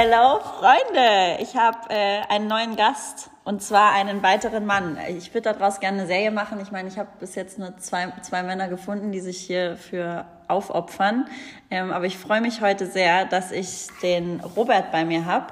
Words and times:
Hello, 0.00 0.38
Freunde! 0.38 1.42
Ich 1.42 1.56
habe 1.56 1.76
äh, 1.88 2.20
einen 2.28 2.46
neuen 2.46 2.76
Gast 2.76 3.30
und 3.42 3.64
zwar 3.64 3.94
einen 3.94 4.22
weiteren 4.22 4.64
Mann. 4.64 4.96
Ich 5.08 5.34
würde 5.34 5.52
daraus 5.52 5.80
gerne 5.80 5.98
eine 5.98 6.06
Serie 6.06 6.30
machen. 6.30 6.60
Ich 6.62 6.70
meine, 6.70 6.86
ich 6.86 7.00
habe 7.00 7.08
bis 7.18 7.34
jetzt 7.34 7.58
nur 7.58 7.76
zwei, 7.78 8.12
zwei 8.22 8.44
Männer 8.44 8.68
gefunden, 8.68 9.10
die 9.10 9.18
sich 9.18 9.38
hier 9.38 9.76
für 9.76 10.24
aufopfern. 10.46 11.26
Ähm, 11.68 11.90
aber 11.90 12.04
ich 12.04 12.16
freue 12.16 12.40
mich 12.40 12.60
heute 12.60 12.86
sehr, 12.86 13.24
dass 13.24 13.50
ich 13.50 13.88
den 14.00 14.38
Robert 14.38 14.92
bei 14.92 15.04
mir 15.04 15.24
habe. 15.24 15.46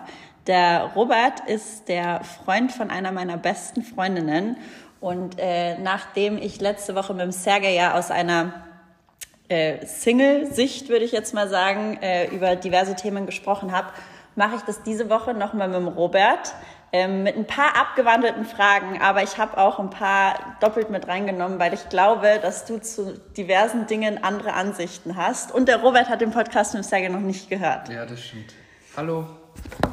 Der 0.47 0.93
Robert 0.95 1.41
ist 1.49 1.89
der 1.89 2.23
Freund 2.23 2.71
von 2.71 2.91
einer 2.91 3.11
meiner 3.11 3.39
besten 3.39 3.83
Freundinnen. 3.83 4.59
Und 5.01 5.41
äh, 5.41 5.77
nachdem 5.79 6.39
ich 6.39 6.61
letzte 6.61 6.95
Woche 6.95 7.15
mit 7.15 7.23
dem 7.23 7.33
Sergej 7.33 7.75
ja 7.75 7.95
aus 7.99 8.13
einer 8.13 8.53
äh, 9.49 9.85
Single-Sicht, 9.85 10.89
würde 10.89 11.05
ich 11.05 11.11
jetzt 11.11 11.35
mal 11.35 11.49
sagen, 11.49 11.99
äh, 12.01 12.29
über 12.29 12.55
diverse 12.55 12.95
Themen 12.95 13.27
gesprochen 13.27 13.73
habe, 13.73 13.89
mache 14.37 14.57
ich 14.57 14.63
das 14.63 14.83
diese 14.83 15.11
Woche 15.11 15.35
nochmal 15.35 15.69
mit 15.69 15.77
dem 15.79 15.89
Robert. 15.89 16.55
Ähm, 16.93 17.25
mit 17.25 17.37
ein 17.37 17.47
paar 17.47 17.77
abgewandelten 17.77 18.45
Fragen, 18.45 19.03
aber 19.03 19.25
ich 19.25 19.39
habe 19.39 19.59
auch 19.59 19.81
ein 19.81 19.91
paar 19.91 20.57
doppelt 20.61 20.89
mit 20.89 21.09
reingenommen, 21.09 21.59
weil 21.59 21.75
ich 21.75 21.89
glaube, 21.89 22.39
dass 22.41 22.65
du 22.65 22.79
zu 22.81 23.19
diversen 23.37 23.89
Dingen 23.89 24.23
andere 24.23 24.53
Ansichten 24.53 25.17
hast. 25.17 25.53
Und 25.53 25.67
der 25.67 25.79
Robert 25.79 26.09
hat 26.09 26.21
den 26.21 26.31
Podcast 26.31 26.75
mit 26.75 26.85
Sergej 26.85 27.09
noch 27.09 27.21
nicht 27.21 27.51
gehört. 27.51 27.89
Ja, 27.89 28.07
das 28.07 28.23
stimmt. 28.23 28.55
Hallo. 28.97 29.27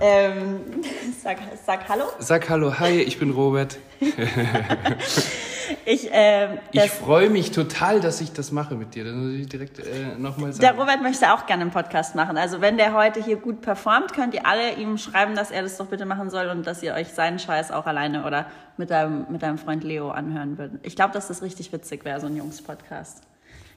Ähm, 0.02 0.62
sag, 1.24 1.38
sag 1.66 1.90
Hallo. 1.90 2.06
Sag 2.20 2.48
Hallo, 2.50 2.80
hi, 2.80 3.02
ich 3.02 3.18
bin 3.18 3.32
Robert. 3.32 3.80
Ich, 5.86 6.12
äh, 6.12 6.58
ich 6.72 6.92
freue 6.92 7.30
mich 7.30 7.52
total, 7.52 8.00
dass 8.00 8.22
ich 8.22 8.34
das 8.34 8.52
mache 8.52 8.76
mit 8.76 8.96
dir. 8.96 9.06
Das 9.06 9.14
muss 9.14 9.34
ich 9.34 9.48
direkt 9.48 9.80
äh, 9.80 10.18
nochmal 10.18 10.54
sagen. 10.54 10.62
Der 10.62 10.74
Robert 10.74 11.02
möchte 11.02 11.34
auch 11.34 11.46
gerne 11.46 11.64
einen 11.64 11.72
Podcast 11.72 12.16
machen. 12.16 12.38
Also 12.38 12.62
wenn 12.62 12.78
der 12.78 12.94
heute 12.94 13.24
hier 13.24 13.38
gut 13.38 13.62
performt, 13.62 14.14
könnt 14.14 14.34
ihr 14.34 14.46
alle 14.46 14.76
ihm 14.76 14.98
schreiben, 14.98 15.36
dass 15.36 15.52
er 15.52 15.62
das 15.62 15.78
doch 15.78 15.88
bitte 15.88 16.06
machen 16.06 16.30
soll 16.30 16.48
und 16.48 16.66
dass 16.66 16.84
ihr 16.84 16.94
euch 16.94 17.10
seinen 17.10 17.40
Scheiß 17.40 17.72
auch 17.72 17.86
alleine 17.86 18.26
oder 18.26 18.48
mit 18.78 18.90
deinem, 18.90 19.26
mit 19.30 19.42
deinem 19.42 19.58
Freund 19.58 19.84
Leo 19.84 20.10
anhören 20.10 20.58
würdet. 20.58 20.86
Ich 20.86 20.96
glaube, 20.96 21.14
dass 21.14 21.28
das 21.28 21.42
richtig 21.42 21.72
witzig 21.72 22.06
wäre, 22.06 22.20
so 22.20 22.28
ein 22.28 22.36
Jungs-Podcast. 22.36 23.24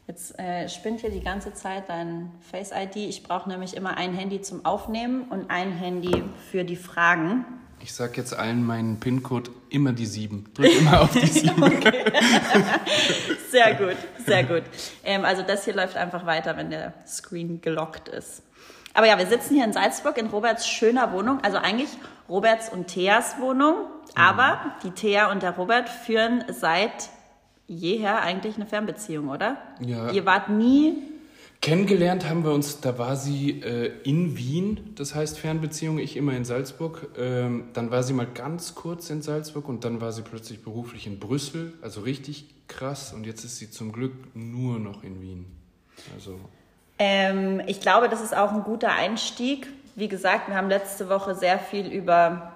Jetzt 0.06 0.38
äh, 0.38 0.68
spinnt 0.68 1.00
hier 1.00 1.10
die 1.10 1.22
ganze 1.22 1.52
Zeit 1.52 1.88
dein 1.88 2.30
Face-ID. 2.52 2.96
Ich 2.96 3.24
brauche 3.24 3.48
nämlich 3.48 3.76
immer 3.76 3.96
ein 3.96 4.14
Handy 4.14 4.40
zum 4.40 4.64
Aufnehmen 4.64 5.24
und 5.30 5.50
ein 5.50 5.72
Handy 5.72 6.22
für 6.50 6.64
die 6.64 6.76
Fragen. 6.76 7.44
Ich 7.86 7.94
sag 7.94 8.16
jetzt 8.16 8.36
allen 8.36 8.66
meinen 8.66 8.98
PIN-Code 8.98 9.52
immer 9.70 9.92
die 9.92 10.06
7. 10.06 10.52
Drück 10.54 10.76
immer 10.76 11.02
auf 11.02 11.12
die 11.12 11.20
7. 11.24 11.54
sehr 13.48 13.74
gut, 13.74 13.96
sehr 14.26 14.42
gut. 14.42 14.64
Ähm, 15.04 15.24
also 15.24 15.42
das 15.42 15.64
hier 15.64 15.74
läuft 15.76 15.96
einfach 15.96 16.26
weiter, 16.26 16.56
wenn 16.56 16.70
der 16.70 16.94
Screen 17.06 17.60
gelockt 17.60 18.08
ist. 18.08 18.42
Aber 18.92 19.06
ja, 19.06 19.16
wir 19.16 19.26
sitzen 19.28 19.54
hier 19.54 19.64
in 19.64 19.72
Salzburg 19.72 20.18
in 20.18 20.26
Roberts 20.26 20.66
schöner 20.66 21.12
Wohnung. 21.12 21.38
Also 21.44 21.58
eigentlich 21.58 21.90
Roberts 22.28 22.70
und 22.70 22.88
Theas 22.88 23.38
Wohnung. 23.38 23.76
Aber 24.16 24.54
mhm. 24.54 24.70
die 24.82 24.90
Thea 24.90 25.30
und 25.30 25.44
der 25.44 25.52
Robert 25.52 25.88
führen 25.88 26.42
seit 26.48 27.10
jeher 27.68 28.20
eigentlich 28.20 28.56
eine 28.56 28.66
Fernbeziehung, 28.66 29.28
oder? 29.28 29.58
Ja. 29.78 30.10
Ihr 30.10 30.26
wart 30.26 30.48
nie 30.48 31.04
Kennengelernt 31.60 32.28
haben 32.28 32.44
wir 32.44 32.52
uns, 32.52 32.80
da 32.80 32.98
war 32.98 33.16
sie 33.16 33.60
äh, 33.60 33.92
in 34.04 34.36
Wien, 34.36 34.92
das 34.94 35.14
heißt 35.14 35.38
Fernbeziehung, 35.38 35.98
ich 35.98 36.16
immer 36.16 36.32
in 36.34 36.44
Salzburg. 36.44 37.08
Ähm, 37.18 37.68
dann 37.72 37.90
war 37.90 38.02
sie 38.02 38.12
mal 38.12 38.26
ganz 38.26 38.74
kurz 38.74 39.10
in 39.10 39.22
Salzburg 39.22 39.68
und 39.68 39.84
dann 39.84 40.00
war 40.00 40.12
sie 40.12 40.22
plötzlich 40.22 40.62
beruflich 40.62 41.06
in 41.06 41.18
Brüssel, 41.18 41.72
also 41.82 42.02
richtig 42.02 42.46
krass. 42.68 43.12
Und 43.12 43.26
jetzt 43.26 43.44
ist 43.44 43.58
sie 43.58 43.70
zum 43.70 43.92
Glück 43.92 44.12
nur 44.34 44.78
noch 44.78 45.02
in 45.02 45.20
Wien. 45.20 45.46
Also. 46.14 46.38
Ähm, 46.98 47.60
ich 47.66 47.80
glaube, 47.80 48.08
das 48.08 48.22
ist 48.22 48.36
auch 48.36 48.52
ein 48.52 48.62
guter 48.62 48.92
Einstieg. 48.92 49.66
Wie 49.96 50.08
gesagt, 50.08 50.48
wir 50.48 50.56
haben 50.56 50.68
letzte 50.68 51.08
Woche 51.08 51.34
sehr 51.34 51.58
viel 51.58 51.86
über 51.86 52.52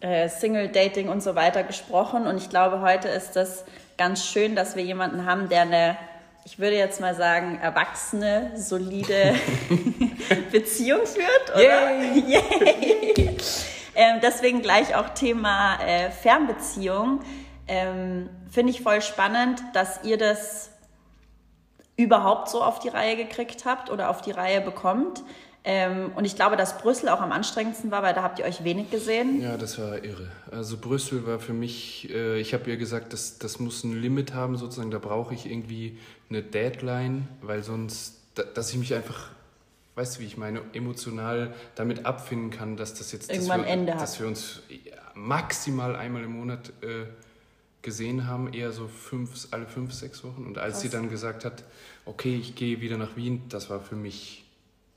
äh, 0.00 0.28
Single 0.28 0.68
Dating 0.68 1.08
und 1.08 1.22
so 1.22 1.34
weiter 1.36 1.62
gesprochen 1.62 2.26
und 2.26 2.36
ich 2.36 2.50
glaube, 2.50 2.80
heute 2.80 3.08
ist 3.08 3.36
das 3.36 3.64
ganz 3.96 4.26
schön, 4.26 4.56
dass 4.56 4.76
wir 4.76 4.82
jemanden 4.82 5.24
haben, 5.24 5.48
der 5.48 5.62
eine 5.62 5.96
ich 6.46 6.60
würde 6.60 6.76
jetzt 6.76 7.00
mal 7.00 7.16
sagen, 7.16 7.58
erwachsene, 7.60 8.52
solide 8.54 9.34
Beziehung 10.52 11.04
führt. 11.04 11.50
Oder? 11.52 11.90
Yay! 11.90 12.20
Yay. 12.28 13.36
Ähm, 13.96 14.20
deswegen 14.22 14.62
gleich 14.62 14.94
auch 14.94 15.08
Thema 15.08 15.76
äh, 15.82 16.12
Fernbeziehung. 16.12 17.20
Ähm, 17.66 18.30
Finde 18.48 18.70
ich 18.70 18.80
voll 18.80 19.02
spannend, 19.02 19.60
dass 19.72 20.04
ihr 20.04 20.18
das 20.18 20.70
überhaupt 21.96 22.48
so 22.48 22.62
auf 22.62 22.78
die 22.78 22.90
Reihe 22.90 23.16
gekriegt 23.16 23.64
habt 23.64 23.90
oder 23.90 24.08
auf 24.08 24.22
die 24.22 24.30
Reihe 24.30 24.60
bekommt. 24.60 25.24
Ähm, 25.68 26.12
und 26.14 26.24
ich 26.24 26.36
glaube, 26.36 26.56
dass 26.56 26.78
Brüssel 26.78 27.08
auch 27.08 27.20
am 27.20 27.32
anstrengendsten 27.32 27.90
war, 27.90 28.00
weil 28.04 28.14
da 28.14 28.22
habt 28.22 28.38
ihr 28.38 28.44
euch 28.44 28.62
wenig 28.62 28.88
gesehen. 28.88 29.42
Ja, 29.42 29.56
das 29.56 29.80
war 29.80 30.04
irre. 30.04 30.30
Also 30.52 30.76
Brüssel 30.76 31.26
war 31.26 31.40
für 31.40 31.54
mich, 31.54 32.08
äh, 32.08 32.38
ich 32.38 32.54
habe 32.54 32.70
ihr 32.70 32.76
gesagt, 32.76 33.12
das, 33.12 33.38
das 33.38 33.58
muss 33.58 33.82
ein 33.82 34.00
Limit 34.00 34.32
haben 34.32 34.56
sozusagen, 34.56 34.92
da 34.92 35.00
brauche 35.00 35.34
ich 35.34 35.44
irgendwie 35.44 35.98
eine 36.30 36.44
Deadline, 36.44 37.26
weil 37.42 37.64
sonst, 37.64 38.14
dass 38.54 38.70
ich 38.70 38.76
mich 38.76 38.94
einfach, 38.94 39.30
weißt 39.96 40.16
du, 40.16 40.20
wie 40.20 40.26
ich 40.26 40.36
meine, 40.36 40.60
emotional 40.72 41.52
damit 41.74 42.06
abfinden 42.06 42.50
kann, 42.50 42.76
dass 42.76 42.94
das 42.94 43.10
jetzt, 43.10 43.32
Irgendwann 43.32 43.62
dass 43.62 43.66
wir, 43.66 43.72
Ende 43.72 43.92
dass 43.92 44.20
wir 44.20 44.28
uns 44.28 44.62
maximal 45.14 45.96
einmal 45.96 46.22
im 46.22 46.38
Monat 46.38 46.68
äh, 46.82 47.06
gesehen 47.82 48.28
haben, 48.28 48.52
eher 48.52 48.70
so 48.70 48.86
fünf, 48.86 49.48
alle 49.50 49.66
fünf, 49.66 49.92
sechs 49.92 50.22
Wochen. 50.22 50.46
Und 50.46 50.58
als 50.58 50.74
Krass. 50.74 50.82
sie 50.82 50.90
dann 50.90 51.10
gesagt 51.10 51.44
hat, 51.44 51.64
okay, 52.04 52.36
ich 52.36 52.54
gehe 52.54 52.80
wieder 52.80 52.98
nach 52.98 53.16
Wien, 53.16 53.42
das 53.48 53.68
war 53.68 53.80
für 53.80 53.96
mich 53.96 54.45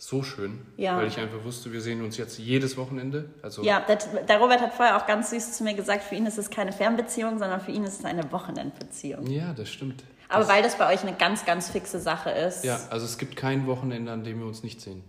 so 0.02 0.24
schön, 0.24 0.62
ja. 0.78 0.96
weil 0.96 1.08
ich 1.08 1.20
einfach 1.20 1.44
wusste, 1.44 1.74
wir 1.74 1.82
sehen 1.82 2.02
uns 2.02 2.16
jetzt 2.16 2.40
jedes 2.40 2.78
Wochenende. 2.78 3.30
Also 3.42 3.64
ja, 3.64 3.82
der, 3.82 3.98
der, 3.98 4.40
Robert 4.40 4.62
hat 4.62 4.74
vorher 4.74 4.96
auch 4.96 5.06
ganz 5.06 5.30
süß 5.32 5.52
zu 5.52 5.66
mir 5.66 5.74
gesagt, 5.74 6.04
für 6.04 6.16
ihn 6.16 6.26
ist 6.26 6.38
es 6.38 6.50
keine 6.50 6.72
Fernbeziehung, 6.72 7.38
sondern 7.38 7.60
für 7.60 7.72
ihn 7.72 7.84
ist 7.84 8.00
es 8.00 8.06
eine 8.06 8.32
Wochenendbeziehung. 8.32 9.28
Ja, 9.28 9.54
das 9.54 9.70
stimmt. 9.70 10.06
Aber 10.30 10.46
das 10.46 10.50
weil 10.50 10.64
das 10.64 10.78
bei 10.78 10.94
euch 10.94 11.02
eine 11.02 11.18
ganz, 11.18 11.46
ganz 11.46 11.70
fixe 11.70 12.00
Sache 12.00 12.30
ist. 12.30 12.64
Ja, 12.64 12.80
also 12.90 13.06
es 13.06 13.18
gibt 13.18 13.36
kein 13.36 13.68
Wochenende, 13.68 14.14
an 14.14 14.24
dem 14.24 14.40
wir 14.40 14.48
uns 14.48 14.64
nicht 14.64 14.80
sehen. 14.80 15.04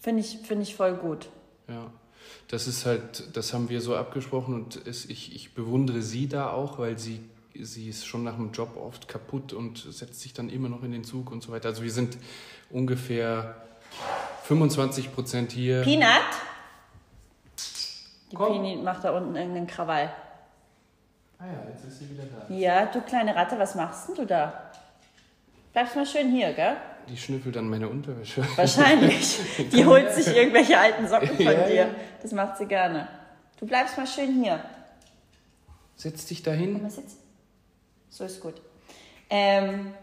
Finde 0.00 0.20
ich, 0.20 0.38
find 0.38 0.62
ich 0.62 0.76
voll 0.76 0.94
gut. 0.94 1.28
Ja, 1.68 1.90
das 2.48 2.66
ist 2.66 2.86
halt, 2.86 3.36
das 3.36 3.52
haben 3.52 3.68
wir 3.68 3.82
so 3.82 3.94
abgesprochen 3.96 4.54
und 4.54 4.86
es, 4.86 5.04
ich, 5.04 5.36
ich 5.36 5.52
bewundere 5.52 6.00
sie 6.00 6.26
da 6.26 6.50
auch, 6.50 6.78
weil 6.78 6.98
sie 6.98 7.20
sie 7.54 7.90
ist 7.90 8.06
schon 8.06 8.24
nach 8.24 8.36
dem 8.36 8.52
Job 8.52 8.78
oft 8.78 9.08
kaputt 9.08 9.52
und 9.52 9.76
setzt 9.76 10.22
sich 10.22 10.32
dann 10.32 10.48
immer 10.48 10.70
noch 10.70 10.82
in 10.82 10.90
den 10.90 11.04
Zug 11.04 11.30
und 11.30 11.42
so 11.42 11.52
weiter. 11.52 11.68
Also 11.68 11.82
wir 11.82 11.90
sind 11.90 12.16
ungefähr 12.70 13.62
25 14.44 15.14
Prozent 15.14 15.52
hier. 15.52 15.82
Peanut? 15.82 16.08
Die 18.30 18.36
Komm. 18.36 18.62
Peanut 18.62 18.84
macht 18.84 19.04
da 19.04 19.10
unten 19.10 19.36
irgendeinen 19.36 19.66
Krawall. 19.66 20.12
Ah 21.38 21.46
ja, 21.46 21.70
jetzt 21.70 21.84
ist 21.84 21.98
sie 21.98 22.10
wieder 22.10 22.24
da. 22.24 22.54
Ja, 22.54 22.86
du 22.86 23.00
kleine 23.00 23.34
Ratte, 23.34 23.58
was 23.58 23.74
machst 23.74 24.08
denn 24.08 24.14
du 24.14 24.26
da? 24.26 24.70
Bleibst 25.72 25.96
mal 25.96 26.06
schön 26.06 26.30
hier, 26.30 26.52
gell? 26.52 26.76
Die 27.08 27.16
schnüffelt 27.16 27.56
an 27.56 27.68
meine 27.68 27.88
Unterwäsche. 27.88 28.46
Wahrscheinlich. 28.56 29.38
Die 29.72 29.84
holt 29.84 30.12
sich 30.12 30.28
irgendwelche 30.28 30.78
alten 30.78 31.08
Socken 31.08 31.28
von 31.28 31.44
ja, 31.44 31.64
dir. 31.64 31.74
Ja. 31.74 31.86
Das 32.22 32.32
macht 32.32 32.58
sie 32.58 32.66
gerne. 32.66 33.08
Du 33.58 33.66
bleibst 33.66 33.96
mal 33.96 34.06
schön 34.06 34.42
hier. 34.42 34.62
Setz 35.96 36.26
dich 36.26 36.42
dahin. 36.42 36.80
Komm, 36.80 36.90
sitz. 36.90 37.16
So 38.08 38.24
ist 38.24 38.40
gut. 38.40 38.54
Ähm, 39.30 39.94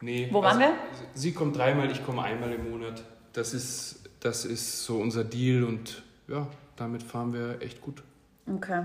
nee, 0.00 0.28
wo 0.30 0.42
waren 0.42 0.60
also, 0.60 0.60
wir? 0.60 0.74
Sie 1.14 1.32
kommt 1.32 1.56
dreimal, 1.56 1.90
ich 1.90 2.04
komme 2.04 2.22
einmal 2.22 2.52
im 2.52 2.70
Monat. 2.70 3.02
Das 3.32 3.54
ist, 3.54 4.08
das 4.20 4.44
ist 4.44 4.84
so 4.84 4.98
unser 4.98 5.24
Deal 5.24 5.64
und 5.64 6.02
ja, 6.26 6.46
damit 6.76 7.02
fahren 7.02 7.32
wir 7.32 7.62
echt 7.62 7.80
gut. 7.80 8.02
Okay. 8.46 8.84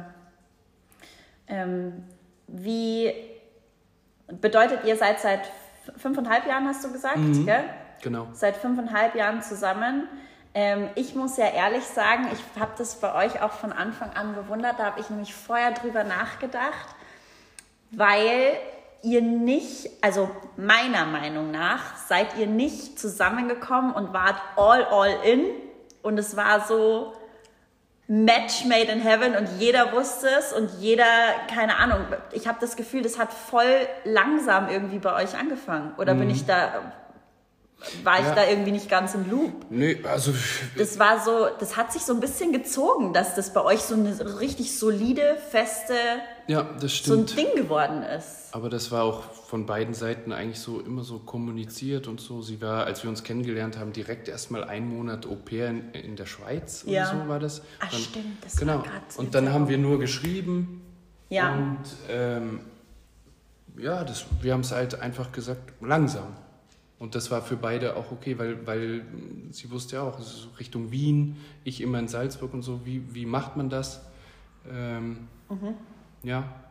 Ähm, 1.47 2.03
wie 2.47 3.11
bedeutet, 4.27 4.85
ihr 4.85 4.95
seid 4.95 5.19
seit 5.19 5.51
fünfeinhalb 5.97 6.47
Jahren, 6.47 6.65
hast 6.65 6.83
du 6.83 6.91
gesagt, 6.91 7.17
mhm, 7.17 7.45
gell? 7.45 7.63
Genau. 8.01 8.27
Seit 8.33 8.57
fünfeinhalb 8.57 9.15
Jahren 9.15 9.41
zusammen. 9.41 10.07
Ähm, 10.53 10.89
ich 10.95 11.15
muss 11.15 11.37
ja 11.37 11.47
ehrlich 11.47 11.83
sagen, 11.83 12.27
ich 12.31 12.61
habe 12.61 12.73
das 12.77 12.99
bei 12.99 13.25
euch 13.25 13.41
auch 13.41 13.53
von 13.53 13.71
Anfang 13.71 14.11
an 14.11 14.35
bewundert. 14.35 14.77
Da 14.77 14.85
habe 14.85 14.99
ich 14.99 15.09
nämlich 15.09 15.33
vorher 15.33 15.71
drüber 15.71 16.03
nachgedacht, 16.03 16.95
weil 17.91 18.53
ihr 19.03 19.21
nicht, 19.21 19.89
also 20.01 20.29
meiner 20.57 21.05
Meinung 21.05 21.51
nach, 21.51 21.97
seid 22.07 22.37
ihr 22.37 22.47
nicht 22.47 22.97
zusammengekommen 22.97 23.93
und 23.93 24.13
wart 24.13 24.41
all, 24.55 24.85
all 24.85 25.15
in. 25.23 25.45
Und 26.01 26.17
es 26.17 26.35
war 26.35 26.61
so, 26.61 27.13
Match 28.07 28.65
made 28.65 28.91
in 28.91 28.99
heaven 28.99 29.35
und 29.35 29.47
jeder 29.59 29.93
wusste 29.93 30.27
es 30.37 30.51
und 30.51 30.69
jeder, 30.79 31.05
keine 31.53 31.77
Ahnung, 31.77 31.99
ich 32.31 32.47
habe 32.47 32.57
das 32.59 32.75
Gefühl, 32.75 33.01
das 33.01 33.17
hat 33.17 33.31
voll 33.33 33.87
langsam 34.03 34.67
irgendwie 34.69 34.99
bei 34.99 35.23
euch 35.23 35.37
angefangen. 35.37 35.93
Oder 35.97 36.13
mhm. 36.13 36.19
bin 36.19 36.29
ich 36.29 36.45
da 36.45 36.93
war 38.03 38.19
ich 38.19 38.25
Ja. 38.25 38.35
da 38.35 38.47
irgendwie 38.47 38.71
nicht 38.71 38.89
ganz 38.89 39.13
im 39.15 39.29
Loop. 39.29 39.65
Nee, 39.69 39.97
also 40.03 40.33
Das 40.77 40.99
war 40.99 41.23
so, 41.23 41.47
das 41.59 41.75
hat 41.77 41.91
sich 41.91 42.01
so 42.03 42.13
ein 42.13 42.19
bisschen 42.19 42.51
gezogen, 42.51 43.13
dass 43.13 43.35
das 43.35 43.53
bei 43.53 43.61
euch 43.61 43.81
so 43.81 43.95
eine 43.95 44.39
richtig 44.39 44.77
solide, 44.77 45.37
feste, 45.49 45.93
ja, 46.47 46.63
das 46.79 46.97
so 47.03 47.13
ein 47.13 47.27
stimmt. 47.27 47.37
Ding 47.37 47.55
geworden 47.55 48.03
ist. 48.03 48.27
Aber 48.51 48.69
das 48.69 48.91
war 48.91 49.03
auch 49.03 49.23
von 49.31 49.65
beiden 49.65 49.93
Seiten 49.93 50.31
eigentlich 50.31 50.59
so 50.59 50.79
immer 50.79 51.03
so 51.03 51.19
kommuniziert 51.19 52.07
und 52.07 52.19
so. 52.21 52.41
Sie 52.41 52.61
war, 52.61 52.85
als 52.85 53.01
wir 53.03 53.09
uns 53.09 53.23
kennengelernt 53.23 53.77
haben, 53.79 53.93
direkt 53.93 54.27
erstmal 54.27 54.63
einen 54.63 54.89
Monat 54.95 55.25
Au 55.25 55.35
pair 55.35 55.69
in, 55.69 55.91
in 55.91 56.15
der 56.15 56.25
Schweiz 56.25 56.83
Ja. 56.85 57.09
oder 57.11 57.23
so 57.23 57.27
war 57.29 57.39
das. 57.39 57.61
Ach, 57.79 57.91
stimmt, 57.91 58.43
das 58.43 58.55
war 58.55 58.59
genau. 58.59 58.83
grad 58.83 59.11
zu 59.11 59.19
Und 59.19 59.33
dann 59.35 59.51
haben 59.51 59.67
wir 59.69 59.77
nur 59.77 59.99
geschrieben. 59.99 60.81
Ja. 61.29 61.53
Und 61.53 61.79
ähm, 62.09 62.59
ja, 63.77 64.03
das, 64.03 64.25
wir 64.41 64.53
haben 64.53 64.61
es 64.61 64.71
halt 64.71 64.99
einfach 65.01 65.31
gesagt, 65.31 65.73
langsam. 65.81 66.27
Und 67.03 67.15
das 67.15 67.29
war 67.31 67.41
für 67.41 67.57
beide 67.57 67.97
auch 67.97 68.13
okay, 68.13 68.39
weil, 68.39 68.65
weil 68.65 69.01
sie 69.51 69.69
wusste 69.71 69.97
ja 69.97 70.03
auch, 70.03 70.21
ist 70.21 70.47
Richtung 70.57 70.89
Wien, 70.89 71.35
ich 71.65 71.81
immer 71.81 71.99
in 71.99 72.07
Salzburg 72.07 72.53
und 72.53 72.61
so, 72.61 72.85
wie, 72.85 73.13
wie 73.13 73.25
macht 73.25 73.57
man 73.57 73.69
das? 73.69 74.05
Ähm, 74.71 75.27
Mhm. 75.49 75.75
Ja, 76.23 76.62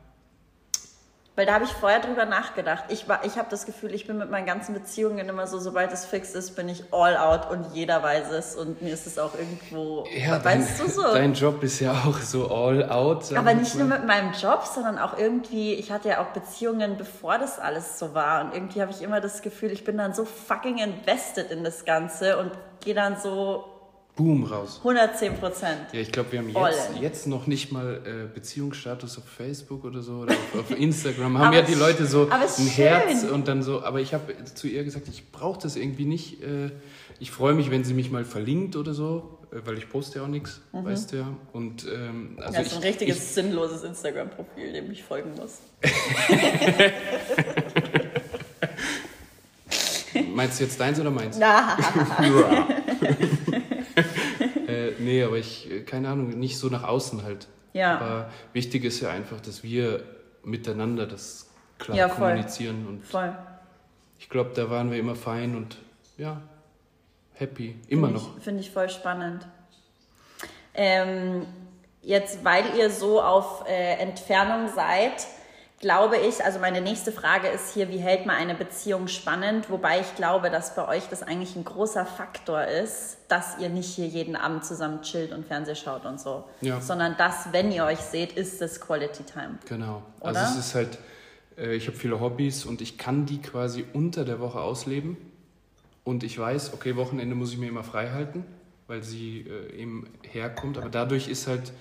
Weil 1.35 1.47
da 1.47 1.55
habe 1.55 1.65
ich 1.65 1.71
vorher 1.73 2.01
drüber 2.01 2.27
nachgedacht. 2.27 2.85
Ich, 2.89 3.09
war- 3.09 3.25
ich 3.25 3.39
habe 3.39 3.49
das 3.51 3.65
Gefühl, 3.65 3.95
ich 3.95 4.07
bin 4.07 4.19
mit 4.19 4.31
meinen 4.31 4.45
ganzen 4.45 4.75
Beziehungen 4.75 5.27
immer 5.31 5.47
so, 5.47 5.59
sobald 5.59 5.91
es 5.91 6.05
fix 6.05 6.35
ist, 6.35 6.55
bin 6.57 6.69
ich 6.69 6.85
all 6.93 7.17
out 7.17 7.51
und 7.51 7.75
jeder 7.75 8.03
weiß 8.03 8.31
es 8.33 8.55
und 8.55 8.83
mir 8.83 8.93
ist 8.93 9.07
es 9.07 9.19
auch 9.19 9.33
irgendwo, 9.35 10.05
ja 10.15 10.45
weißt 10.45 10.79
dein, 10.81 10.87
du 10.87 10.93
so. 10.93 11.03
dein 11.15 11.33
Job 11.33 11.63
ist 11.63 11.81
ja 11.81 11.93
auch 11.93 12.19
so 12.19 12.51
all 12.55 12.87
out. 12.91 13.33
Aber 13.35 13.53
ich 13.53 13.59
nicht 13.59 13.75
nur 13.77 13.87
mit 13.89 14.07
meinem 14.07 14.33
Job, 14.33 14.65
sondern 14.67 14.99
auch 14.99 15.17
irgendwie, 15.17 15.73
ich 15.73 15.91
hatte 15.91 16.11
ja 16.11 16.21
auch 16.21 16.35
Beziehungen, 16.35 16.99
bevor 16.99 17.39
das 17.39 17.59
alles 17.59 17.99
so 17.99 18.13
war. 18.13 18.45
Und 18.45 18.53
irgendwie 18.55 18.83
habe 18.83 18.91
ich 18.91 19.01
immer 19.01 19.23
das 19.23 19.41
Gefühl, 19.41 19.71
ich 19.71 19.85
bin 19.85 19.97
dann 19.97 20.13
so 20.13 20.27
fucking 20.27 20.79
invested 20.79 21.51
in 21.51 21.65
das 21.65 21.87
Ganze 21.87 22.37
und 22.39 22.51
gehe 22.85 22.95
dann 22.95 23.17
so 23.19 23.65
Boom 24.15 24.45
raus. 24.45 24.77
110 24.79 25.37
Prozent. 25.37 25.79
Ja, 25.93 26.01
ich 26.01 26.13
glaube, 26.13 26.33
wir 26.33 26.41
haben 26.41 26.51
jetzt, 26.51 26.91
jetzt 27.01 27.27
noch 27.27 27.47
nicht 27.47 27.73
mal 27.73 28.03
äh, 28.05 28.35
Beziehungsstatus 28.35 29.17
auf 29.17 29.25
Facebook 29.25 29.85
oder 29.85 30.03
so 30.03 30.19
oder 30.19 30.35
auf, 30.35 30.71
auf 30.71 30.71
Instagram. 30.79 31.39
Haben 31.39 31.55
ja 31.55 31.63
die 31.63 31.73
Leute 31.75 32.05
so 32.05 32.29
ein 32.29 32.43
ist 32.43 32.77
Herz 32.77 33.23
schön. 33.23 33.31
und 33.31 33.49
dann 33.49 33.63
so. 33.63 33.83
Aber 33.83 34.01
ich 34.01 34.13
habe 34.13 34.35
zu 34.53 34.69
ihr 34.69 34.85
gesagt, 34.85 35.09
ich 35.09 35.33
brauche 35.33 35.61
das 35.63 35.77
irgendwie 35.77 36.05
nicht. 36.05 36.43
Äh, 36.43 36.73
ich 37.21 37.31
freue 37.31 37.55
mich, 37.55 37.71
wenn 37.71 37.85
sie 37.85 37.95
mich 37.95 38.11
mal 38.11 38.27
verlinkt 38.27 38.77
oder 38.77 38.93
so, 38.93 39.39
äh, 39.51 39.61
weil 39.65 39.79
ich 39.79 39.89
poste 39.89 40.19
ja 40.19 40.25
auch 40.25 40.29
nichts, 40.29 40.61
weißt 40.73 41.13
du 41.13 41.17
ja. 41.17 41.29
Und 41.55 41.87
ähm, 41.87 42.37
also 42.39 42.59
das 42.59 42.67
ist 42.67 42.73
ein 42.75 42.81
ich, 42.81 42.89
richtiges 42.89 43.35
sinnloses 43.35 43.83
Instagram-Profil, 43.83 44.75
dem 44.75 44.91
ich 44.91 45.03
folgen 45.03 45.31
muss. 45.37 45.59
ich, 50.13 50.29
meinst 50.35 50.61
du 50.61 50.65
jetzt 50.65 50.79
deins 50.79 51.01
oder 51.01 51.11
meins? 51.11 51.39
Na, 51.39 51.79
äh, 54.73 54.93
nee, 54.99 55.23
aber 55.23 55.37
ich, 55.37 55.71
äh, 55.71 55.81
keine 55.83 56.09
Ahnung, 56.09 56.31
nicht 56.39 56.59
so 56.59 56.69
nach 56.69 56.85
außen 56.85 57.23
halt. 57.23 57.49
Ja. 57.73 57.99
Aber 57.99 58.31
wichtig 58.53 58.85
ist 58.85 59.01
ja 59.01 59.11
einfach, 59.11 59.41
dass 59.41 59.63
wir 59.63 60.05
miteinander 60.45 61.07
das 61.07 61.51
klar 61.79 61.97
Ja, 61.97 62.09
kommunizieren 62.09 62.87
und 62.87 63.05
voll. 63.05 63.35
Ich 64.19 64.29
glaube, 64.29 64.51
da 64.55 64.71
waren 64.71 64.91
wir 64.91 64.99
immer 64.99 65.17
fein 65.17 65.57
und 65.57 65.79
ja, 66.17 66.41
happy. 67.35 67.77
Immer 67.89 68.09
Finde 68.09 68.21
noch. 68.21 68.41
Finde 68.41 68.61
ich 68.61 68.71
voll 68.71 68.89
spannend. 68.89 69.47
Ähm, 70.75 71.47
jetzt, 72.03 72.45
weil 72.45 72.65
ihr 72.77 72.91
so 72.91 73.21
auf 73.21 73.65
äh, 73.69 73.95
Entfernung 73.95 74.69
seid, 74.75 75.27
glaube 75.83 76.17
ich, 76.17 76.43
also 76.45 76.61
meine 76.61 76.81
nächste 76.81 77.11
Frage 77.11 77.49
ist 77.49 77.75
hier, 77.75 77.91
wie 77.91 77.99
hält 77.99 78.25
man 78.25 78.37
eine 78.37 78.55
Beziehung 78.55 79.09
spannend? 79.09 79.69
Wobei 79.69 80.01
ich 80.01 80.15
glaube, 80.15 80.49
dass 80.49 80.77
bei 80.77 80.87
euch 80.89 81.09
das 81.09 81.25
eigentlich 81.25 81.57
ein 81.57 81.65
großer 81.65 82.07
Faktor 82.07 82.65
ist, 82.65 83.19
dass 83.29 83.59
ihr 83.59 83.69
nicht 83.69 83.89
hier 83.89 84.07
jeden 84.07 84.37
Abend 84.37 84.65
zusammen 84.65 85.03
chillt 85.03 85.33
und 85.33 85.45
Fernseh 85.45 85.75
schaut 85.75 86.07
und 86.07 86.21
so. 86.21 86.45
Ja. 86.61 86.81
Sondern 86.81 87.17
dass, 87.17 87.53
wenn 87.53 87.73
ihr 87.73 87.85
euch 87.85 87.99
seht, 87.99 88.33
ist 88.33 88.63
es 88.63 88.81
Quality 88.81 89.25
Time. 89.25 89.59
Genau. 89.69 90.03
Oder? 90.21 90.29
Also 90.29 90.59
es 90.59 90.67
ist 90.67 90.75
halt, 90.77 90.99
äh, 91.59 91.75
ich 91.75 91.89
habe 91.89 91.97
viele 91.97 92.21
Hobbys 92.21 92.65
und 92.65 92.81
ich 92.81 92.97
kann 92.97 93.27
die 93.27 93.43
quasi 93.43 93.85
unter 93.93 94.25
der 94.25 94.39
Woche 94.39 94.61
ausleben. 94.61 95.17
Und 96.05 96.23
ich 96.23 96.39
weiß, 96.39 96.75
okay, 96.75 96.95
Wochenende 96.95 97.35
muss 97.35 97.53
ich 97.53 97.59
mir 97.59 97.69
immer 97.69 97.85
frei 97.85 98.11
halten, 98.11 98.45
weil 98.87 99.03
sie 99.03 99.49
äh, 99.49 99.75
eben 99.77 100.09
herkommt. 100.23 100.79
Aber 100.79 100.91
dadurch 100.91 101.29
ist 101.29 101.49
halt 101.49 101.73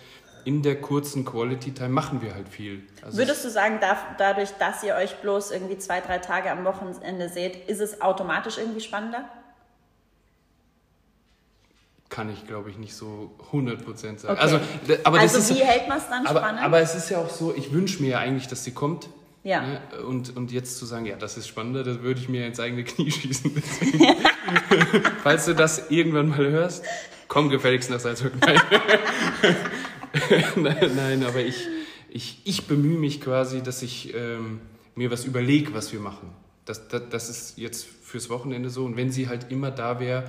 in 0.45 0.61
der 0.61 0.79
kurzen 0.79 1.25
Quality 1.25 1.73
Time 1.73 1.89
machen 1.89 2.21
wir 2.21 2.33
halt 2.33 2.49
viel. 2.49 2.83
Also 3.01 3.17
Würdest 3.17 3.45
du 3.45 3.49
sagen, 3.49 3.79
da, 3.81 3.97
dadurch, 4.17 4.49
dass 4.59 4.83
ihr 4.83 4.95
euch 4.95 5.15
bloß 5.17 5.51
irgendwie 5.51 5.77
zwei, 5.77 6.01
drei 6.01 6.19
Tage 6.19 6.51
am 6.51 6.65
Wochenende 6.65 7.29
seht, 7.29 7.69
ist 7.69 7.81
es 7.81 8.01
automatisch 8.01 8.57
irgendwie 8.57 8.81
spannender? 8.81 9.29
kann 12.11 12.29
ich, 12.29 12.45
glaube 12.45 12.69
ich, 12.69 12.77
nicht 12.77 12.93
so 12.93 13.31
100% 13.51 14.19
sagen. 14.19 14.33
Okay. 14.33 14.37
Also, 14.37 14.59
aber 15.05 15.19
also 15.19 15.37
ist, 15.39 15.55
wie 15.55 15.63
hält 15.63 15.87
man 15.87 15.97
es 15.97 16.07
dann 16.09 16.27
aber, 16.27 16.41
spannend? 16.41 16.61
aber 16.61 16.79
es 16.81 16.93
ist 16.93 17.09
ja 17.09 17.17
auch 17.17 17.29
so, 17.29 17.55
ich 17.55 17.71
wünsche 17.71 18.03
mir 18.03 18.09
ja 18.09 18.17
eigentlich, 18.19 18.47
dass 18.47 18.63
sie 18.63 18.71
kommt. 18.71 19.07
Ja. 19.43 19.61
Ne? 19.61 19.81
Und, 20.05 20.35
und 20.35 20.51
jetzt 20.51 20.77
zu 20.77 20.85
sagen, 20.85 21.05
ja, 21.05 21.15
das 21.15 21.37
ist 21.37 21.47
spannender, 21.47 21.83
das 21.83 22.01
würde 22.01 22.19
ich 22.19 22.29
mir 22.29 22.45
ins 22.45 22.59
eigene 22.59 22.83
Knie 22.83 23.09
schießen. 23.11 23.63
Falls 25.23 25.45
du 25.45 25.55
das 25.55 25.89
irgendwann 25.89 26.29
mal 26.29 26.37
hörst, 26.37 26.85
komm 27.27 27.49
gefälligst 27.49 27.89
nach 27.89 27.99
Salzburg. 27.99 28.33
Nein, 30.55 31.23
aber 31.23 31.39
ich, 31.39 31.67
ich, 32.09 32.41
ich 32.43 32.67
bemühe 32.67 32.97
mich 32.97 33.21
quasi, 33.21 33.61
dass 33.61 33.81
ich 33.81 34.13
ähm, 34.13 34.59
mir 34.95 35.11
was 35.11 35.25
überlege, 35.25 35.73
was 35.73 35.93
wir 35.93 35.99
machen. 35.99 36.29
Das, 36.65 36.87
das, 36.87 37.03
das 37.09 37.29
ist 37.29 37.57
jetzt 37.57 37.85
fürs 37.85 38.29
Wochenende 38.29 38.69
so. 38.69 38.85
Und 38.85 38.97
wenn 38.97 39.11
sie 39.11 39.27
halt 39.27 39.51
immer 39.51 39.71
da 39.71 39.99
wäre, 39.99 40.25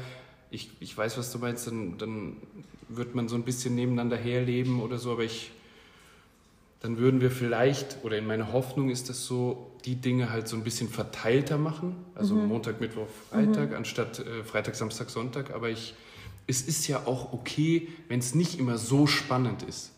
ich, 0.51 0.71
ich 0.81 0.97
weiß, 0.97 1.19
was 1.19 1.33
du 1.33 1.39
meinst, 1.39 1.67
dann, 1.67 1.99
dann 1.99 2.37
wird 2.89 3.15
man 3.15 3.29
so 3.29 3.37
ein 3.37 3.43
bisschen 3.43 3.75
nebeneinander 3.75 4.17
herleben 4.17 4.81
oder 4.81 4.99
so, 4.99 5.13
aber 5.13 5.25
ich, 5.25 5.51
dann 6.81 6.99
würden 6.99 7.21
wir 7.21 7.31
vielleicht, 7.31 7.99
oder 8.03 8.19
in 8.19 8.27
meiner 8.27 8.53
Hoffnung 8.53 8.91
ist 8.91 9.09
das 9.09 9.25
so, 9.25 9.71
die 9.85 9.97
Dinge 9.97 10.31
halt 10.31 10.49
so 10.49 10.57
ein 10.57 10.65
bisschen 10.65 10.89
verteilter 10.89 11.59
machen. 11.59 11.97
Also 12.15 12.35
Montag, 12.35 12.81
Mittwoch, 12.81 13.09
Freitag, 13.31 13.75
anstatt 13.75 14.21
äh, 14.21 14.45
Freitag, 14.45 14.75
Samstag, 14.77 15.11
Sonntag. 15.11 15.53
Aber 15.53 15.71
ich, 15.71 15.95
es 16.53 16.63
ist 16.63 16.87
ja 16.87 17.07
auch 17.07 17.33
okay, 17.33 17.89
wenn 18.09 18.21
es 18.21 18.35
nicht 18.35 18.59
immer 18.59 18.77
so 18.77 19.07
spannend 19.07 19.63
ist. 19.63 19.93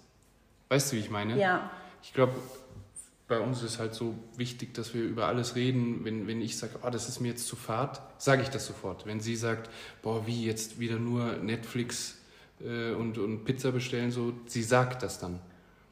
Weißt 0.69 0.93
du, 0.93 0.97
wie 0.97 1.01
ich 1.01 1.11
meine? 1.11 1.39
ja. 1.39 1.71
Ich 2.03 2.13
glaube, 2.13 2.35
bei 3.29 3.41
uns 3.41 3.63
ist 3.63 3.79
halt 3.79 3.95
so 3.95 4.15
wichtig, 4.37 4.75
dass 4.75 4.93
wir 4.93 5.03
über 5.03 5.27
alles 5.27 5.57
reden. 5.57 6.05
Wenn, 6.05 6.27
wenn 6.27 6.43
ich 6.43 6.59
sage, 6.59 6.75
oh, 6.83 6.91
das 6.91 7.09
ist 7.09 7.21
mir 7.21 7.29
jetzt 7.29 7.47
zu 7.47 7.57
fad, 7.57 8.03
sage 8.19 8.43
ich 8.43 8.49
das 8.51 8.67
sofort. 8.67 9.07
Wenn 9.07 9.21
sie 9.21 9.37
sagt, 9.37 9.71
boah, 10.03 10.27
wie 10.27 10.45
jetzt 10.45 10.79
wieder 10.79 10.99
nur 10.99 11.37
Netflix 11.37 12.19
äh, 12.61 12.93
und, 12.93 13.17
und 13.19 13.45
Pizza 13.45 13.73
bestellen, 13.73 14.11
so, 14.11 14.35
sie 14.47 14.63
sagt 14.63 15.03
das 15.03 15.19
dann. 15.19 15.41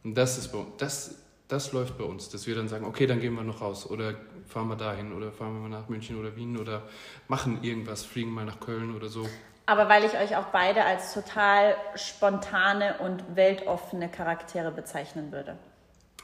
Und 0.04 0.14
das 0.16 0.36
ist 0.36 0.52
bei 0.52 0.58
uns, 0.58 0.72
das, 0.76 1.14
das 1.48 1.72
läuft 1.72 1.96
bei 1.96 2.04
uns, 2.04 2.28
dass 2.28 2.46
wir 2.46 2.54
dann 2.54 2.68
sagen, 2.68 2.84
okay, 2.84 3.06
dann 3.06 3.20
gehen 3.20 3.34
wir 3.34 3.42
noch 3.42 3.62
raus 3.62 3.88
oder 3.88 4.14
fahren 4.46 4.68
wir 4.68 4.76
dahin 4.76 5.12
oder 5.12 5.32
fahren 5.32 5.54
wir 5.54 5.68
mal 5.68 5.80
nach 5.80 5.88
München 5.88 6.20
oder 6.20 6.36
Wien 6.36 6.58
oder 6.58 6.82
machen 7.28 7.62
irgendwas, 7.62 8.04
fliegen 8.04 8.30
mal 8.30 8.44
nach 8.44 8.60
Köln 8.60 8.94
oder 8.94 9.08
so. 9.08 9.26
Aber 9.66 9.88
weil 9.88 10.04
ich 10.04 10.14
euch 10.14 10.36
auch 10.36 10.46
beide 10.46 10.84
als 10.84 11.14
total 11.14 11.76
spontane 11.94 12.98
und 12.98 13.36
weltoffene 13.36 14.08
Charaktere 14.08 14.72
bezeichnen 14.72 15.30
würde. 15.30 15.56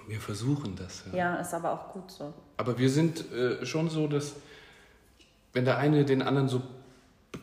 Wir 0.06 0.20
versuchen 0.20 0.74
das. 0.76 1.04
Ja. 1.12 1.18
Ja, 1.18 1.34
ist 1.36 1.54
aber 1.54 1.72
auch 1.72 1.92
gut 1.92 2.10
so. 2.10 2.32
Aber 2.56 2.78
wir 2.78 2.90
sind 2.90 3.30
äh, 3.32 3.64
schon 3.64 3.90
so, 3.90 4.08
dass 4.08 4.34
wenn 5.52 5.64
der 5.64 5.78
eine 5.78 6.04
den 6.04 6.22
anderen 6.22 6.48
so 6.48 6.62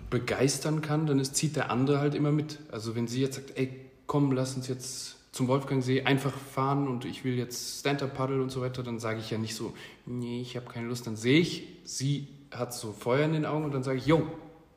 begeistern 0.09 0.81
kann, 0.81 1.05
dann 1.05 1.19
ist, 1.19 1.35
zieht 1.35 1.55
der 1.55 1.69
andere 1.69 1.99
halt 1.99 2.15
immer 2.15 2.31
mit. 2.31 2.59
Also 2.71 2.95
wenn 2.95 3.07
sie 3.07 3.21
jetzt 3.21 3.35
sagt, 3.35 3.57
ey, 3.57 3.89
komm, 4.07 4.31
lass 4.31 4.55
uns 4.55 4.67
jetzt 4.67 5.33
zum 5.33 5.47
Wolfgangsee 5.47 6.03
einfach 6.03 6.33
fahren 6.33 6.87
und 6.87 7.05
ich 7.05 7.23
will 7.23 7.35
jetzt 7.35 7.79
Stand-Up-Paddle 7.79 8.41
und 8.41 8.49
so 8.49 8.61
weiter, 8.61 8.83
dann 8.83 8.99
sage 8.99 9.19
ich 9.19 9.29
ja 9.29 9.37
nicht 9.37 9.55
so, 9.55 9.73
nee, 10.05 10.41
ich 10.41 10.55
habe 10.55 10.65
keine 10.67 10.87
Lust. 10.87 11.07
Dann 11.07 11.17
sehe 11.17 11.39
ich, 11.39 11.67
sie 11.83 12.27
hat 12.51 12.73
so 12.73 12.93
Feuer 12.93 13.25
in 13.25 13.33
den 13.33 13.45
Augen 13.45 13.65
und 13.65 13.73
dann 13.73 13.83
sage 13.83 13.97
ich, 13.97 14.05
jo, 14.05 14.25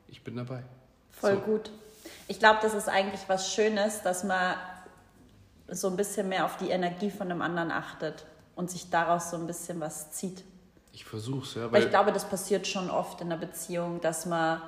ich 0.07 0.23
bin 0.23 0.35
dabei. 0.35 0.63
Voll 1.19 1.35
So. 1.35 1.39
gut. 1.41 1.71
Ich 2.27 2.39
glaube, 2.39 2.59
das 2.61 2.73
ist 2.73 2.89
eigentlich 2.89 3.21
was 3.27 3.53
Schönes, 3.53 4.01
dass 4.01 4.23
man 4.23 4.55
so 5.67 5.87
ein 5.87 5.95
bisschen 5.97 6.29
mehr 6.29 6.45
auf 6.45 6.57
die 6.57 6.69
Energie 6.69 7.11
von 7.11 7.29
dem 7.29 7.41
anderen 7.41 7.71
achtet 7.71 8.25
und 8.55 8.69
sich 8.69 8.89
daraus 8.89 9.31
so 9.31 9.37
ein 9.37 9.47
bisschen 9.47 9.79
was 9.79 10.11
zieht. 10.11 10.43
Ich 10.93 11.05
versuch's, 11.05 11.55
ja. 11.55 11.63
Weil 11.63 11.73
Weil 11.73 11.83
ich 11.83 11.89
glaube, 11.89 12.11
das 12.11 12.25
passiert 12.25 12.67
schon 12.67 12.89
oft 12.89 13.21
in 13.21 13.31
einer 13.31 13.39
Beziehung, 13.39 14.01
dass 14.01 14.25
man 14.25 14.61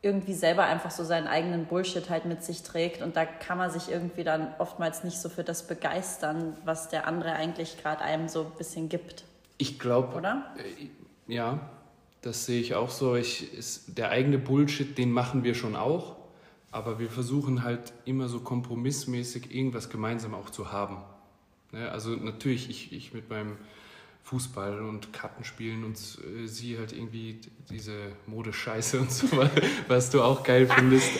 irgendwie 0.00 0.34
selber 0.34 0.64
einfach 0.64 0.90
so 0.90 1.04
seinen 1.04 1.28
eigenen 1.28 1.66
Bullshit 1.66 2.10
halt 2.10 2.24
mit 2.24 2.42
sich 2.42 2.62
trägt 2.64 3.02
und 3.02 3.14
da 3.16 3.24
kann 3.24 3.56
man 3.56 3.70
sich 3.70 3.88
irgendwie 3.88 4.24
dann 4.24 4.52
oftmals 4.58 5.04
nicht 5.04 5.20
so 5.20 5.28
für 5.28 5.44
das 5.44 5.66
begeistern, 5.66 6.56
was 6.64 6.88
der 6.88 7.06
andere 7.06 7.32
eigentlich 7.32 7.80
gerade 7.80 8.02
einem 8.02 8.28
so 8.28 8.42
ein 8.42 8.50
bisschen 8.58 8.88
gibt, 8.88 9.24
ich 9.58 9.78
glaube, 9.78 10.16
oder? 10.16 10.54
Äh, 10.56 10.88
Ja, 11.32 11.60
das 12.22 12.46
sehe 12.46 12.60
ich 12.60 12.74
auch 12.74 12.90
so. 12.90 13.16
Ich, 13.16 13.52
ist, 13.52 13.98
der 13.98 14.10
eigene 14.10 14.38
Bullshit, 14.38 14.96
den 14.96 15.12
machen 15.12 15.44
wir 15.44 15.54
schon 15.54 15.76
auch, 15.76 16.16
aber 16.70 16.98
wir 16.98 17.10
versuchen 17.10 17.62
halt 17.62 17.92
immer 18.04 18.28
so 18.28 18.40
kompromissmäßig 18.40 19.54
irgendwas 19.54 19.90
gemeinsam 19.90 20.34
auch 20.34 20.48
zu 20.48 20.72
haben. 20.72 20.98
Ne? 21.72 21.90
Also 21.90 22.10
natürlich, 22.10 22.70
ich, 22.70 22.92
ich 22.92 23.12
mit 23.12 23.28
meinem 23.28 23.56
Fußball 24.24 24.80
und 24.80 25.12
Kartenspielen 25.12 25.84
und 25.84 25.96
äh, 25.96 26.46
sie 26.46 26.78
halt 26.78 26.92
irgendwie 26.92 27.40
diese 27.68 28.12
Modescheiße 28.26 28.98
und 28.98 29.12
so, 29.12 29.26
was 29.88 30.10
du 30.10 30.22
auch 30.22 30.42
geil 30.42 30.66
findest. 30.66 31.10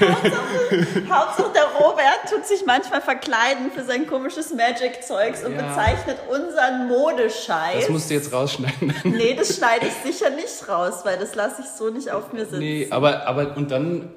Hauptsache, 0.00 1.52
der 1.54 1.66
Robert 1.78 2.30
tut 2.30 2.46
sich 2.46 2.64
manchmal 2.66 3.02
verkleiden 3.02 3.70
für 3.70 3.84
sein 3.84 4.06
komisches 4.06 4.52
Magic-Zeugs 4.54 5.44
und 5.44 5.52
ja. 5.52 5.62
bezeichnet 5.62 6.18
unseren 6.28 6.88
Modescheiß. 6.88 7.80
Das 7.80 7.88
musst 7.90 8.10
du 8.10 8.14
jetzt 8.14 8.32
rausschneiden. 8.32 8.94
nee, 9.04 9.34
das 9.34 9.56
schneide 9.56 9.86
ich 9.86 10.12
sicher 10.12 10.30
nicht 10.30 10.68
raus, 10.68 11.00
weil 11.04 11.18
das 11.18 11.34
lasse 11.34 11.62
ich 11.62 11.68
so 11.68 11.90
nicht 11.90 12.10
auf 12.10 12.32
mir 12.32 12.46
sitzen. 12.46 12.58
Nee, 12.58 12.88
aber, 12.90 13.26
aber 13.26 13.56
und 13.56 13.70
dann 13.70 14.08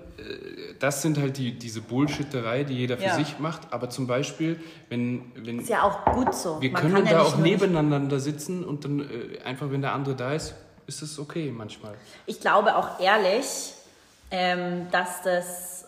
das 0.80 1.02
sind 1.02 1.18
halt 1.18 1.38
die, 1.38 1.58
diese 1.58 1.82
Bullshitterei, 1.82 2.64
die 2.64 2.74
jeder 2.74 2.98
für 2.98 3.04
ja. 3.04 3.16
sich 3.16 3.40
macht. 3.40 3.72
Aber 3.72 3.90
zum 3.90 4.08
Beispiel, 4.08 4.60
wenn. 4.90 5.32
wenn 5.36 5.60
ist 5.60 5.70
ja 5.70 5.84
auch 5.84 6.06
gut 6.14 6.34
so. 6.34 6.62
Wir 6.62 6.72
Man 6.72 6.82
können 6.82 7.06
da 7.06 7.12
ja 7.12 7.22
auch 7.22 7.38
nebeneinander 7.38 8.20
sitzen 8.20 8.64
und 8.64 8.86
dann 8.86 9.00
äh, 9.02 9.40
einfach, 9.44 9.72
wenn 9.72 9.82
der 9.82 9.94
andere 9.94 10.16
da 10.16 10.34
ist, 10.34 10.56
ist 10.88 11.02
es 11.02 11.20
okay 11.20 11.54
manchmal. 11.56 11.94
Ich 12.26 12.40
glaube 12.40 12.76
auch 12.76 13.00
ehrlich, 13.00 13.74
ähm, 14.32 14.88
dass 14.92 15.22
das 15.22 15.86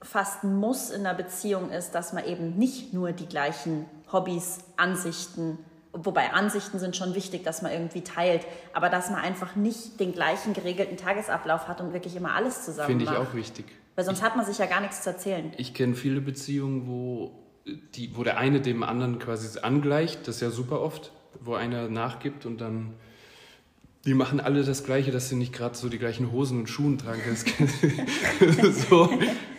fast 0.00 0.44
ein 0.44 0.56
Muss 0.56 0.90
in 0.90 1.04
der 1.04 1.14
Beziehung 1.14 1.70
ist, 1.70 1.92
dass 1.92 2.12
man 2.12 2.24
eben 2.24 2.56
nicht 2.56 2.94
nur 2.94 3.12
die 3.12 3.26
gleichen 3.26 3.86
Hobbys, 4.12 4.58
Ansichten, 4.76 5.58
wobei 5.92 6.32
Ansichten 6.32 6.78
sind 6.78 6.96
schon 6.96 7.14
wichtig, 7.14 7.44
dass 7.44 7.62
man 7.62 7.72
irgendwie 7.72 8.02
teilt, 8.02 8.46
aber 8.72 8.88
dass 8.88 9.10
man 9.10 9.20
einfach 9.20 9.56
nicht 9.56 9.98
den 9.98 10.12
gleichen 10.12 10.52
geregelten 10.54 10.96
Tagesablauf 10.96 11.66
hat 11.68 11.80
und 11.80 11.92
wirklich 11.92 12.14
immer 12.16 12.34
alles 12.34 12.64
zusammen 12.64 12.88
Finde 12.88 13.04
ich 13.04 13.10
auch 13.10 13.34
wichtig. 13.34 13.66
Weil 13.98 14.04
sonst 14.04 14.18
ich, 14.18 14.24
hat 14.24 14.36
man 14.36 14.46
sich 14.46 14.58
ja 14.58 14.66
gar 14.66 14.80
nichts 14.80 15.02
zu 15.02 15.10
erzählen. 15.10 15.52
Ich 15.56 15.74
kenne 15.74 15.96
viele 15.96 16.20
Beziehungen, 16.20 16.86
wo, 16.86 17.32
die, 17.96 18.16
wo 18.16 18.22
der 18.22 18.38
eine 18.38 18.60
dem 18.60 18.84
anderen 18.84 19.18
quasi 19.18 19.58
angleicht, 19.58 20.28
das 20.28 20.36
ist 20.36 20.40
ja 20.40 20.50
super 20.50 20.80
oft, 20.82 21.10
wo 21.40 21.54
einer 21.54 21.88
nachgibt 21.88 22.46
und 22.46 22.60
dann 22.60 22.94
die 24.04 24.14
machen 24.14 24.38
alle 24.38 24.62
das 24.62 24.84
Gleiche, 24.84 25.10
dass 25.10 25.28
sie 25.28 25.34
nicht 25.34 25.52
gerade 25.52 25.76
so 25.76 25.88
die 25.88 25.98
gleichen 25.98 26.30
Hosen 26.30 26.60
und 26.60 26.68
Schuhen 26.68 26.96
tragen. 26.96 27.20
so. 28.88 29.10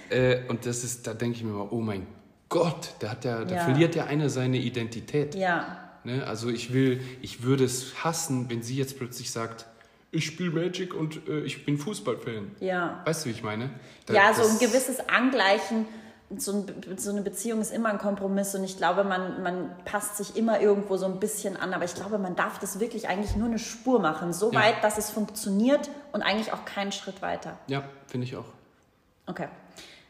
Äh, 0.09 0.47
und 0.47 0.65
das 0.65 0.85
ist, 0.85 1.05
da 1.05 1.13
denke 1.13 1.35
ich 1.35 1.43
mir 1.43 1.51
mal, 1.51 1.67
oh 1.69 1.81
mein 1.81 2.07
Gott, 2.47 2.93
da, 2.99 3.09
hat 3.09 3.25
der, 3.25 3.43
da 3.43 3.55
ja. 3.55 3.63
verliert 3.65 3.93
der 3.95 4.07
eine 4.07 4.29
seine 4.29 4.59
Identität. 4.59 5.35
Ja. 5.35 5.79
Ne? 6.05 6.25
Also 6.25 6.47
ich 6.47 6.71
will, 6.71 7.01
ich 7.21 7.43
würde 7.43 7.65
es 7.65 8.05
hassen, 8.05 8.49
wenn 8.49 8.61
sie 8.61 8.77
jetzt 8.77 8.97
plötzlich 8.97 9.31
sagt, 9.31 9.65
ich 10.11 10.25
spiele 10.25 10.51
Magic 10.51 10.93
und 10.93 11.27
äh, 11.27 11.41
ich 11.41 11.65
bin 11.65 11.77
Fußballfan. 11.77 12.51
Ja. 12.59 13.01
Weißt 13.05 13.25
du, 13.25 13.29
wie 13.29 13.33
ich 13.33 13.43
meine? 13.43 13.69
Da, 14.05 14.13
ja, 14.13 14.33
so 14.33 14.43
ein 14.43 14.57
gewisses 14.59 15.07
Angleichen. 15.07 15.85
So, 16.37 16.51
ein, 16.53 16.97
so, 16.97 17.09
eine 17.09 17.21
Beziehung 17.21 17.59
ist 17.59 17.73
immer 17.73 17.89
ein 17.89 17.97
Kompromiss 17.97 18.53
und 18.53 18.63
ich 18.63 18.77
glaube, 18.77 19.03
man, 19.03 19.41
man 19.41 19.71
passt 19.83 20.17
sich 20.17 20.35
immer 20.35 20.59
irgendwo 20.59 20.95
so 20.95 21.07
ein 21.07 21.19
bisschen 21.19 21.57
an, 21.57 21.73
aber 21.73 21.85
ich 21.85 21.95
glaube, 21.95 22.19
man 22.19 22.35
darf 22.35 22.59
das 22.59 22.79
wirklich 22.79 23.07
eigentlich 23.07 23.35
nur 23.35 23.47
eine 23.47 23.57
Spur 23.57 23.99
machen, 23.99 24.31
so 24.31 24.51
ja. 24.51 24.59
weit, 24.59 24.83
dass 24.83 24.99
es 24.99 25.09
funktioniert 25.09 25.89
und 26.11 26.21
eigentlich 26.21 26.53
auch 26.53 26.65
keinen 26.65 26.91
Schritt 26.91 27.23
weiter. 27.23 27.57
Ja, 27.65 27.83
finde 28.05 28.27
ich 28.27 28.35
auch. 28.35 28.45
Okay. 29.25 29.47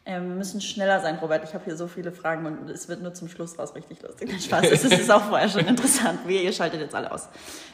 Ähm, 0.09 0.29
wir 0.29 0.35
müssen 0.37 0.59
schneller 0.59 1.01
sein, 1.01 1.19
Robert. 1.19 1.43
Ich 1.43 1.53
habe 1.53 1.65
hier 1.65 1.77
so 1.77 1.87
viele 1.87 2.11
Fragen 2.11 2.43
und 2.47 2.67
es 2.67 2.89
wird 2.89 3.03
nur 3.03 3.13
zum 3.13 3.29
Schluss 3.29 3.59
raus 3.59 3.75
richtig 3.75 4.01
lustig. 4.01 4.43
Spaß. 4.43 4.65
Es 4.71 4.83
ist 4.83 5.11
auch 5.11 5.25
vorher 5.25 5.47
schon 5.47 5.67
interessant. 5.67 6.21
Wir, 6.25 6.41
ihr 6.41 6.51
schaltet 6.51 6.81
jetzt 6.81 6.95
alle 6.95 7.11
aus. 7.11 7.29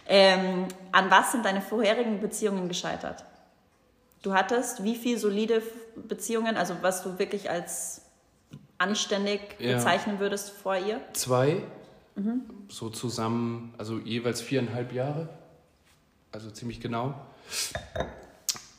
Ähm, 0.05 0.67
an 0.91 1.09
was 1.09 1.31
sind 1.31 1.45
deine 1.45 1.61
vorherigen 1.61 2.19
Beziehungen 2.19 2.67
gescheitert? 2.67 3.23
Du 4.21 4.33
hattest 4.33 4.83
wie 4.83 4.95
viele 4.95 5.17
solide 5.17 5.61
Beziehungen, 5.95 6.57
also 6.57 6.75
was 6.81 7.03
du 7.03 7.17
wirklich 7.19 7.49
als 7.49 8.01
anständig 8.79 9.39
ja. 9.59 9.77
bezeichnen 9.77 10.19
würdest 10.19 10.49
vor 10.49 10.75
ihr? 10.75 10.99
Zwei. 11.13 11.61
Mhm. 12.15 12.41
So 12.67 12.89
zusammen, 12.89 13.73
also 13.77 13.97
jeweils 13.99 14.41
viereinhalb 14.41 14.91
Jahre. 14.91 15.29
Also 16.33 16.51
ziemlich 16.51 16.81
genau. 16.81 17.13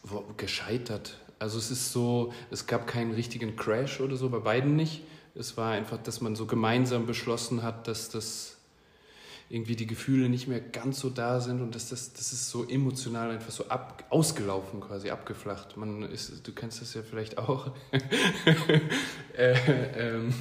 Wo, 0.02 0.26
gescheitert 0.36 1.16
also 1.38 1.58
es 1.58 1.70
ist 1.70 1.92
so, 1.92 2.32
es 2.50 2.66
gab 2.66 2.86
keinen 2.86 3.12
richtigen 3.12 3.56
Crash 3.56 4.00
oder 4.00 4.16
so, 4.16 4.28
bei 4.30 4.38
beiden 4.38 4.76
nicht. 4.76 5.02
Es 5.34 5.56
war 5.56 5.72
einfach, 5.72 5.98
dass 5.98 6.20
man 6.20 6.34
so 6.34 6.46
gemeinsam 6.46 7.06
beschlossen 7.06 7.62
hat, 7.62 7.88
dass 7.88 8.08
das 8.08 8.56
irgendwie 9.48 9.76
die 9.76 9.86
Gefühle 9.86 10.28
nicht 10.28 10.48
mehr 10.48 10.60
ganz 10.60 10.98
so 10.98 11.10
da 11.10 11.40
sind 11.40 11.60
und 11.60 11.74
dass 11.74 11.90
das, 11.90 12.12
das 12.14 12.32
ist 12.32 12.50
so 12.50 12.66
emotional 12.66 13.30
einfach 13.30 13.52
so 13.52 13.68
ab, 13.68 14.04
ausgelaufen 14.10 14.80
quasi, 14.80 15.10
abgeflacht. 15.10 15.76
Man 15.76 16.02
ist, 16.02 16.46
du 16.46 16.52
kennst 16.52 16.80
das 16.80 16.94
ja 16.94 17.02
vielleicht 17.02 17.38
auch. 17.38 17.70
äh, 19.36 19.54
ähm, 19.96 20.34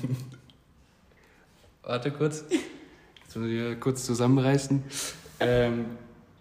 warte 1.83 2.11
kurz, 2.11 2.45
jetzt 2.49 3.35
muss 3.35 3.47
ich 3.47 3.79
kurz 3.79 4.05
zusammenreißen. 4.05 4.83
Ähm, 5.39 5.85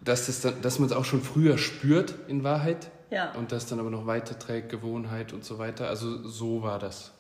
dass, 0.00 0.26
das 0.26 0.60
dass 0.60 0.78
man 0.78 0.88
es 0.88 0.94
auch 0.94 1.04
schon 1.04 1.22
früher 1.22 1.58
spürt 1.58 2.14
in 2.28 2.44
Wahrheit 2.44 2.90
ja. 3.14 3.32
Und 3.32 3.52
das 3.52 3.66
dann 3.66 3.80
aber 3.80 3.90
noch 3.90 4.06
weiterträgt, 4.06 4.68
Gewohnheit 4.68 5.32
und 5.32 5.44
so 5.44 5.58
weiter. 5.58 5.88
Also 5.88 6.26
so 6.26 6.62
war 6.62 6.78
das. 6.78 7.12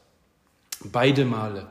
Beide 0.84 1.24
Male. 1.24 1.66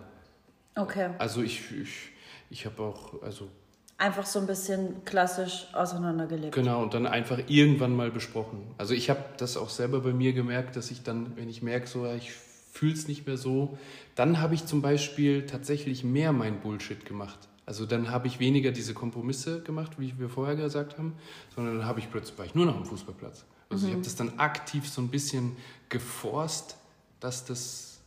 Okay. 0.75 1.09
Also 1.19 1.41
ich, 1.41 1.71
ich, 1.71 2.09
ich 2.49 2.65
habe 2.65 2.81
auch, 2.81 3.21
also. 3.21 3.49
Einfach 3.97 4.25
so 4.25 4.39
ein 4.39 4.47
bisschen 4.47 5.05
klassisch 5.05 5.67
auseinandergelebt. 5.73 6.55
Genau, 6.55 6.81
und 6.81 6.93
dann 6.93 7.05
einfach 7.05 7.39
irgendwann 7.47 7.95
mal 7.95 8.09
besprochen. 8.09 8.73
Also 8.77 8.93
ich 8.93 9.09
habe 9.09 9.23
das 9.37 9.55
auch 9.55 9.69
selber 9.69 9.99
bei 10.01 10.13
mir 10.13 10.33
gemerkt, 10.33 10.75
dass 10.75 10.89
ich 10.89 11.03
dann, 11.03 11.37
wenn 11.37 11.47
ich 11.47 11.61
merke, 11.61 11.87
so, 11.87 12.05
ich 12.11 12.31
fühle 12.31 12.93
es 12.93 13.07
nicht 13.07 13.27
mehr 13.27 13.37
so, 13.37 13.77
dann 14.15 14.41
habe 14.41 14.55
ich 14.55 14.65
zum 14.65 14.81
Beispiel 14.81 15.45
tatsächlich 15.45 16.03
mehr 16.03 16.33
mein 16.33 16.59
Bullshit 16.59 17.05
gemacht. 17.05 17.37
Also 17.65 17.85
dann 17.85 18.09
habe 18.09 18.27
ich 18.27 18.39
weniger 18.39 18.71
diese 18.71 18.93
Kompromisse 18.93 19.61
gemacht, 19.61 19.93
wie 19.97 20.17
wir 20.17 20.27
vorher 20.27 20.55
gesagt 20.55 20.97
haben, 20.97 21.13
sondern 21.55 21.77
dann 21.77 21.87
habe 21.87 21.99
ich 21.99 22.09
plötzlich 22.11 22.37
war 22.37 22.45
ich 22.45 22.55
nur 22.55 22.65
noch 22.65 22.75
am 22.75 22.85
Fußballplatz. 22.85 23.45
Also 23.73 23.85
mhm. 23.85 23.89
ich 23.89 23.95
habe 23.95 24.03
das 24.03 24.15
dann 24.15 24.39
aktiv 24.39 24.87
so 24.89 25.01
ein 25.01 25.09
bisschen 25.09 25.57
geforst, 25.89 26.77
dass 27.19 27.45
das, 27.45 27.99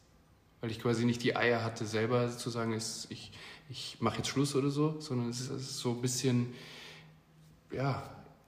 weil 0.61 0.71
ich 0.71 0.81
quasi 0.81 1.05
nicht 1.05 1.23
die 1.23 1.37
Eier 1.37 1.63
hatte, 1.65 1.87
selber 1.87 2.31
zu 2.37 2.51
sagen, 2.51 2.75
ich, 2.75 3.33
ich 3.69 3.97
mache 4.01 4.19
jetzt 4.19 4.29
Schluss 4.29 4.55
oder 4.55 4.71
so, 4.71 5.01
sondern 5.01 5.29
es 5.31 5.41
ist 5.41 5.79
so 5.79 5.91
ein 5.91 6.01
bisschen, 6.01 6.55
ja, 7.71 8.03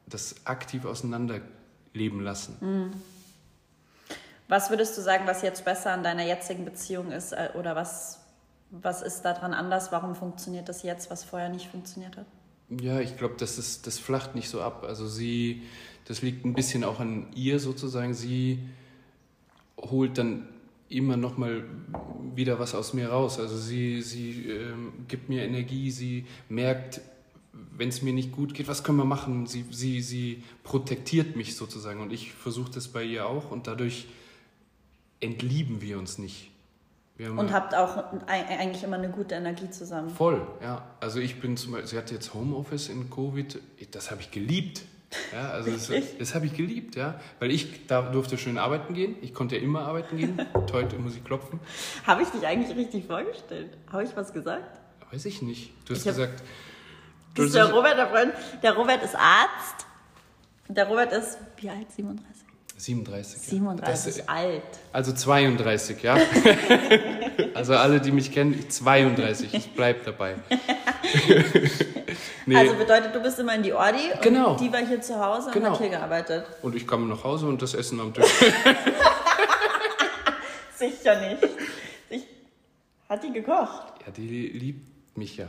das 0.06 0.46
aktiv 0.46 0.84
auseinanderleben 0.84 2.20
lassen. 2.20 2.56
Mhm. 2.60 2.92
Was 4.48 4.70
würdest 4.70 4.96
du 4.96 5.02
sagen, 5.02 5.26
was 5.26 5.42
jetzt 5.42 5.64
besser 5.64 5.92
an 5.92 6.02
deiner 6.02 6.24
jetzigen 6.24 6.64
Beziehung 6.64 7.12
ist 7.12 7.32
äh, 7.32 7.50
oder 7.54 7.76
was, 7.76 8.20
was 8.70 9.02
ist 9.02 9.22
daran 9.22 9.52
anders? 9.52 9.92
Warum 9.92 10.14
funktioniert 10.14 10.68
das 10.70 10.82
jetzt, 10.82 11.10
was 11.10 11.22
vorher 11.22 11.50
nicht 11.50 11.68
funktioniert 11.70 12.16
hat? 12.16 12.26
Ja, 12.70 13.00
ich 13.00 13.16
glaube, 13.16 13.34
das, 13.38 13.58
ist, 13.58 13.86
das 13.86 13.98
flacht 13.98 14.34
nicht 14.34 14.48
so 14.48 14.60
ab. 14.62 14.84
Also 14.86 15.06
sie, 15.06 15.62
das 16.08 16.22
liegt 16.22 16.46
ein 16.46 16.54
bisschen 16.54 16.84
auch 16.84 17.00
an 17.00 17.26
ihr 17.34 17.60
sozusagen. 17.60 18.14
Sie 18.14 18.58
holt 19.76 20.16
dann 20.16 20.48
immer 20.88 21.18
noch 21.18 21.36
mal 21.36 21.64
wieder 22.34 22.58
was 22.58 22.74
aus 22.74 22.94
mir 22.94 23.10
raus. 23.10 23.38
Also 23.38 23.58
sie, 23.58 24.00
sie 24.00 24.48
ähm, 24.48 24.92
gibt 25.06 25.28
mir 25.28 25.42
Energie, 25.42 25.90
sie 25.90 26.24
merkt, 26.48 27.02
wenn 27.52 27.90
es 27.90 28.00
mir 28.00 28.14
nicht 28.14 28.32
gut 28.32 28.54
geht, 28.54 28.68
was 28.68 28.84
können 28.84 28.96
wir 28.96 29.04
machen? 29.04 29.46
Sie, 29.46 29.66
sie, 29.70 30.00
sie 30.00 30.42
protektiert 30.64 31.36
mich 31.36 31.56
sozusagen 31.56 32.00
und 32.00 32.10
ich 32.10 32.32
versuche 32.32 32.70
das 32.70 32.88
bei 32.88 33.04
ihr 33.04 33.26
auch 33.26 33.50
und 33.50 33.66
dadurch 33.66 34.06
entlieben 35.20 35.82
wir 35.82 35.98
uns 35.98 36.16
nicht. 36.16 36.50
Wir 37.18 37.32
und 37.32 37.52
habt 37.52 37.74
auch 37.74 38.04
eigentlich 38.28 38.84
immer 38.84 38.96
eine 38.96 39.10
gute 39.10 39.34
Energie 39.34 39.68
zusammen. 39.68 40.08
Voll, 40.08 40.46
ja. 40.62 40.86
Also 41.00 41.18
ich 41.18 41.40
bin 41.40 41.56
zum 41.56 41.72
Beispiel, 41.72 41.88
sie 41.88 41.98
hat 41.98 42.10
jetzt 42.12 42.32
Homeoffice 42.32 42.88
in 42.88 43.10
Covid, 43.10 43.60
das 43.90 44.10
habe 44.10 44.22
ich 44.22 44.30
geliebt. 44.30 44.82
Ja, 45.32 45.50
also 45.50 45.70
das, 45.70 45.90
das 46.18 46.34
habe 46.34 46.46
ich 46.46 46.54
geliebt, 46.54 46.96
ja. 46.96 47.18
Weil 47.38 47.50
ich 47.50 47.86
da 47.86 48.02
durfte 48.02 48.36
schön 48.36 48.58
arbeiten 48.58 48.94
gehen. 48.94 49.16
Ich 49.22 49.32
konnte 49.32 49.56
ja 49.56 49.62
immer 49.62 49.82
arbeiten 49.82 50.16
gehen. 50.16 50.38
Heute 50.72 50.96
muss 50.98 51.16
ich 51.16 51.24
klopfen. 51.24 51.60
Habe 52.06 52.22
ich 52.22 52.28
dich 52.28 52.46
eigentlich 52.46 52.76
richtig 52.76 53.06
vorgestellt? 53.06 53.76
Habe 53.90 54.04
ich 54.04 54.14
was 54.14 54.32
gesagt? 54.32 54.80
Weiß 55.10 55.24
ich 55.24 55.40
nicht. 55.42 55.72
Du 55.86 55.94
hast 55.94 56.00
ich 56.00 56.04
gesagt. 56.04 56.42
Du 57.34 57.44
ist 57.44 57.54
der 57.54 57.72
Robert, 57.72 57.96
der 57.96 58.08
Freund. 58.08 58.32
Der 58.62 58.74
Robert 58.74 59.02
ist 59.02 59.14
Arzt. 59.14 59.86
Der 60.68 60.86
Robert 60.86 61.12
ist 61.12 61.38
wie 61.56 61.70
alt? 61.70 61.90
37? 61.90 62.37
37. 62.78 63.40
37 63.40 64.16
das, 64.16 64.28
alt. 64.28 64.62
Also 64.92 65.12
32, 65.12 66.00
ja. 66.02 66.16
also 67.54 67.74
alle, 67.74 68.00
die 68.00 68.12
mich 68.12 68.32
kennen, 68.32 68.70
32. 68.70 69.52
Ich 69.52 69.72
bleibe 69.74 69.98
dabei. 70.04 70.36
nee. 72.46 72.56
Also 72.56 72.74
bedeutet, 72.74 73.12
du 73.14 73.20
bist 73.20 73.38
immer 73.40 73.56
in 73.56 73.64
die 73.64 73.72
Ordi 73.72 74.12
genau. 74.22 74.52
und 74.52 74.60
die 74.60 74.72
war 74.72 74.86
hier 74.86 75.00
zu 75.00 75.18
Hause 75.18 75.50
genau. 75.50 75.66
und 75.66 75.72
hat 75.72 75.80
hier 75.80 75.88
gearbeitet. 75.90 76.46
Und 76.62 76.76
ich 76.76 76.86
komme 76.86 77.06
nach 77.06 77.24
Hause 77.24 77.48
und 77.48 77.60
das 77.60 77.74
Essen 77.74 77.98
am 77.98 78.14
Tisch. 78.14 78.24
Sicher 80.76 81.20
nicht. 81.20 81.48
Ich, 82.10 82.22
hat 83.08 83.24
die 83.24 83.32
gekocht? 83.32 83.94
Ja, 84.06 84.12
die 84.12 84.48
liebt 84.50 85.16
mich 85.16 85.36
ja. 85.36 85.48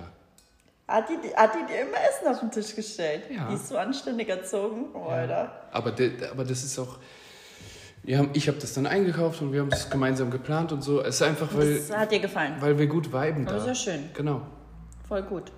Hat 0.87 1.07
die, 1.07 1.35
hat 1.35 1.51
die 1.53 1.71
dir 1.71 1.81
immer 1.81 1.97
Essen 2.09 2.27
auf 2.27 2.39
den 2.39 2.49
Tisch 2.49 2.75
gestellt? 2.75 3.25
Ja. 3.29 3.47
Die 3.49 3.53
ist 3.53 3.67
so 3.67 3.77
anständig 3.77 4.27
erzogen. 4.27 4.87
Oh, 4.95 5.09
ja. 5.09 5.17
Alter. 5.17 5.69
Aber, 5.71 5.91
de, 5.91 6.27
aber 6.31 6.43
das 6.43 6.63
ist 6.63 6.79
auch 6.79 6.97
haben, 8.17 8.31
ich 8.33 8.47
habe 8.47 8.57
das 8.57 8.73
dann 8.73 8.87
eingekauft 8.87 9.41
und 9.41 9.53
wir 9.53 9.61
haben 9.61 9.69
das 9.69 9.89
gemeinsam 9.89 10.31
geplant 10.31 10.71
und 10.71 10.81
so. 10.81 11.01
Es 11.01 11.15
ist 11.15 11.21
einfach, 11.21 11.53
weil. 11.53 11.77
Das 11.77 11.95
hat 11.95 12.11
dir 12.11 12.19
gefallen. 12.19 12.55
Weil 12.59 12.77
wir 12.77 12.87
gut 12.87 13.13
viben 13.13 13.45
da. 13.45 13.53
Das 13.53 13.61
ist 13.63 13.67
ja 13.67 13.75
schön. 13.93 14.09
Genau. 14.13 14.41
Voll 15.07 15.23
gut. 15.23 15.51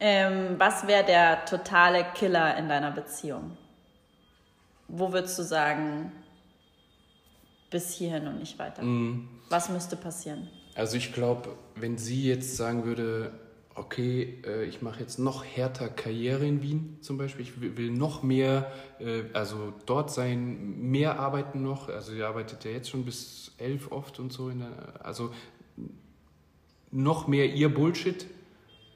Ähm, 0.00 0.56
was 0.58 0.86
wäre 0.88 1.04
der 1.04 1.44
totale 1.44 2.04
Killer 2.14 2.56
in 2.56 2.68
deiner 2.68 2.90
Beziehung? 2.90 3.56
Wo 4.88 5.12
würdest 5.12 5.38
du 5.38 5.44
sagen, 5.44 6.10
bis 7.70 7.92
hierhin 7.92 8.26
und 8.26 8.40
nicht 8.40 8.58
weiter? 8.58 8.82
Mhm. 8.82 9.28
Was 9.48 9.68
müsste 9.68 9.94
passieren? 9.96 10.48
Also 10.74 10.96
ich 10.96 11.12
glaube, 11.12 11.50
wenn 11.76 11.98
sie 11.98 12.26
jetzt 12.26 12.56
sagen 12.56 12.84
würde, 12.84 13.32
okay, 13.74 14.42
äh, 14.46 14.64
ich 14.64 14.82
mache 14.82 15.00
jetzt 15.00 15.18
noch 15.18 15.44
härter 15.44 15.88
Karriere 15.88 16.46
in 16.46 16.62
Wien 16.62 16.98
zum 17.00 17.18
Beispiel, 17.18 17.42
ich 17.42 17.76
will, 17.76 17.90
noch 17.90 18.22
mehr, 18.22 18.70
äh, 18.98 19.22
also 19.32 19.72
dort 19.86 20.10
sein, 20.10 20.90
mehr 20.90 21.18
arbeiten 21.18 21.62
noch, 21.62 21.88
also 21.88 22.12
sie 22.12 22.22
arbeitet 22.22 22.64
ja 22.64 22.70
jetzt 22.70 22.90
schon 22.90 23.04
bis 23.04 23.52
elf 23.58 23.90
oft 23.90 24.18
und 24.18 24.32
so, 24.32 24.48
in 24.48 24.60
der, 24.60 25.04
also 25.04 25.32
noch 26.90 27.26
mehr 27.26 27.52
ihr 27.52 27.72
Bullshit. 27.72 28.26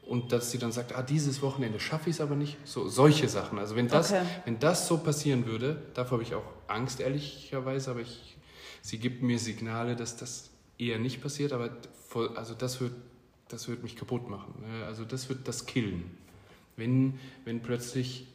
Und 0.07 0.31
dass 0.31 0.53
sie 0.53 0.59
dann 0.59 0.71
sagt, 0.71 0.95
ah, 0.95 1.03
dieses 1.03 1.43
Wochenende 1.43 1.81
schaffe 1.81 2.11
ich 2.11 2.17
es 2.17 2.21
aber 2.21 2.37
nicht, 2.37 2.57
so 2.65 2.87
solche 2.87 3.29
Sachen. 3.29 3.59
Also 3.59 3.75
wenn 3.75 3.89
das, 3.89 4.13
Okay. 4.13 4.23
wenn 4.45 4.61
das 4.61 4.87
so 4.87 4.99
passieren 4.99 5.47
würde, 5.47 5.83
davor 5.95 6.19
habe 6.19 6.23
ich 6.23 6.33
auch 6.37 6.45
Angst, 6.69 7.01
ehrlicherweise, 7.01 7.91
aber 7.91 8.01
ich, 8.03 8.37
sie 8.83 8.99
gibt 8.99 9.25
mir 9.25 9.41
Signale, 9.41 9.97
dass 9.97 10.17
das 10.17 10.51
eher 10.79 11.01
nicht 11.01 11.21
passiert, 11.21 11.53
aber 11.53 11.71
also 12.37 12.55
das 12.55 12.81
wird, 12.81 12.93
das 13.49 13.69
wird 13.69 13.83
mich 13.83 13.97
kaputt 13.97 14.29
machen. 14.29 14.55
ne? 14.61 14.85
Also 14.87 15.05
das 15.05 15.29
wird 15.29 15.47
das 15.49 15.67
killen. 15.67 16.11
Wenn, 16.77 17.19
wenn 17.45 17.63
plötzlich 17.63 18.27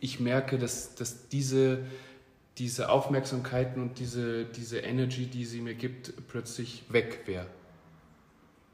ich 0.00 0.18
merke, 0.18 0.58
dass, 0.58 0.94
dass 0.94 1.28
diese, 1.28 1.84
diese 2.58 2.90
Aufmerksamkeiten 2.90 3.82
und 3.82 3.98
diese, 3.98 4.46
diese 4.46 4.78
Energy, 4.78 5.26
die 5.26 5.44
sie 5.44 5.60
mir 5.60 5.74
gibt, 5.74 6.26
plötzlich 6.28 6.84
weg 6.88 7.22
wäre. 7.26 7.46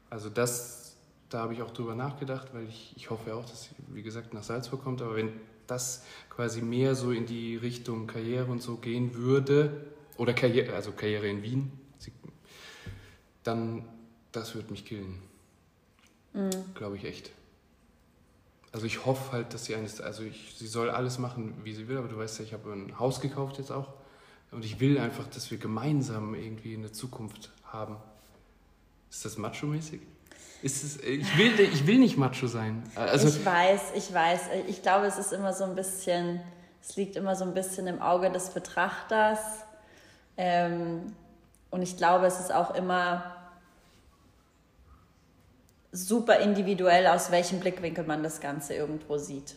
Also 0.09 0.29
das, 0.29 0.95
da 1.29 1.39
habe 1.39 1.53
ich 1.53 1.61
auch 1.61 1.71
drüber 1.71 1.95
nachgedacht, 1.95 2.53
weil 2.53 2.63
ich, 2.67 2.93
ich 2.95 3.09
hoffe 3.09 3.35
auch, 3.35 3.45
dass 3.45 3.65
sie, 3.65 3.75
wie 3.89 4.03
gesagt, 4.03 4.33
nach 4.33 4.43
Salzburg 4.43 4.83
kommt, 4.83 5.01
aber 5.01 5.17
wenn 5.17 5.33
das 5.67 6.05
quasi 6.29 6.61
mehr 6.61 6.95
so 6.95 7.11
in 7.11 7.25
die 7.25 7.57
Richtung 7.57 8.07
Karriere 8.07 8.49
und 8.49 8.61
so 8.61 8.77
gehen 8.77 9.15
würde, 9.15 9.85
oder 10.15 10.33
Karriere, 10.33 10.73
also 10.73 10.93
Karriere 10.93 11.27
in 11.27 11.43
Wien, 11.43 11.71
dann 13.43 13.85
das 14.31 14.55
wird 14.55 14.71
mich 14.71 14.85
killen. 14.85 15.21
Glaube 16.75 16.97
ich 16.97 17.05
echt. 17.05 17.31
Also 18.71 18.85
ich 18.85 19.05
hoffe 19.05 19.31
halt, 19.31 19.53
dass 19.53 19.65
sie 19.65 19.75
eines, 19.75 20.01
also 20.01 20.23
ich, 20.23 20.53
sie 20.57 20.67
soll 20.67 20.89
alles 20.89 21.17
machen, 21.17 21.55
wie 21.63 21.73
sie 21.73 21.87
will, 21.87 21.97
aber 21.97 22.07
du 22.07 22.17
weißt 22.17 22.39
ja, 22.39 22.45
ich 22.45 22.53
habe 22.53 22.71
ein 22.71 22.99
Haus 22.99 23.21
gekauft 23.21 23.57
jetzt 23.57 23.71
auch 23.71 23.87
und 24.51 24.63
ich 24.63 24.79
will 24.79 24.99
einfach, 24.99 25.27
dass 25.27 25.49
wir 25.49 25.57
gemeinsam 25.57 26.35
irgendwie 26.35 26.75
eine 26.75 26.91
Zukunft 26.91 27.49
haben. 27.63 27.97
Ist 29.09 29.25
das 29.25 29.37
macho-mäßig? 29.37 30.01
Ist 30.61 30.83
es, 30.83 30.97
ich, 30.97 31.37
will, 31.37 31.59
ich 31.59 31.87
will 31.87 31.99
nicht 31.99 32.17
macho 32.17 32.47
sein. 32.47 32.83
Also, 32.95 33.27
ich 33.27 33.45
weiß, 33.45 33.93
ich 33.95 34.13
weiß. 34.13 34.41
Ich 34.67 34.81
glaube, 34.81 35.05
es 35.05 35.17
ist 35.17 35.31
immer 35.31 35.53
so 35.53 35.63
ein 35.63 35.75
bisschen, 35.75 36.41
es 36.81 36.95
liegt 36.95 37.15
immer 37.15 37.35
so 37.35 37.45
ein 37.45 37.53
bisschen 37.53 37.87
im 37.87 38.01
Auge 38.01 38.31
des 38.31 38.49
Betrachters. 38.49 39.39
Ähm, 40.35 41.13
und 41.69 41.81
ich 41.83 41.97
glaube, 41.97 42.25
es 42.25 42.39
ist 42.39 42.51
auch 42.51 42.73
immer 42.73 43.36
super 45.97 46.39
individuell, 46.39 47.07
aus 47.07 47.31
welchem 47.31 47.59
Blickwinkel 47.59 48.05
man 48.05 48.23
das 48.23 48.39
Ganze 48.39 48.73
irgendwo 48.73 49.17
sieht. 49.17 49.55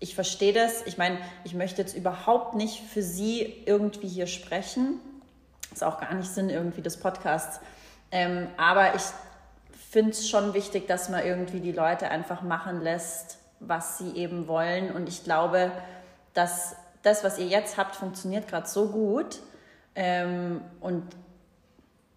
Ich 0.00 0.14
verstehe 0.14 0.52
das. 0.52 0.82
Ich 0.86 0.98
meine, 0.98 1.18
ich 1.44 1.54
möchte 1.54 1.80
jetzt 1.80 1.96
überhaupt 1.96 2.54
nicht 2.54 2.82
für 2.82 3.02
Sie 3.02 3.62
irgendwie 3.66 4.08
hier 4.08 4.26
sprechen. 4.26 5.00
Ist 5.72 5.84
auch 5.84 6.00
gar 6.00 6.14
nicht 6.14 6.28
Sinn 6.28 6.50
irgendwie 6.50 6.82
des 6.82 6.98
Podcasts. 6.98 7.60
Ähm, 8.10 8.48
aber 8.56 8.94
ich 8.94 9.02
finde 9.90 10.10
es 10.10 10.28
schon 10.28 10.54
wichtig, 10.54 10.86
dass 10.88 11.08
man 11.08 11.24
irgendwie 11.24 11.60
die 11.60 11.72
Leute 11.72 12.10
einfach 12.10 12.42
machen 12.42 12.82
lässt, 12.82 13.38
was 13.60 13.98
sie 13.98 14.10
eben 14.12 14.48
wollen. 14.48 14.90
Und 14.90 15.08
ich 15.08 15.24
glaube, 15.24 15.72
dass 16.32 16.76
das, 17.02 17.24
was 17.24 17.38
ihr 17.38 17.46
jetzt 17.46 17.76
habt, 17.76 17.96
funktioniert 17.96 18.48
gerade 18.48 18.68
so 18.68 18.88
gut. 18.88 19.40
Ähm, 19.94 20.60
und 20.80 21.04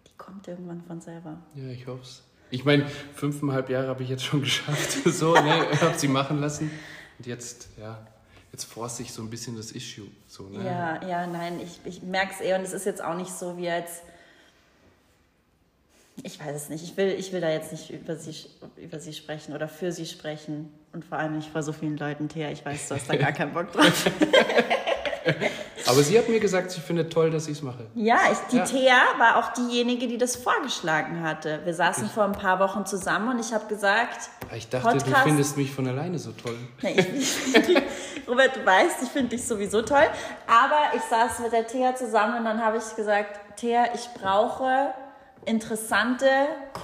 die 0.06 0.16
kommt 0.16 0.48
irgendwann 0.48 0.82
von 0.82 1.00
selber. 1.00 1.38
ja, 1.54 1.68
ich 1.68 1.86
hoffe 1.86 2.02
es. 2.02 2.27
Ich 2.50 2.64
meine, 2.64 2.86
fünfeinhalb 3.14 3.68
Jahre 3.68 3.88
habe 3.88 4.02
ich 4.02 4.08
jetzt 4.08 4.24
schon 4.24 4.40
geschafft. 4.42 4.92
So, 5.04 5.34
ne, 5.34 5.68
habe 5.80 5.98
sie 5.98 6.08
machen 6.08 6.40
lassen. 6.40 6.70
Und 7.18 7.26
jetzt, 7.26 7.68
ja, 7.78 8.06
jetzt 8.52 8.64
force 8.64 9.00
ich 9.00 9.12
so 9.12 9.22
ein 9.22 9.30
bisschen 9.30 9.56
das 9.56 9.72
Issue. 9.72 10.06
So, 10.26 10.44
ne? 10.48 10.64
Ja, 10.64 11.06
ja, 11.06 11.26
nein, 11.26 11.60
ich, 11.60 11.80
ich 11.84 12.02
merke 12.02 12.32
es 12.34 12.40
eh 12.40 12.54
und 12.54 12.62
es 12.62 12.72
ist 12.72 12.86
jetzt 12.86 13.02
auch 13.02 13.16
nicht 13.16 13.30
so 13.30 13.56
wie 13.56 13.64
jetzt. 13.64 14.02
Ich 16.24 16.40
weiß 16.40 16.56
es 16.56 16.68
nicht. 16.68 16.82
Ich 16.82 16.96
will, 16.96 17.14
ich 17.16 17.32
will 17.32 17.40
da 17.40 17.48
jetzt 17.48 17.70
nicht 17.70 17.90
über 17.90 18.16
sie, 18.16 18.34
über 18.76 18.98
sie 18.98 19.12
sprechen 19.12 19.54
oder 19.54 19.68
für 19.68 19.92
sie 19.92 20.06
sprechen. 20.06 20.72
Und 20.92 21.04
vor 21.04 21.18
allem 21.18 21.36
nicht 21.36 21.50
vor 21.50 21.62
so 21.62 21.72
vielen 21.72 21.96
Leuten, 21.96 22.28
Thea. 22.28 22.50
Ich 22.50 22.64
weiß, 22.64 22.88
du 22.88 22.96
hast 22.96 23.08
da 23.08 23.14
gar 23.14 23.32
keinen 23.32 23.52
Bock 23.52 23.70
drauf. 23.72 24.10
Aber 25.88 26.02
sie 26.02 26.18
hat 26.18 26.28
mir 26.28 26.38
gesagt, 26.40 26.70
sie 26.70 26.80
findet 26.80 27.12
toll, 27.12 27.30
dass 27.30 27.46
ich 27.46 27.58
es 27.58 27.62
mache. 27.62 27.86
Ja, 27.94 28.18
ich, 28.30 28.38
die 28.52 28.56
Ja. 28.58 28.64
Thea 28.64 28.96
war 29.18 29.36
auch 29.38 29.52
diejenige, 29.54 30.06
die 30.06 30.18
das 30.18 30.36
vorgeschlagen 30.36 31.22
hatte. 31.22 31.60
Wir 31.64 31.74
saßen 31.74 32.08
vor 32.10 32.24
ein 32.24 32.32
paar 32.32 32.58
Wochen 32.60 32.84
zusammen 32.86 33.28
und 33.30 33.38
ich 33.40 33.52
habe 33.52 33.66
gesagt, 33.66 34.30
Ich 34.54 34.68
dachte, 34.68 34.98
du 34.98 35.04
Podcast- 35.04 35.22
findest 35.24 35.56
mich 35.56 35.72
von 35.72 35.86
alleine 35.88 36.18
so 36.18 36.32
toll. 36.32 36.56
Nee, 36.82 36.96
ich, 37.18 37.54
ich 37.54 37.82
Robert, 38.28 38.56
du 38.56 38.64
weißt, 38.66 39.02
ich 39.02 39.08
finde 39.08 39.30
dich 39.30 39.46
sowieso 39.46 39.80
toll. 39.82 40.06
Aber 40.46 40.94
ich 40.94 41.02
saß 41.02 41.38
mit 41.40 41.52
der 41.52 41.66
Thea 41.66 41.94
zusammen 41.94 42.38
und 42.38 42.44
dann 42.44 42.62
habe 42.62 42.76
ich 42.76 42.94
gesagt, 42.96 43.40
Thea, 43.58 43.86
ich 43.94 44.08
brauche 44.20 44.92
interessante, 45.46 46.26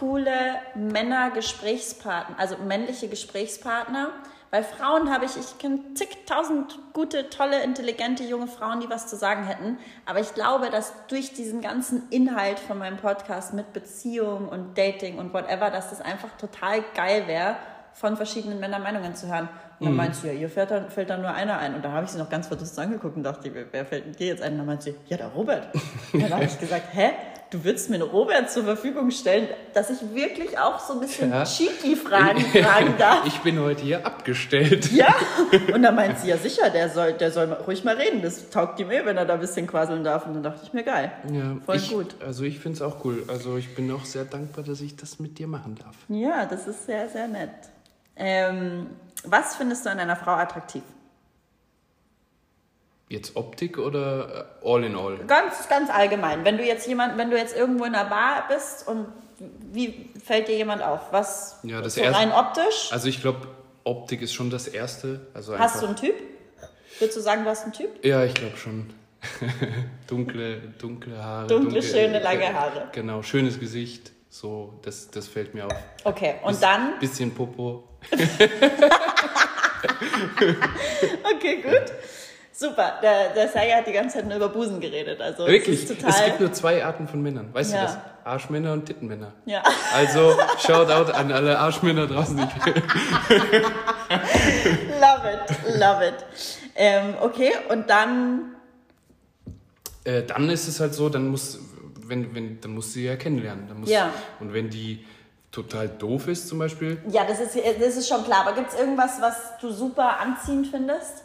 coole 0.01 0.33
Männer-Gesprächspartner, 0.75 2.37
also 2.39 2.57
männliche 2.67 3.09
Gesprächspartner. 3.09 4.09
Bei 4.55 4.63
Frauen 4.63 5.13
habe 5.13 5.25
ich, 5.25 5.37
ich 5.37 5.59
kenne 5.59 5.81
zigtausend 5.95 6.79
gute, 6.93 7.29
tolle, 7.29 7.65
intelligente 7.65 8.23
junge 8.23 8.47
Frauen, 8.47 8.79
die 8.79 8.89
was 8.89 9.09
zu 9.09 9.17
sagen 9.17 9.47
hätten. 9.49 9.79
Aber 10.07 10.21
ich 10.21 10.33
glaube, 10.33 10.71
dass 10.71 10.93
durch 11.09 11.33
diesen 11.33 11.61
ganzen 11.61 12.09
Inhalt 12.11 12.61
von 12.61 12.79
meinem 12.79 12.97
Podcast 12.97 13.53
mit 13.53 13.73
Beziehung 13.73 14.49
und 14.49 14.79
Dating 14.79 15.19
und 15.19 15.35
whatever, 15.35 15.71
dass 15.71 15.91
das 15.91 16.01
einfach 16.01 16.29
total 16.39 16.85
geil 16.95 17.27
wäre, 17.27 17.57
von 17.95 18.17
verschiedenen 18.17 18.61
Männern 18.61 18.85
Meinungen 18.85 19.17
zu 19.17 19.27
hören. 19.27 19.49
Und 19.81 19.87
dann 19.87 19.97
meint 19.97 20.15
sie, 20.15 20.29
ja, 20.29 20.33
ihr 20.33 20.49
fällt 20.49 20.71
dann, 20.71 20.89
fällt 20.89 21.11
dann 21.11 21.23
nur 21.23 21.33
einer 21.33 21.59
ein. 21.59 21.75
Und 21.75 21.85
da 21.85 21.91
habe 21.91 22.05
ich 22.05 22.13
sie 22.13 22.19
noch 22.19 22.31
ganz 22.31 22.47
verdutzt 22.47 22.79
angeguckt 22.79 23.17
und 23.17 23.25
dachte, 23.25 23.53
wer, 23.53 23.65
wer 23.73 23.85
fällt 23.85 24.07
denn 24.07 24.13
dir 24.13 24.29
jetzt 24.29 24.41
ein? 24.41 24.53
Und 24.53 24.59
dann 24.59 24.67
meint 24.67 24.85
sie, 24.85 24.95
ja, 25.09 25.17
der 25.17 25.31
Robert. 25.31 25.67
Und 26.13 26.23
dann 26.23 26.33
habe 26.33 26.45
ich 26.45 26.57
gesagt, 26.61 26.87
hä? 26.93 27.11
Du 27.55 27.63
würdest 27.63 27.89
mir 27.89 27.95
einen 27.95 28.03
Robert 28.03 28.51
zur 28.51 28.65
Verfügung 28.65 29.13
stellen, 29.13 29.47
dass 29.75 29.89
ich 29.89 29.99
wirklich 30.13 30.59
auch 30.59 30.81
so 30.81 30.95
ein 30.95 30.99
bisschen 30.99 31.31
Ja. 31.31 31.45
cheeky 31.45 31.95
Fragen 31.95 32.41
fragen 32.65 32.95
darf. 32.99 33.25
Ich 33.27 33.39
bin 33.43 33.61
heute 33.61 33.81
hier 33.83 34.05
abgestellt. 34.05 34.91
Ja, 34.91 35.15
und 35.73 35.83
dann 35.83 35.95
meint 35.95 36.19
sie, 36.19 36.31
ja 36.31 36.37
sicher, 36.37 36.69
der 36.71 36.89
soll, 36.89 37.13
der 37.13 37.31
soll 37.31 37.53
ruhig 37.53 37.85
mal 37.85 37.95
reden. 37.95 38.23
Das 38.23 38.51
taugt 38.51 38.81
ihm 38.81 38.91
eh, 38.91 39.05
wenn 39.05 39.17
er 39.17 39.25
da 39.25 39.35
ein 39.35 39.41
bisschen 39.41 39.69
quasseln 39.69 40.03
darf. 40.03 40.27
Und 40.27 40.35
dann 40.35 40.43
dachte 40.43 40.63
ich 40.65 40.73
mir, 40.73 40.83
geil. 40.83 41.13
Ja, 41.33 41.57
Voll 41.65 41.77
ich, 41.77 41.91
gut. 41.93 42.17
Also 42.27 42.43
ich 42.43 42.59
finde 42.59 42.75
es 42.75 42.83
auch 42.83 43.05
cool. 43.05 43.23
Also 43.29 43.57
ich 43.57 43.73
bin 43.77 43.89
auch 43.93 44.05
sehr 44.05 44.25
dankbar, 44.25 44.65
dass 44.65 44.81
ich 44.81 44.97
das 44.97 45.21
mit 45.21 45.39
dir 45.39 45.47
machen 45.47 45.77
darf. 45.77 45.95
Ja, 46.09 46.47
das 46.47 46.67
ist 46.67 46.87
sehr, 46.87 47.09
sehr 47.09 47.29
nett. 47.29 47.51
Ähm, 48.17 48.89
was 49.23 49.55
findest 49.55 49.87
du 49.87 49.91
an 49.91 50.01
einer 50.01 50.17
Frau 50.17 50.33
attraktiv? 50.33 50.83
Jetzt 53.09 53.37
Optik 53.37 53.79
oder 53.79 54.49
äh, 54.65 54.69
all 54.69 54.83
in 54.85 54.97
all? 54.97 55.19
Ganz, 55.27 55.69
ganz 55.69 55.91
allgemein. 55.91 56.45
Wenn 56.45 56.57
du 56.57 56.65
jetzt 56.65 56.87
jemand, 56.87 57.19
wenn 57.19 57.31
du 57.31 57.37
jetzt 57.37 57.55
irgendwo 57.57 57.85
in 57.85 57.95
einer 57.95 58.09
Bar 58.09 58.47
bist 58.49 58.89
und 58.89 59.07
wie 59.73 60.11
fällt 60.25 60.49
dir 60.49 60.57
jemand 60.57 60.83
auf? 60.83 61.01
Was 61.13 61.59
Ja, 61.65 61.81
das 61.83 61.95
so 61.95 62.01
erste- 62.01 62.19
rein 62.19 62.33
optisch? 62.33 62.89
Also 62.93 63.09
ich 63.09 63.21
glaube, 63.21 63.47
Optik 63.85 64.23
ist 64.23 64.33
schon 64.33 64.49
das 64.51 64.67
Erste. 64.69 65.27
Also 65.35 65.59
Hast 65.59 65.83
du 65.83 65.87
einen 65.87 65.97
Typ? 65.97 66.15
Würdest 66.99 67.19
du 67.19 67.21
sagen, 67.23 67.45
du 67.45 67.51
hast 67.51 67.65
einen 67.65 67.73
Typ? 67.73 68.03
Ja, 68.05 68.25
ich 68.25 68.33
glaube 68.35 68.57
schon. 68.57 68.91
dunkle, 70.07 70.61
dunkle 70.79 71.23
Haare. 71.23 71.47
Dunkle, 71.49 71.83
schöne, 71.83 72.21
lange 72.21 72.53
Haare. 72.55 72.89
Genau, 72.93 73.23
schönes 73.23 73.59
Gesicht. 73.61 74.13
So, 74.31 74.75
das, 74.83 75.11
das 75.11 75.29
fällt 75.29 75.55
mir 75.55 75.67
auf. 75.67 75.73
Okay, 76.05 76.37
und 76.43 76.61
dann? 76.63 76.99
Bisschen 77.01 77.33
Popo. 77.35 77.85
Okay, 81.37 81.57
gut. 81.63 81.73
Super. 82.57 83.01
Der, 83.03 83.31
der 83.31 83.49
Serge 83.49 83.75
hat 83.75 83.87
die 83.89 83.93
ganze 83.93 84.19
Zeit 84.19 84.27
nur 84.29 84.37
über 84.37 84.49
Busen 84.49 84.79
geredet. 84.81 85.21
Also 85.21 85.45
Wirklich, 85.47 85.83
Es 85.91 86.25
gibt 86.25 86.41
nur 86.41 86.53
zwei 86.53 86.85
Arten 86.85 87.09
von 87.09 87.21
Männern. 87.21 87.53
Weißt 87.53 87.73
Ja. 87.73 87.81
du 87.81 87.87
das? 87.87 87.99
Arschmänner 88.23 88.73
und 88.73 88.87
Tittenmänner. 88.87 89.33
ja. 89.45 89.63
Also, 89.93 90.35
Shoutout 90.65 91.13
an 91.13 91.31
alle 91.33 91.59
Arschmänner 91.59 92.07
draußen. 92.07 92.39
Love 95.01 95.29
it, 95.31 95.79
love 95.79 96.07
it. 96.07 96.15
Ähm, 96.75 97.15
okay, 97.21 97.53
und 97.69 97.89
dann, 97.91 98.57
äh, 100.05 100.23
dann 100.23 100.49
ist 100.49 100.67
es 100.69 100.81
halt 100.81 100.95
so, 100.95 101.09
dann 101.09 101.29
muss, 101.29 101.59
wenn, 102.07 102.35
wenn, 102.35 102.61
dann 102.61 102.73
musst 102.73 102.91
du 102.91 102.93
sie 103.01 103.07
ja 103.07 103.17
kennenlernen. 103.17 103.69
Dann 103.69 103.81
muss, 103.81 103.91
Ja. 103.91 104.11
Und 104.41 104.53
wenn 104.55 104.71
die 104.71 105.05
total 105.53 105.89
doof 105.89 106.29
ist 106.29 106.49
zum 106.49 106.59
Beispiel, 106.59 106.99
ja, 107.09 107.25
das 107.25 107.41
ist, 107.41 107.57
das 107.57 107.97
ist 107.97 108.09
schon 108.09 108.25
klar. 108.25 108.47
Aber 108.47 108.55
gibt 108.57 108.73
es 108.73 108.79
irgendwas, 108.79 109.21
was 109.21 109.35
du 109.61 109.71
super 109.71 110.19
anziehend 110.19 110.67
findest? 110.69 111.25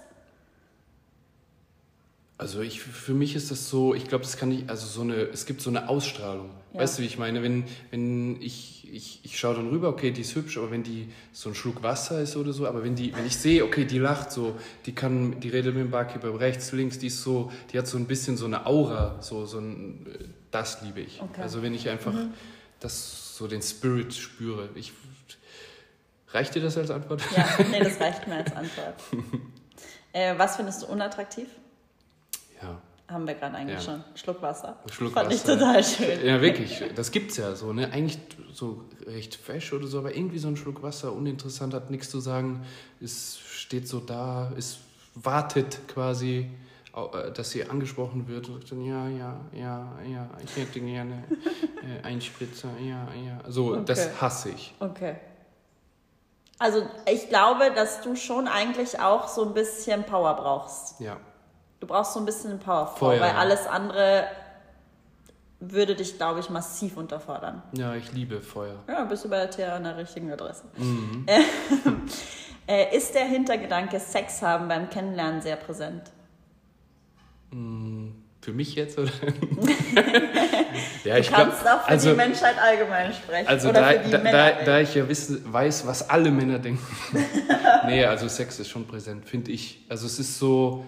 Also 2.39 2.61
ich, 2.61 2.79
für 2.81 3.13
mich 3.13 3.35
ist 3.35 3.51
das 3.51 3.69
so, 3.69 3.93
ich 3.93 4.07
glaube, 4.07 4.23
das 4.23 4.37
kann 4.37 4.47
nicht, 4.47 4.69
also 4.69 4.87
so 4.87 5.01
eine, 5.01 5.15
es 5.15 5.45
gibt 5.45 5.59
so 5.59 5.69
eine 5.69 5.89
Ausstrahlung. 5.89 6.51
Ja. 6.73 6.79
Weißt 6.79 6.97
du, 6.97 7.01
wie 7.01 7.05
ich 7.05 7.17
meine? 7.17 7.43
Wenn, 7.43 7.65
wenn 7.91 8.41
ich, 8.41 8.87
ich, 8.89 9.19
ich 9.23 9.37
schaue 9.37 9.55
dann 9.55 9.67
rüber, 9.67 9.89
okay, 9.89 10.11
die 10.11 10.21
ist 10.21 10.35
hübsch, 10.35 10.57
aber 10.57 10.71
wenn 10.71 10.81
die 10.81 11.09
so 11.33 11.49
ein 11.49 11.55
Schluck 11.55 11.83
Wasser 11.83 12.21
ist 12.21 12.37
oder 12.37 12.53
so, 12.53 12.65
aber 12.65 12.81
wenn 12.81 12.95
die, 12.95 13.13
wenn 13.13 13.25
ich 13.25 13.35
sehe, 13.35 13.65
okay, 13.65 13.83
die 13.83 13.99
lacht 13.99 14.31
so, 14.31 14.55
die 14.85 14.95
kann, 14.95 15.41
die 15.41 15.49
redet 15.49 15.75
mit 15.75 15.83
dem 15.83 15.91
Barkeeper 15.91 16.39
rechts, 16.39 16.71
links, 16.71 16.97
die 16.97 17.07
ist 17.07 17.21
so, 17.23 17.51
die 17.73 17.77
hat 17.77 17.87
so 17.87 17.97
ein 17.97 18.05
bisschen 18.05 18.37
so 18.37 18.45
eine 18.45 18.65
Aura, 18.65 19.21
so, 19.21 19.45
so 19.45 19.59
ein, 19.59 20.07
das 20.49 20.81
liebe 20.81 21.01
ich. 21.01 21.21
Okay. 21.21 21.41
Also 21.41 21.61
wenn 21.61 21.73
ich 21.73 21.89
einfach 21.89 22.13
das, 22.79 23.35
so 23.35 23.47
den 23.47 23.61
Spirit 23.61 24.13
spüre. 24.13 24.69
Ich, 24.75 24.93
reicht 26.29 26.55
dir 26.55 26.61
das 26.61 26.77
als 26.77 26.89
Antwort? 26.89 27.21
Ja, 27.35 27.45
nee, 27.69 27.79
das 27.79 27.99
reicht 27.99 28.27
mir 28.29 28.35
als 28.35 28.55
Antwort. 28.55 28.95
Äh, 30.13 30.35
was 30.37 30.55
findest 30.55 30.83
du 30.83 30.87
unattraktiv? 30.87 31.49
Haben 33.09 33.25
wir 33.27 33.33
gerade 33.33 33.55
eigentlich 33.55 33.79
Ja. 33.85 33.93
schon. 33.93 34.03
Schluck 34.15 34.41
Wasser. 34.41 34.77
Schluck 34.91 35.13
Fand 35.13 35.33
ich 35.33 35.41
Wasser. 35.43 35.57
total 35.57 35.83
schön. 35.83 36.25
Ja, 36.25 36.41
wirklich. 36.41 36.83
Das 36.95 37.09
gibt's 37.11 37.37
ja 37.37 37.55
so, 37.55 37.73
ne? 37.73 37.91
Eigentlich 37.91 38.19
so 38.53 38.83
recht 39.07 39.35
fesch 39.35 39.73
oder 39.73 39.87
so, 39.87 39.99
aber 39.99 40.15
irgendwie 40.15 40.37
so 40.37 40.47
ein 40.47 40.55
Schluck 40.57 40.83
Wasser, 40.83 41.11
uninteressant, 41.13 41.73
hat 41.73 41.89
nichts 41.89 42.09
zu 42.11 42.19
sagen, 42.19 42.63
ist, 42.99 43.39
steht 43.39 43.87
so 43.87 43.99
da, 43.99 44.51
ist, 44.57 44.79
wartet 45.15 45.79
quasi, 45.87 46.49
äh, 46.95 47.31
dass 47.31 47.49
sie 47.51 47.63
angesprochen 47.67 48.27
wird 48.27 48.47
und 48.49 48.55
sagt 48.59 48.71
dann, 48.71 48.85
ja, 48.85 49.07
ja, 49.07 49.39
ja, 49.53 49.87
ja, 50.07 50.29
ich 50.43 50.55
hätte 50.55 50.79
gerne 50.79 51.23
äh, 52.01 52.03
einen 52.05 52.21
Spritzer, 52.21 52.69
ja, 52.79 53.07
ja. 53.25 53.39
So, 53.47 53.71
Okay. 53.73 53.83
das 53.85 54.21
hasse 54.21 54.49
ich. 54.51 54.73
Okay. 54.79 55.15
Also 56.59 56.85
ich 57.11 57.29
glaube, 57.29 57.71
dass 57.73 58.01
du 58.01 58.15
schon 58.15 58.47
eigentlich 58.47 58.99
auch 58.99 59.27
so 59.29 59.45
ein 59.45 59.53
bisschen 59.53 60.03
Power 60.03 60.33
brauchst. 60.35 60.99
Ja. 60.99 61.17
Du 61.79 61.87
brauchst 61.87 62.13
so 62.13 62.19
ein 62.19 62.25
bisschen 62.25 62.59
Powerfrau, 62.59 62.95
Feuer, 62.95 63.21
weil 63.21 63.29
ja. 63.29 63.37
alles 63.37 63.65
andere 63.67 64.25
würde 65.59 65.95
dich, 65.95 66.17
glaube 66.17 66.39
ich, 66.39 66.49
massiv 66.49 66.97
unterfordern. 66.97 67.61
Ja, 67.73 67.95
ich 67.95 68.11
liebe 68.11 68.41
Feuer. 68.41 68.75
Ja, 68.87 69.03
bist 69.05 69.25
du 69.25 69.29
bei 69.29 69.37
der 69.37 69.49
Thea 69.49 69.75
an 69.75 69.83
der 69.83 69.97
richtigen 69.97 70.31
Adresse. 70.31 70.63
Mhm. 70.77 71.25
Äh, 72.67 72.95
ist 72.95 73.15
der 73.15 73.25
Hintergedanke 73.25 73.99
Sex 73.99 74.43
haben 74.43 74.67
beim 74.67 74.91
Kennenlernen 74.91 75.41
sehr 75.41 75.55
präsent? 75.55 76.03
Für 78.41 78.53
mich 78.53 78.75
jetzt, 78.75 78.97
oder? 78.97 79.09
ja, 81.03 81.19
Du 81.19 81.29
kannst 81.29 81.67
auch 81.67 81.81
für 81.81 81.87
also, 81.87 82.11
die 82.11 82.15
Menschheit 82.15 82.55
allgemein 82.61 83.11
sprechen. 83.11 83.47
Also 83.47 83.71
da, 83.71 83.93
da, 83.93 84.17
da, 84.19 84.51
da 84.63 84.79
ich 84.79 84.93
ja 84.93 85.09
wissen, 85.09 85.51
weiß, 85.51 85.87
was 85.87 86.09
alle 86.09 86.29
Männer 86.31 86.59
denken. 86.59 86.85
nee, 87.87 88.05
also 88.05 88.27
Sex 88.27 88.59
ist 88.59 88.69
schon 88.69 88.85
präsent, 88.85 89.27
finde 89.27 89.51
ich. 89.51 89.83
Also 89.89 90.05
es 90.05 90.19
ist 90.19 90.37
so, 90.37 90.85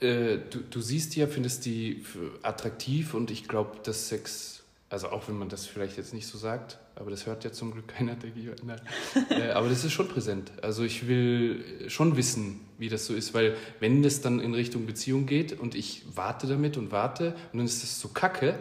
äh, 0.00 0.38
du, 0.50 0.60
du 0.60 0.80
siehst 0.80 1.14
die 1.14 1.20
ja, 1.20 1.26
findest 1.26 1.64
die 1.64 2.04
attraktiv 2.42 3.14
und 3.14 3.30
ich 3.30 3.48
glaube, 3.48 3.78
dass 3.82 4.08
Sex, 4.08 4.62
also 4.90 5.08
auch 5.08 5.28
wenn 5.28 5.38
man 5.38 5.48
das 5.48 5.66
vielleicht 5.66 5.96
jetzt 5.96 6.12
nicht 6.12 6.26
so 6.26 6.36
sagt, 6.36 6.78
aber 6.94 7.10
das 7.10 7.24
hört 7.24 7.44
ja 7.44 7.52
zum 7.52 7.72
Glück 7.72 7.88
keiner, 7.96 8.14
denke 8.14 8.38
ich. 8.38 8.48
Nein. 8.62 8.80
äh, 9.30 9.50
aber 9.50 9.68
das 9.68 9.84
ist 9.84 9.92
schon 9.92 10.08
präsent. 10.08 10.52
Also 10.62 10.84
ich 10.84 11.08
will 11.08 11.88
schon 11.88 12.16
wissen, 12.16 12.60
wie 12.78 12.88
das 12.88 13.06
so 13.06 13.14
ist, 13.14 13.32
weil 13.32 13.56
wenn 13.80 14.02
das 14.02 14.20
dann 14.20 14.40
in 14.40 14.54
Richtung 14.54 14.86
Beziehung 14.86 15.26
geht 15.26 15.58
und 15.58 15.74
ich 15.74 16.04
warte 16.14 16.46
damit 16.46 16.76
und 16.76 16.92
warte 16.92 17.34
und 17.52 17.58
dann 17.58 17.66
ist 17.66 17.82
das 17.82 18.00
so 18.00 18.08
kacke, 18.08 18.58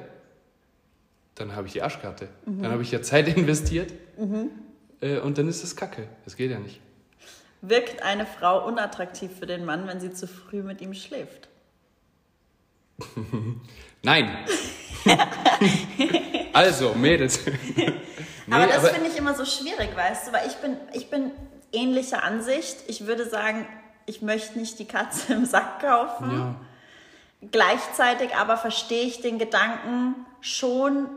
dann 1.35 1.55
habe 1.55 1.67
ich 1.67 1.73
die 1.73 1.81
Arschkarte. 1.81 2.27
Dann 2.45 2.71
habe 2.71 2.83
ich 2.83 2.91
ja 2.91 3.01
Zeit 3.01 3.27
investiert 3.37 3.93
äh, 5.01 5.19
und 5.19 5.37
dann 5.37 5.47
ist 5.47 5.63
das 5.63 5.75
kacke. 5.75 6.07
Das 6.25 6.35
geht 6.35 6.51
ja 6.51 6.59
nicht. 6.59 6.81
Wirkt 7.61 8.03
eine 8.03 8.25
Frau 8.25 8.65
unattraktiv 8.65 9.31
für 9.37 9.45
den 9.45 9.65
Mann, 9.65 9.87
wenn 9.87 9.99
sie 9.99 10.11
zu 10.11 10.27
früh 10.27 10.63
mit 10.63 10.81
ihm 10.81 10.93
schläft? 10.93 11.49
Nein. 14.03 14.45
also, 16.53 16.93
Mädels. 16.93 17.39
Nee, 17.45 18.55
aber 18.55 18.67
das 18.67 18.89
finde 18.89 19.09
ich 19.09 19.17
immer 19.17 19.35
so 19.35 19.45
schwierig, 19.45 19.95
weißt 19.95 20.27
du, 20.27 20.33
weil 20.33 20.47
ich 20.47 20.55
bin, 20.55 20.77
ich 20.93 21.09
bin 21.09 21.31
ähnlicher 21.71 22.23
Ansicht. 22.23 22.77
Ich 22.87 23.05
würde 23.05 23.27
sagen, 23.27 23.67
ich 24.05 24.21
möchte 24.21 24.57
nicht 24.57 24.79
die 24.79 24.87
Katze 24.87 25.33
im 25.33 25.45
Sack 25.45 25.81
kaufen. 25.81 26.31
ja. 26.31 26.55
Gleichzeitig 27.51 28.35
aber 28.35 28.57
verstehe 28.57 29.03
ich 29.03 29.21
den 29.21 29.39
Gedanken 29.39 30.15
schon 30.41 31.07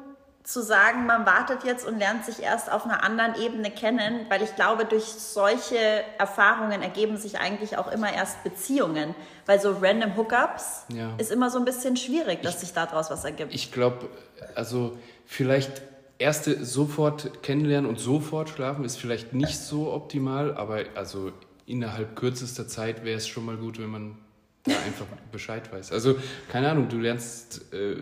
zu 0.44 0.60
sagen, 0.62 1.06
man 1.06 1.24
wartet 1.24 1.62
jetzt 1.64 1.86
und 1.86 1.98
lernt 1.98 2.24
sich 2.24 2.42
erst 2.42 2.70
auf 2.70 2.84
einer 2.84 3.04
anderen 3.04 3.40
Ebene 3.40 3.70
kennen, 3.70 4.26
weil 4.28 4.42
ich 4.42 4.56
glaube, 4.56 4.84
durch 4.84 5.04
solche 5.04 5.76
Erfahrungen 6.18 6.82
ergeben 6.82 7.16
sich 7.16 7.38
eigentlich 7.38 7.78
auch 7.78 7.90
immer 7.92 8.12
erst 8.12 8.42
Beziehungen. 8.42 9.14
Weil 9.46 9.60
so 9.60 9.76
random 9.80 10.16
Hookups 10.16 10.86
Ja. 10.88 11.14
ist 11.18 11.30
immer 11.30 11.50
so 11.50 11.58
ein 11.58 11.64
bisschen 11.64 11.96
schwierig, 11.96 12.42
dass 12.42 12.60
sich 12.60 12.72
daraus 12.72 13.10
was 13.10 13.24
ergibt. 13.24 13.54
Ich 13.54 13.70
glaube, 13.72 14.08
also 14.54 14.98
vielleicht 15.26 15.82
erste 16.18 16.64
sofort 16.64 17.42
kennenlernen 17.42 17.88
und 17.88 17.98
sofort 18.00 18.48
schlafen 18.48 18.84
ist 18.84 18.96
vielleicht 18.98 19.32
nicht 19.34 19.58
so 19.58 19.92
optimal, 19.92 20.56
aber 20.56 20.84
also 20.94 21.32
innerhalb 21.66 22.16
kürzester 22.16 22.66
Zeit 22.68 23.04
wäre 23.04 23.16
es 23.16 23.28
schon 23.28 23.44
mal 23.44 23.56
gut, 23.56 23.78
wenn 23.80 23.90
man 23.90 24.18
da 24.64 24.72
einfach 24.86 25.06
Bescheid 25.30 25.72
weiß. 25.72 25.92
Also 25.92 26.16
keine 26.50 26.70
Ahnung, 26.70 26.88
du 26.88 26.98
lernst 26.98 27.72
äh, 27.72 27.96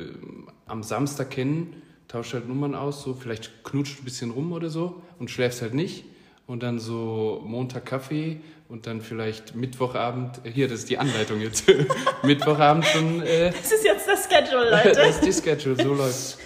am 0.67 0.83
Samstag 0.83 1.31
kennen, 1.31 1.83
tauscht 2.11 2.35
halt 2.35 2.49
Nummern 2.49 2.75
aus, 2.75 3.03
so 3.03 3.15
vielleicht 3.15 3.63
knutscht 3.63 4.01
ein 4.01 4.05
bisschen 4.05 4.31
rum 4.33 4.53
oder 4.53 4.69
so 4.69 5.01
und 5.19 5.31
schläfst 5.31 5.63
halt 5.63 5.75
nicht. 5.75 6.05
Und 6.47 6.65
dann 6.65 6.81
so 6.81 7.41
Montag 7.47 7.87
Kaffee 7.87 8.41
und 8.69 8.89
dann 8.89 9.01
vielleicht 9.01 9.55
Mittwochabend, 9.55 10.41
hier, 10.43 10.67
das 10.67 10.81
ist 10.81 10.91
die 10.91 10.99
Anleitung 10.99 11.41
jetzt, 11.41 11.65
Mittwochabend 12.25 12.85
schon 12.87 13.23
äh, 13.23 13.51
Das 13.63 13.71
ist 13.71 13.85
jetzt 13.85 14.09
das 14.09 14.25
Schedule, 14.29 14.69
das 14.71 14.85
Leute. 14.85 15.01
ist 15.03 15.21
die 15.21 15.33
Schedule, 15.33 15.77
so 15.81 15.95
läuft's. 15.95 16.39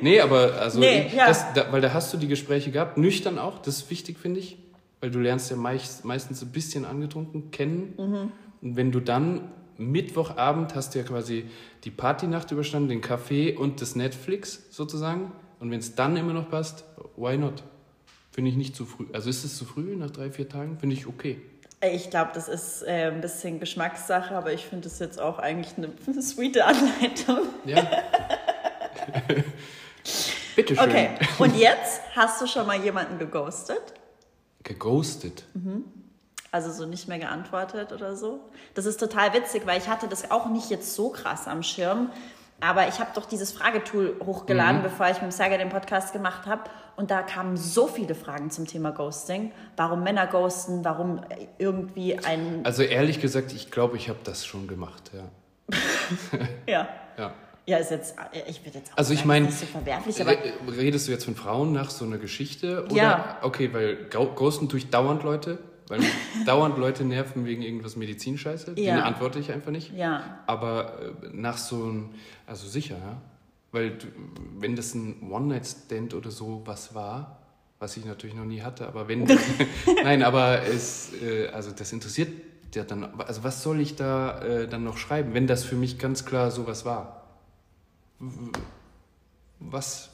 Nee, 0.00 0.20
aber 0.20 0.54
also, 0.60 0.80
Nee, 0.80 1.08
ja. 1.16 1.28
das, 1.28 1.52
da, 1.54 1.70
weil 1.70 1.80
da 1.80 1.92
hast 1.92 2.12
du 2.12 2.16
die 2.16 2.26
Gespräche 2.26 2.72
gehabt, 2.72 2.98
nüchtern 2.98 3.38
auch, 3.38 3.60
das 3.60 3.76
ist 3.76 3.90
wichtig, 3.90 4.18
finde 4.18 4.40
ich, 4.40 4.58
weil 5.00 5.12
du 5.12 5.20
lernst 5.20 5.52
ja 5.52 5.56
meist, 5.56 6.04
meistens 6.04 6.42
ein 6.42 6.50
bisschen 6.50 6.84
angetrunken 6.84 7.52
kennen. 7.52 7.94
Mhm. 7.96 8.32
Und 8.60 8.76
wenn 8.76 8.90
du 8.90 8.98
dann 8.98 9.52
Mittwochabend 9.78 10.74
hast 10.74 10.94
du 10.94 10.98
ja 11.00 11.04
quasi 11.04 11.46
die 11.84 11.90
Partynacht 11.90 12.50
überstanden, 12.50 12.88
den 12.88 13.00
Kaffee 13.00 13.54
und 13.54 13.80
das 13.80 13.96
Netflix 13.96 14.66
sozusagen. 14.70 15.32
Und 15.60 15.70
wenn 15.70 15.80
es 15.80 15.94
dann 15.94 16.16
immer 16.16 16.32
noch 16.32 16.50
passt, 16.50 16.84
why 17.16 17.36
not? 17.36 17.62
Finde 18.32 18.50
ich 18.50 18.56
nicht 18.56 18.74
zu 18.74 18.84
früh. 18.84 19.06
Also 19.12 19.30
ist 19.30 19.44
es 19.44 19.56
zu 19.56 19.64
früh 19.64 19.94
nach 19.96 20.10
drei, 20.10 20.30
vier 20.30 20.48
Tagen? 20.48 20.78
Finde 20.78 20.96
ich 20.96 21.06
okay. 21.06 21.40
Ich 21.92 22.10
glaube, 22.10 22.30
das 22.34 22.48
ist 22.48 22.82
äh, 22.82 23.10
ein 23.12 23.20
bisschen 23.20 23.60
Geschmackssache, 23.60 24.34
aber 24.34 24.52
ich 24.52 24.64
finde 24.64 24.88
es 24.88 24.98
jetzt 24.98 25.20
auch 25.20 25.38
eigentlich 25.38 25.74
eine 25.76 26.22
sweete 26.22 26.64
Anleitung. 26.64 27.40
Ja. 27.64 27.86
Bitteschön. 30.56 30.84
Okay, 30.88 31.10
und 31.38 31.56
jetzt 31.56 32.00
hast 32.14 32.40
du 32.40 32.46
schon 32.46 32.66
mal 32.66 32.82
jemanden 32.82 33.18
geghostet? 33.18 33.82
Geghostet. 34.62 35.44
Also 36.54 36.70
so 36.70 36.86
nicht 36.86 37.08
mehr 37.08 37.18
geantwortet 37.18 37.90
oder 37.90 38.14
so? 38.14 38.38
Das 38.74 38.86
ist 38.86 39.00
total 39.00 39.34
witzig, 39.34 39.66
weil 39.66 39.76
ich 39.76 39.88
hatte 39.88 40.06
das 40.06 40.30
auch 40.30 40.48
nicht 40.48 40.70
jetzt 40.70 40.94
so 40.94 41.08
krass 41.08 41.48
am 41.48 41.64
Schirm. 41.64 42.10
Aber 42.60 42.86
ich 42.86 43.00
habe 43.00 43.10
doch 43.12 43.26
dieses 43.26 43.50
Fragetool 43.50 44.14
hochgeladen, 44.24 44.80
bevor 44.80 45.06
ich 45.08 45.14
mit 45.14 45.22
dem 45.22 45.30
Saga 45.32 45.58
den 45.58 45.70
Podcast 45.70 46.12
gemacht 46.12 46.46
habe. 46.46 46.62
Und 46.94 47.10
da 47.10 47.22
kamen 47.22 47.56
so 47.56 47.88
viele 47.88 48.14
Fragen 48.14 48.52
zum 48.52 48.68
Thema 48.68 48.92
Ghosting. 48.92 49.50
Warum 49.76 50.04
Männer 50.04 50.28
ghosten, 50.28 50.84
warum 50.84 51.22
irgendwie 51.58 52.20
ein... 52.20 52.60
Also 52.62 52.84
ehrlich 52.84 53.20
gesagt, 53.20 53.52
ich 53.52 53.72
glaube, 53.72 53.96
ich 53.96 54.08
habe 54.08 54.20
das 54.22 54.46
schon 54.46 54.68
gemacht, 54.68 55.10
ja. 55.12 55.76
Ja, 56.68 56.88
ja. 57.18 57.32
ja 57.66 57.78
ist 57.78 57.90
jetzt... 57.90 58.14
Ich 58.46 58.64
würde 58.64 58.78
jetzt 58.78 58.92
auch 58.92 58.96
Also 58.96 59.12
ich 59.12 59.18
sagen, 59.18 59.28
meine, 59.28 59.48
ist 59.48 59.60
nicht 59.60 59.72
so 59.72 59.78
verwerflich, 59.78 60.20
aber... 60.20 60.30
Re- 60.30 60.76
Redest 60.76 61.08
du 61.08 61.10
jetzt 61.10 61.24
von 61.24 61.34
Frauen 61.34 61.72
nach 61.72 61.90
so 61.90 62.04
einer 62.04 62.18
Geschichte? 62.18 62.84
Oder? 62.84 62.94
Ja. 62.94 63.38
Okay, 63.42 63.74
weil 63.74 64.04
Ghosten 64.04 64.68
tue 64.68 64.78
ich 64.78 64.90
dauernd 64.90 65.24
Leute, 65.24 65.58
weil 65.88 66.00
dauernd 66.46 66.78
Leute 66.78 67.04
nerven 67.04 67.44
wegen 67.44 67.62
irgendwas 67.62 67.96
Medizinscheiße. 67.96 68.74
Ja. 68.76 68.96
Den 68.96 69.04
antworte 69.04 69.38
ich 69.38 69.52
einfach 69.52 69.70
nicht. 69.70 69.92
Ja, 69.94 70.40
Aber 70.46 71.14
äh, 71.22 71.28
nach 71.32 71.58
so 71.58 71.82
einem, 71.84 72.10
also 72.46 72.66
sicher, 72.68 72.96
ja. 72.96 73.20
Weil 73.72 73.98
wenn 74.56 74.76
das 74.76 74.94
ein 74.94 75.28
One-Night-Stand 75.28 76.14
oder 76.14 76.30
so 76.30 76.62
was 76.64 76.94
war, 76.94 77.38
was 77.80 77.96
ich 77.96 78.04
natürlich 78.04 78.36
noch 78.36 78.44
nie 78.44 78.62
hatte, 78.62 78.86
aber 78.86 79.08
wenn, 79.08 79.24
nein, 80.04 80.22
aber 80.22 80.62
es, 80.62 81.12
äh, 81.20 81.48
also 81.48 81.70
das 81.72 81.92
interessiert 81.92 82.30
ja 82.74 82.84
dann, 82.84 83.04
also 83.20 83.44
was 83.44 83.62
soll 83.62 83.80
ich 83.80 83.96
da 83.96 84.42
äh, 84.42 84.68
dann 84.68 84.84
noch 84.84 84.96
schreiben, 84.96 85.34
wenn 85.34 85.46
das 85.46 85.64
für 85.64 85.76
mich 85.76 85.98
ganz 85.98 86.24
klar 86.24 86.50
sowas 86.50 86.84
war? 86.84 87.24
Was? 89.60 90.10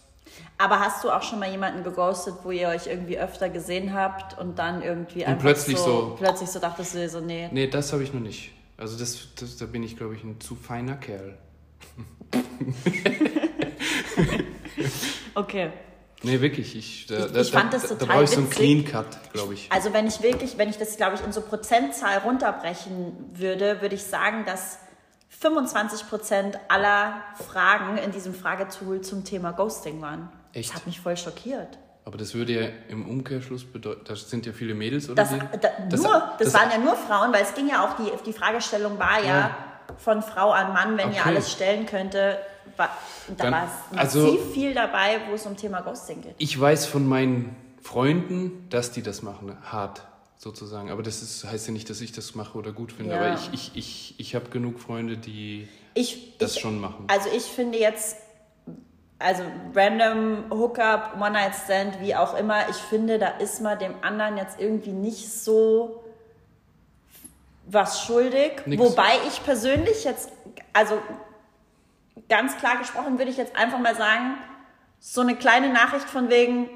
Aber 0.60 0.80
hast 0.80 1.02
du 1.04 1.10
auch 1.10 1.22
schon 1.22 1.38
mal 1.38 1.50
jemanden 1.50 1.82
geghostet, 1.84 2.34
wo 2.42 2.50
ihr 2.50 2.68
euch 2.68 2.86
irgendwie 2.86 3.18
öfter 3.18 3.48
gesehen 3.48 3.94
habt 3.94 4.38
und 4.38 4.58
dann 4.58 4.82
irgendwie 4.82 5.24
einfach 5.24 5.40
plötzlich 5.42 5.78
so, 5.78 5.84
so- 5.84 6.16
plötzlich 6.18 6.50
so 6.50 6.58
dachtest 6.58 6.94
du 6.94 6.98
dir 6.98 7.08
so, 7.08 7.20
nee, 7.20 7.48
Nee, 7.50 7.68
das 7.68 7.92
habe 7.94 8.02
ich 8.02 8.12
noch 8.12 8.20
nicht. 8.20 8.52
Also 8.76 8.98
das, 8.98 9.28
das, 9.38 9.56
da 9.56 9.64
bin 9.66 9.82
ich, 9.82 9.96
glaube 9.96 10.14
ich, 10.14 10.22
ein 10.24 10.38
zu 10.40 10.54
feiner 10.56 10.96
Kerl. 10.96 11.38
okay. 15.34 15.72
Nee, 16.22 16.40
wirklich. 16.40 16.76
Ich, 16.76 17.06
da, 17.06 17.26
Ich- 17.26 17.36
ich 17.36 17.50
da, 17.50 17.58
fand 17.60 17.72
das 17.72 17.82
da, 17.82 17.88
total 17.88 18.06
Da 18.08 18.12
brauche 18.14 18.24
ich 18.24 18.30
so 18.30 18.40
einen. 18.40 18.50
Clean 18.50 18.84
Cut, 18.84 19.32
glaube 19.32 19.54
ich. 19.54 19.70
Also 19.72 19.92
wenn 19.94 20.06
ich 20.06 20.22
wirklich, 20.22 20.58
wenn 20.58 20.68
ich 20.68 20.76
das, 20.78 20.96
glaube 20.96 21.16
ich, 21.16 21.24
in 21.24 21.32
so 21.32 21.40
Prozentzahl 21.40 22.18
runterbrechen 22.18 23.12
würde, 23.32 23.80
würde 23.80 23.94
ich 23.94 24.04
sagen, 24.04 24.44
dass 24.44 24.78
25 25.30 26.08
Prozent 26.08 26.58
aller 26.68 27.22
Fragen 27.48 27.96
in 27.96 28.12
diesem 28.12 28.34
Fragetool 28.34 29.00
zum 29.00 29.24
Thema 29.24 29.52
Ghosting 29.52 30.02
waren. 30.02 30.28
Echt? 30.52 30.70
Das 30.70 30.76
hat 30.76 30.86
mich 30.86 31.00
voll 31.00 31.16
schockiert. 31.16 31.78
Aber 32.04 32.16
das 32.18 32.34
würde 32.34 32.52
ja 32.60 32.68
im 32.88 33.08
Umkehrschluss 33.08 33.64
bedeuten, 33.64 34.00
da 34.04 34.16
sind 34.16 34.46
ja 34.46 34.52
viele 34.52 34.74
Mädels, 34.74 35.08
oder? 35.10 35.16
Das, 35.22 35.30
da, 35.60 35.68
das- 35.88 36.00
nur, 36.02 36.12
das, 36.12 36.52
das- 36.52 36.54
waren 36.54 36.70
ja 36.70 36.78
nur 36.78 36.96
Frauen, 36.96 37.32
weil 37.32 37.42
es 37.42 37.54
ging 37.54 37.68
ja 37.68 37.84
auch, 37.84 37.96
die, 37.96 38.10
die 38.26 38.32
Fragestellung 38.32 38.98
war 38.98 39.20
ja, 39.20 39.26
Ja. 39.26 39.56
von 39.98 40.22
Frau 40.22 40.50
an 40.50 40.72
Mann, 40.72 40.96
wenn 40.96 41.10
ihr 41.12 41.20
Okay. 41.20 41.28
alles 41.28 41.52
stellen 41.52 41.86
könnte. 41.86 42.38
War, 42.76 42.88
da 43.36 43.44
Dann- 43.44 43.52
war 43.52 43.64
es 43.92 43.98
also- 43.98 44.22
massiv 44.32 44.52
viel 44.54 44.74
dabei, 44.74 45.20
wo 45.28 45.34
es 45.34 45.44
um 45.46 45.56
Thema 45.56 45.80
Ghosting 45.82 46.22
geht. 46.22 46.34
Ich 46.38 46.58
weiß 46.58 46.86
von 46.86 47.06
meinen 47.06 47.54
Freunden, 47.82 48.66
dass 48.70 48.92
die 48.92 49.02
das 49.02 49.22
machen, 49.22 49.56
hart 49.64 50.02
sozusagen. 50.38 50.90
Aber 50.90 51.02
das 51.02 51.20
ist, 51.22 51.44
heißt 51.44 51.66
ja 51.66 51.72
nicht, 51.72 51.90
dass 51.90 52.00
ich 52.00 52.12
das 52.12 52.34
mache 52.34 52.56
oder 52.56 52.72
gut 52.72 52.92
finde. 52.92 53.14
Ja. 53.14 53.20
Aber 53.20 53.34
ich, 53.34 53.50
ich, 53.52 53.72
ich, 53.76 54.14
ich 54.18 54.34
habe 54.34 54.48
genug 54.48 54.78
Freunde, 54.80 55.16
die 55.18 55.68
Ich, 55.94 56.38
das 56.38 56.54
ich, 56.56 56.60
schon 56.62 56.80
machen. 56.80 57.04
Also 57.08 57.28
ich 57.36 57.42
finde 57.42 57.78
jetzt, 57.78 58.16
also 59.20 59.42
random 59.74 60.44
Hookup, 60.50 61.14
One-Night-Stand, 61.20 62.00
wie 62.00 62.16
auch 62.16 62.36
immer, 62.36 62.68
ich 62.68 62.76
finde, 62.76 63.18
da 63.18 63.28
ist 63.28 63.60
man 63.60 63.78
dem 63.78 63.94
anderen 64.02 64.36
jetzt 64.36 64.58
irgendwie 64.58 64.92
nicht 64.92 65.30
so 65.30 66.02
was 67.66 68.02
schuldig. 68.02 68.66
Nix. 68.66 68.82
Wobei 68.82 69.12
ich 69.28 69.44
persönlich 69.44 70.04
jetzt, 70.04 70.32
also 70.72 71.00
ganz 72.28 72.56
klar 72.56 72.78
gesprochen, 72.78 73.18
würde 73.18 73.30
ich 73.30 73.36
jetzt 73.36 73.54
einfach 73.56 73.78
mal 73.78 73.94
sagen, 73.94 74.34
so 74.98 75.20
eine 75.20 75.36
kleine 75.36 75.72
Nachricht 75.72 76.08
von 76.08 76.30
wegen, 76.30 76.68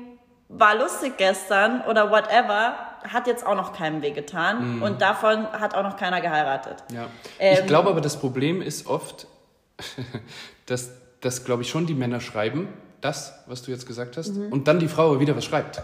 war 0.49 0.77
lustig 0.77 1.17
gestern 1.17 1.81
oder 1.83 2.11
whatever, 2.11 2.77
hat 3.11 3.27
jetzt 3.27 3.47
auch 3.47 3.55
noch 3.55 3.73
keinem 3.73 4.03
wehgetan. 4.03 4.83
Und 4.83 5.03
davon 5.03 5.51
hat 5.53 5.75
auch 5.75 5.83
noch 5.83 5.97
keiner 5.97 6.21
geheiratet. 6.21 6.85
Ja. 6.93 7.07
Ähm, 7.39 7.59
ich 7.61 7.67
glaube 7.67 7.89
aber, 7.91 8.01
das 8.01 8.19
Problem 8.19 8.63
ist 8.63 8.87
oft, 8.87 9.27
dass, 10.67 10.91
dass 11.25 11.45
glaube 11.45 11.63
ich, 11.63 11.71
schon 11.71 11.87
die 11.87 11.95
Männer 11.95 12.21
schreiben, 12.21 12.69
das, 13.01 13.35
was 13.47 13.63
du 13.63 13.71
jetzt 13.71 13.87
gesagt 13.87 14.17
hast, 14.17 14.35
Mhm. 14.35 14.53
und 14.53 14.69
dann 14.69 14.79
die 14.79 14.89
Frau 14.89 15.21
wieder 15.21 15.37
was 15.37 15.45
schreibt. 15.45 15.83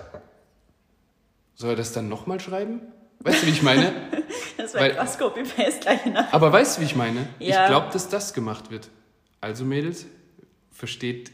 Soll 1.54 1.70
er 1.70 1.76
das 1.76 1.92
dann 1.92 2.08
nochmal 2.08 2.40
schreiben? 2.40 2.80
Weißt 3.20 3.42
du, 3.42 3.46
wie 3.46 3.50
ich 3.50 3.62
meine? 3.62 3.92
Das 4.56 4.74
wäre 4.74 4.84
Weil- 4.84 4.94
krass, 4.94 5.18
Copy-Paste 5.18 5.80
gleich 5.80 6.04
nach. 6.06 6.30
Aber 6.34 6.52
weißt 6.52 6.76
du, 6.76 6.80
wie 6.82 6.84
ich 6.84 6.94
meine? 6.94 7.26
Ja. 7.38 7.62
Ich 7.62 7.68
glaube, 7.68 7.88
dass 7.92 8.08
das 8.10 8.34
gemacht 8.34 8.70
wird. 8.70 8.88
Also, 9.40 9.64
Mädels, 9.64 10.04
versteht 10.70 11.30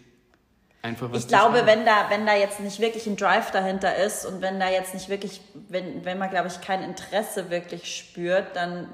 einfach, 0.80 1.10
was 1.10 1.22
Ich 1.22 1.28
glaube, 1.28 1.66
wenn 1.66 1.84
da, 1.84 2.06
wenn 2.08 2.24
da 2.24 2.36
jetzt 2.36 2.60
nicht 2.60 2.78
wirklich 2.78 3.06
ein 3.08 3.16
Drive 3.16 3.50
dahinter 3.50 3.96
ist 3.96 4.24
und 4.26 4.42
wenn 4.42 4.60
da 4.60 4.70
jetzt 4.70 4.94
nicht 4.94 5.08
wirklich, 5.08 5.40
wenn, 5.68 6.04
wenn 6.04 6.18
man, 6.18 6.30
glaube 6.30 6.46
ich, 6.46 6.60
kein 6.60 6.82
Interesse 6.84 7.50
wirklich 7.50 7.96
spürt, 7.96 8.54
dann. 8.54 8.88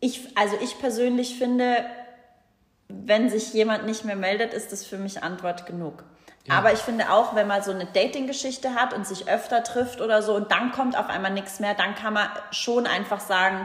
Ich, 0.00 0.36
also 0.36 0.56
ich 0.60 0.78
persönlich 0.80 1.36
finde, 1.38 1.76
wenn 3.04 3.28
sich 3.30 3.52
jemand 3.54 3.86
nicht 3.86 4.04
mehr 4.04 4.16
meldet, 4.16 4.54
ist 4.54 4.72
das 4.72 4.84
für 4.84 4.98
mich 4.98 5.22
Antwort 5.22 5.66
genug. 5.66 6.04
Aber 6.48 6.72
ich 6.72 6.80
finde 6.80 7.12
auch, 7.12 7.36
wenn 7.36 7.46
man 7.46 7.62
so 7.62 7.70
eine 7.70 7.86
Dating-Geschichte 7.86 8.74
hat 8.74 8.92
und 8.94 9.06
sich 9.06 9.28
öfter 9.28 9.62
trifft 9.62 10.00
oder 10.00 10.22
so 10.22 10.34
und 10.34 10.50
dann 10.50 10.72
kommt 10.72 10.98
auf 10.98 11.08
einmal 11.08 11.32
nichts 11.32 11.60
mehr, 11.60 11.74
dann 11.74 11.94
kann 11.94 12.14
man 12.14 12.26
schon 12.50 12.86
einfach 12.86 13.20
sagen, 13.20 13.64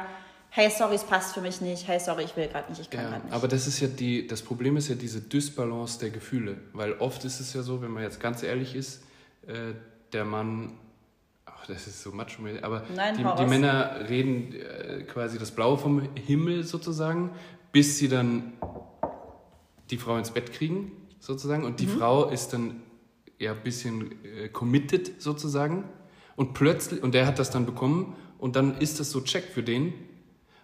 hey, 0.51 0.69
sorry, 0.69 0.93
es 0.95 1.03
passt 1.03 1.33
für 1.33 1.41
mich 1.41 1.59
nicht, 1.59 1.87
hey, 1.87 1.99
sorry, 1.99 2.23
ich 2.23 2.35
will 2.37 2.47
gerade 2.47 2.69
nicht, 2.69 2.79
ich 2.81 2.89
kann 2.91 3.01
Ja, 3.03 3.09
gerade 3.09 3.23
nicht. 3.25 3.33
aber 3.33 3.47
das 3.47 3.65
ist 3.65 3.79
ja 3.79 3.87
die, 3.87 4.27
das 4.27 4.43
Problem 4.43 4.77
ist 4.77 4.89
ja 4.89 4.95
diese 4.95 5.21
Dysbalance 5.21 5.99
der 5.99 6.11
Gefühle, 6.11 6.57
weil 6.73 6.93
oft 6.93 7.25
ist 7.25 7.39
es 7.39 7.51
ja 7.53 7.63
so, 7.63 7.81
wenn 7.81 7.89
man 7.91 8.03
jetzt 8.03 8.19
ganz 8.19 8.43
ehrlich 8.43 8.75
ist, 8.75 9.03
äh, 9.47 9.73
der 10.13 10.25
Mann, 10.25 10.77
ach, 11.47 11.65
das 11.65 11.87
ist 11.87 12.03
so 12.03 12.11
macho, 12.11 12.43
aber 12.61 12.83
Nein, 12.95 13.17
die, 13.17 13.23
die. 13.43 13.45
Männer 13.47 14.07
reden 14.07 14.53
äh, 14.53 15.01
quasi 15.03 15.39
das 15.39 15.49
Blaue 15.49 15.79
vom 15.79 16.07
Himmel 16.15 16.63
sozusagen, 16.63 17.31
bis 17.71 17.97
sie 17.97 18.07
dann 18.07 18.53
die 19.89 19.97
Frau 19.97 20.17
ins 20.17 20.32
Bett 20.32 20.54
kriegen 20.54 20.91
sozusagen 21.19 21.63
und 21.63 21.80
die 21.80 21.88
Mhm. 21.88 21.97
Frau 21.97 22.30
ist 22.30 22.50
dann 22.50 22.82
ja 23.39 23.52
ein 23.52 23.63
bisschen 23.63 24.23
äh, 24.23 24.50
committed 24.50 25.21
sozusagen 25.21 25.84
und 26.36 26.54
plötzlich, 26.54 27.02
und 27.04 27.13
der 27.13 27.26
hat 27.28 27.39
das 27.39 27.50
dann 27.52 27.65
bekommen 27.65 28.15
und 28.38 28.56
dann 28.56 28.78
ist 28.78 29.00
das 29.00 29.12
so 29.12 29.21
check 29.21 29.45
für 29.45 29.63
den 29.63 29.93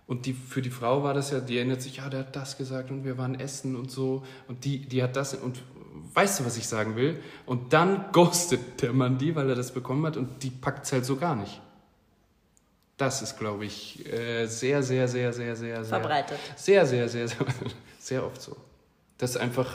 und 0.06 0.26
die, 0.26 0.34
für 0.34 0.62
die 0.62 0.70
Frau 0.70 1.04
war 1.04 1.14
das 1.14 1.32
ja, 1.32 1.40
die 1.40 1.58
erinnert 1.58 1.82
sich, 1.82 1.98
ja, 1.98 2.10
der 2.10 2.22
hat 2.22 2.36
das 2.36 2.58
gesagt 2.58 2.92
und 2.92 3.06
wir 3.06 3.18
waren 3.18 3.40
essen 3.40 3.76
und 3.76 3.90
so. 3.90 4.24
Und 4.48 4.66
die, 4.66 4.80
die 4.80 5.02
hat 5.02 5.16
das 5.16 5.34
und 5.34 5.62
weißt 6.14 6.42
du, 6.42 6.46
was 6.46 6.58
ich 6.58 6.68
sagen 6.68 6.96
will? 6.96 7.20
Und 7.46 7.74
dann 7.74 8.06
ghostet 8.12 8.82
der 8.82 8.94
Mann 8.94 9.18
die, 9.18 9.36
weil 9.36 9.50
er 9.50 9.56
das 9.56 9.74
bekommen 9.74 10.06
hat 10.06 10.18
und 10.18 10.44
die 10.44 10.50
packt 10.50 10.86
es 10.86 10.92
halt 10.92 11.06
so 11.06 11.16
gar 11.16 11.36
nicht. 11.36 11.62
Das 12.98 13.22
ist, 13.22 13.40
glaube 13.40 13.66
ich, 13.66 14.06
äh, 14.12 14.46
sehr, 14.46 14.84
sehr, 14.84 15.08
sehr, 15.08 15.34
sehr, 15.34 15.56
sehr, 15.56 15.84
sehr. 15.84 15.86
Verbreitet. 15.86 16.38
Sehr, 16.58 16.86
sehr, 16.86 17.10
sehr, 17.10 17.28
sehr, 17.28 17.46
sehr 18.00 18.26
oft 18.26 18.42
so. 18.42 18.56
Dass 19.24 19.38
einfach 19.38 19.72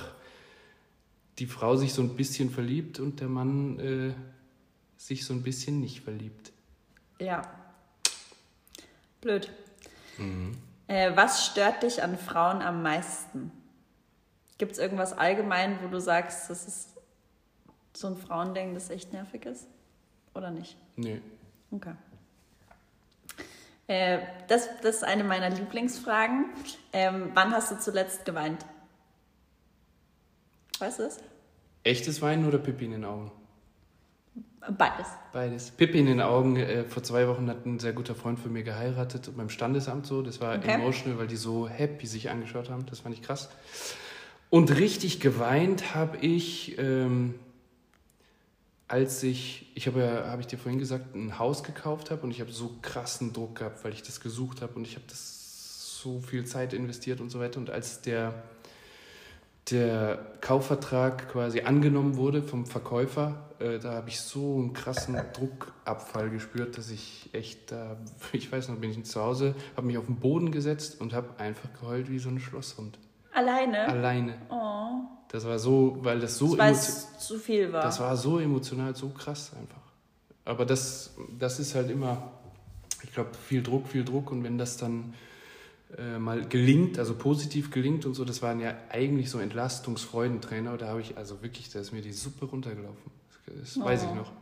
die 1.39 1.47
Frau 1.47 1.75
sich 1.75 1.95
so 1.95 2.03
ein 2.03 2.17
bisschen 2.17 2.51
verliebt 2.51 3.01
und 3.01 3.21
der 3.21 3.29
Mann 3.29 3.81
äh, 3.81 4.13
sich 4.99 5.25
so 5.25 5.33
ein 5.33 5.43
bisschen 5.43 5.81
nicht 5.81 6.03
verliebt. 6.03 6.53
Ja. 7.19 7.41
Blöd. 9.23 9.51
Mhm. 10.19 10.55
Äh, 10.87 11.17
was 11.17 11.47
stört 11.47 11.83
dich 11.83 12.03
an 12.03 12.19
Frauen 12.19 12.61
am 12.61 12.83
meisten? 12.83 13.51
Gibt 14.59 14.73
es 14.73 14.79
irgendwas 14.79 15.15
allgemein, 15.15 15.79
wo 15.83 15.89
du 15.89 15.99
sagst, 15.99 16.51
das 16.51 16.69
ist 16.69 16.89
so 17.95 18.09
ein 18.09 18.19
Frauending, 18.19 18.75
das 18.75 18.91
echt 18.91 19.15
nervig 19.15 19.47
ist? 19.47 19.67
Oder 20.35 20.51
nicht? 20.51 20.77
Nee. 20.97 21.23
Okay. 21.71 21.95
Äh, 23.87 24.19
das, 24.49 24.69
das 24.83 24.97
ist 24.97 25.05
eine 25.05 25.25
meiner 25.25 25.49
Lieblingsfragen. 25.49 26.51
Ähm, 26.93 27.31
wann 27.33 27.51
hast 27.53 27.71
du 27.71 27.79
zuletzt 27.79 28.27
geweint? 28.27 28.67
Weißt 30.79 30.99
du 30.99 31.05
das? 31.05 31.19
Echtes 31.85 32.21
Weinen 32.23 32.47
oder 32.47 32.59
Pipi 32.59 32.85
in 32.87 32.93
den 32.93 33.05
Augen? 33.05 33.31
Beides. 34.77 35.07
Beides. 35.33 35.71
Pippi 35.71 36.01
in 36.01 36.07
den 36.07 36.21
Augen. 36.21 36.57
Äh, 36.57 36.85
vor 36.85 37.03
zwei 37.03 37.27
Wochen 37.29 37.49
hat 37.49 37.65
ein 37.65 37.79
sehr 37.79 37.93
guter 37.93 38.15
Freund 38.15 38.39
von 38.39 38.53
mir 38.53 38.63
geheiratet 38.65 39.31
beim 39.37 39.49
Standesamt 39.49 40.07
so. 40.07 40.21
Das 40.21 40.41
war 40.41 40.57
Okay. 40.59 40.73
emotional, 40.73 41.19
weil 41.19 41.27
die 41.27 41.37
so 41.37 41.69
happy 41.69 42.07
sich 42.07 42.29
angeschaut 42.29 42.69
haben. 42.69 42.85
Das 42.87 43.01
fand 43.01 43.15
ich 43.15 43.23
krass. 43.23 43.49
Und 44.51 44.77
richtig 44.77 45.21
geweint 45.21 45.95
habe 45.95 46.19
ich, 46.19 46.77
ähm, 46.79 47.35
als 48.89 49.23
ich, 49.23 49.71
ich 49.75 49.87
habe 49.87 50.01
ja, 50.01 50.27
habe 50.29 50.41
ich 50.43 50.47
dir 50.49 50.59
vorhin 50.59 50.79
gesagt, 50.79 51.15
ein 51.15 51.39
Haus 51.39 51.63
gekauft 51.63 52.11
habe 52.11 52.23
und 52.23 52.31
ich 52.31 52.41
habe 52.41 52.51
so 52.53 52.77
krassen 52.83 53.33
Druck 53.33 53.57
gehabt, 53.57 53.85
weil 53.85 53.93
ich 53.93 54.03
das 54.03 54.21
gesucht 54.21 54.61
habe 54.61 54.75
und 54.75 54.87
ich 54.87 54.97
habe 54.97 55.05
das 55.09 55.99
so 56.03 56.21
viel 56.21 56.45
Zeit 56.47 56.73
investiert 56.73 57.21
und 57.21 57.31
so 57.31 57.39
weiter. 57.39 57.59
Und 57.59 57.71
als 57.71 58.01
der 58.03 58.43
der 59.71 60.19
Kaufvertrag 60.41 61.29
quasi 61.31 61.63
angenommen 61.63 62.17
wurde 62.17 62.43
vom 62.43 62.67
Verkäufer, 62.67 63.49
äh, 63.59 63.79
da 63.79 63.93
habe 63.95 64.09
ich 64.09 64.21
so 64.21 64.57
einen 64.57 64.73
krassen 64.73 65.21
Druckabfall 65.33 66.31
gespürt, 66.31 66.79
dass 66.79 66.91
ich 66.91 67.31
echt, 67.33 67.73
da, 67.73 67.97
ich 68.33 68.51
weiß 68.51 68.69
noch, 68.69 68.77
bin 68.77 68.91
ich 68.91 69.05
zu 69.05 69.21
Hause, 69.21 69.55
habe 69.77 69.87
mich 69.87 69.99
auf 69.99 70.07
den 70.07 70.17
Boden 70.17 70.51
gesetzt 70.53 71.01
und 71.01 71.13
habe 71.13 71.39
einfach 71.39 71.69
geheult 71.81 72.11
wie 72.11 72.19
so 72.19 72.29
ein 72.29 72.41
Schlosshund. 72.41 72.99
Alleine? 73.33 73.87
Alleine. 73.87 74.35
oh, 74.49 75.01
Das 75.29 75.45
war 75.47 75.59
so, 75.59 75.99
weil 76.01 76.21
das 76.21 76.39
so, 76.39 76.57
weil 76.57 76.73
es 76.73 77.19
zu 77.19 77.39
viel 77.39 77.73
war. 77.73 77.83
das 77.83 78.01
war 78.01 78.17
so 78.17 78.39
emotional, 78.39 78.97
so 78.97 79.11
krass 79.11 79.53
einfach. 79.59 79.77
Aber 80.45 80.65
das, 80.65 81.15
das 81.39 81.61
ist 81.61 81.75
halt 81.75 81.91
immer, 81.91 82.33
ich 83.03 83.13
glaube, 83.13 83.31
viel 83.35 83.63
Druck, 83.63 83.87
viel 83.87 84.05
Druck 84.05 84.31
und 84.33 84.43
wenn 84.45 84.57
das 84.57 84.77
dann 84.77 85.15
äh, 85.97 86.19
mal 86.19 86.45
gelingt, 86.47 86.99
also 86.99 87.15
positiv 87.15 87.71
gelingt 87.71 88.05
und 88.05 88.15
so, 88.15 88.25
das 88.25 88.43
waren 88.43 88.61
ja 88.61 88.75
eigentlich 88.91 89.31
so 89.31 89.39
Entlastungsfreudentrainer, 89.39 90.77
da 90.77 90.89
habe 90.89 91.01
ich 91.01 91.17
also 91.17 91.43
wirklich, 91.43 91.71
da 91.71 91.81
ist 91.81 91.93
mir 91.93 92.03
die 92.03 92.13
Suppe 92.13 92.45
runtergelaufen. 92.47 93.11
Das 93.47 93.81
weiß 93.81 94.03
ich 94.03 94.09
Oh. 94.11 94.15
noch. 94.15 94.33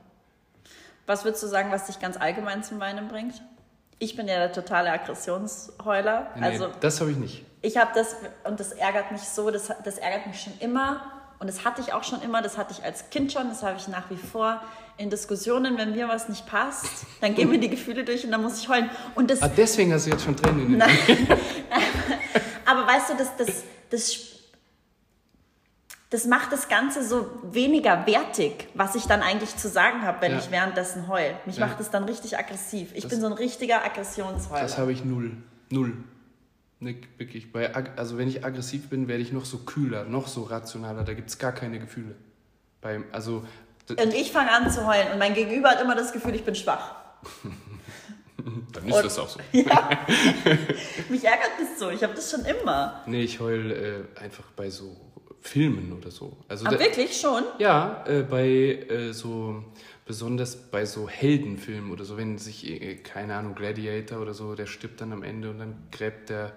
Was 1.06 1.24
würdest 1.24 1.42
du 1.44 1.46
sagen, 1.46 1.70
was 1.70 1.86
dich 1.86 2.00
ganz 2.00 2.16
allgemein 2.16 2.64
zum 2.64 2.80
Weinen 2.80 3.06
bringt? 3.06 3.40
Ich 4.00 4.16
bin 4.16 4.26
ja 4.26 4.36
der 4.38 4.52
totale 4.52 4.90
Aggressionsheuler. 4.90 6.32
Nee, 6.36 6.42
Also 6.46 6.68
das 6.80 7.00
habe 7.00 7.12
ich 7.12 7.16
nicht. 7.16 7.44
ich 7.62 7.76
habe 7.76 7.92
das, 7.94 8.16
und 8.44 8.58
das 8.60 8.72
ärgert 8.72 9.12
mich 9.12 9.22
so, 9.22 9.50
das, 9.50 9.70
das 9.84 9.98
ärgert 9.98 10.26
mich 10.26 10.40
schon 10.40 10.52
immer. 10.58 11.12
Und 11.38 11.48
das 11.48 11.64
hatte 11.64 11.80
ich 11.82 11.92
auch 11.92 12.02
schon 12.04 12.22
immer, 12.22 12.40
das 12.42 12.56
hatte 12.56 12.72
ich 12.72 12.82
als 12.84 13.10
Kind 13.10 13.30
schon, 13.32 13.48
das 13.48 13.62
habe 13.62 13.76
ich 13.76 13.88
nach 13.88 14.08
wie 14.10 14.16
vor 14.16 14.62
in 14.98 15.10
Diskussionen, 15.10 15.76
wenn 15.76 15.92
mir 15.92 16.08
was 16.08 16.28
nicht 16.30 16.46
passt, 16.46 17.04
dann 17.20 17.34
gehen 17.34 17.50
mir 17.50 17.58
die 17.58 17.68
Gefühle 17.68 18.04
durch 18.04 18.24
und 18.24 18.30
dann 18.30 18.42
muss 18.42 18.58
ich 18.58 18.68
heulen. 18.68 18.88
Und 19.14 19.30
das, 19.30 19.42
Ah, 19.42 19.48
deswegen 19.48 19.92
hast 19.92 20.06
du 20.06 20.10
jetzt 20.10 20.24
schon 20.24 20.34
Tränen 20.36 20.60
in 20.62 20.68
den 20.70 20.78
Nein. 20.78 20.98
Aber 22.64 22.86
weißt 22.86 23.10
du, 23.10 23.14
das, 23.16 23.36
das, 23.36 23.48
das, 23.90 24.18
das 26.10 26.24
macht 26.24 26.52
das 26.52 26.68
Ganze 26.68 27.04
so 27.06 27.28
weniger 27.42 28.06
wertig, 28.06 28.68
was 28.74 28.94
ich 28.94 29.04
dann 29.04 29.20
eigentlich 29.22 29.54
zu 29.56 29.68
sagen 29.68 30.02
habe, 30.02 30.22
wenn 30.22 30.32
Ja. 30.32 30.38
ich 30.38 30.50
währenddessen 30.50 31.08
heul. 31.08 31.34
Mich 31.44 31.56
Ja. 31.58 31.66
macht 31.66 31.78
das 31.78 31.90
dann 31.90 32.04
richtig 32.04 32.38
aggressiv. 32.38 32.90
Ich 32.94 33.02
Das- 33.02 33.10
bin 33.10 33.20
so 33.20 33.26
ein 33.26 33.32
richtiger 33.34 33.84
Aggressionsheuler. 33.84 34.62
Das 34.62 34.78
habe 34.78 34.92
ich 34.92 35.04
null. 35.04 35.36
Null. 35.70 35.92
Ne, 36.78 36.96
wirklich. 37.16 37.52
Bei, 37.52 37.74
also 37.96 38.18
wenn 38.18 38.28
ich 38.28 38.44
aggressiv 38.44 38.88
bin, 38.88 39.08
werde 39.08 39.22
ich 39.22 39.32
noch 39.32 39.44
so 39.44 39.58
kühler, 39.58 40.04
noch 40.04 40.28
so 40.28 40.42
rationaler. 40.42 41.04
Da 41.04 41.14
gibt 41.14 41.30
es 41.30 41.38
gar 41.38 41.52
keine 41.52 41.78
Gefühle. 41.78 42.14
Beim, 42.82 43.04
also, 43.12 43.44
und 43.88 44.14
ich 44.14 44.32
fange 44.32 44.50
an 44.50 44.70
zu 44.70 44.86
heulen 44.86 45.12
und 45.12 45.18
mein 45.18 45.34
Gegenüber 45.34 45.70
hat 45.70 45.80
immer 45.80 45.94
das 45.94 46.12
Gefühl, 46.12 46.34
ich 46.34 46.44
bin 46.44 46.54
schwach. 46.54 46.96
Dann 48.72 48.86
ist 48.86 48.94
und, 48.94 49.04
das 49.04 49.18
auch 49.18 49.28
so. 49.28 49.40
Ja. 49.52 50.06
Mich 51.08 51.24
ärgert 51.24 51.50
das 51.58 51.78
so. 51.78 51.90
Ich 51.90 52.02
habe 52.02 52.14
das 52.14 52.30
schon 52.30 52.44
immer. 52.44 53.02
Nee, 53.06 53.22
ich 53.22 53.40
heul 53.40 54.06
äh, 54.18 54.20
einfach 54.20 54.44
bei 54.54 54.70
so 54.70 54.96
Filmen 55.40 55.92
oder 55.92 56.10
so. 56.10 56.36
Also 56.48 56.66
Aber 56.66 56.78
wirklich 56.78 57.18
schon? 57.18 57.44
Ja, 57.58 58.04
äh, 58.06 58.22
bei 58.22 58.46
äh, 58.46 59.12
so 59.12 59.64
besonders 60.06 60.56
bei 60.56 60.86
so 60.86 61.08
Heldenfilmen 61.08 61.90
oder 61.90 62.04
so, 62.04 62.16
wenn 62.16 62.38
sich, 62.38 62.70
äh, 62.70 62.94
keine 62.94 63.34
Ahnung, 63.34 63.54
Gladiator 63.56 64.22
oder 64.22 64.32
so, 64.32 64.54
der 64.54 64.66
stirbt 64.66 65.00
dann 65.00 65.12
am 65.12 65.22
Ende 65.22 65.50
und 65.50 65.58
dann 65.58 65.74
gräbt 65.90 66.30
der 66.30 66.52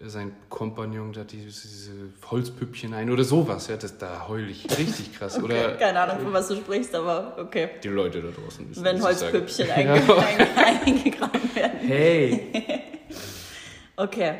äh, 0.00 0.08
sein 0.08 0.32
Kompagnon 0.48 1.12
da 1.12 1.24
diese, 1.24 1.68
diese 1.68 1.92
Holzpüppchen 2.30 2.94
ein 2.94 3.10
oder 3.10 3.22
sowas. 3.22 3.68
Ja, 3.68 3.76
das, 3.76 3.98
da 3.98 4.26
heul 4.28 4.48
ich 4.48 4.64
richtig 4.78 5.12
krass. 5.12 5.36
okay, 5.36 5.44
oder, 5.44 5.76
keine 5.76 6.00
Ahnung, 6.00 6.24
von 6.24 6.32
was 6.32 6.48
du 6.48 6.56
sprichst, 6.56 6.94
aber 6.94 7.36
okay. 7.38 7.68
Die 7.84 7.88
Leute 7.88 8.22
da 8.22 8.30
draußen 8.30 8.68
wissen 8.70 8.82
Wenn 8.82 9.02
Holzpüppchen 9.02 9.70
eingegraben 9.70 11.54
werden. 11.54 11.80
Hey! 11.80 12.50
okay. 13.96 14.36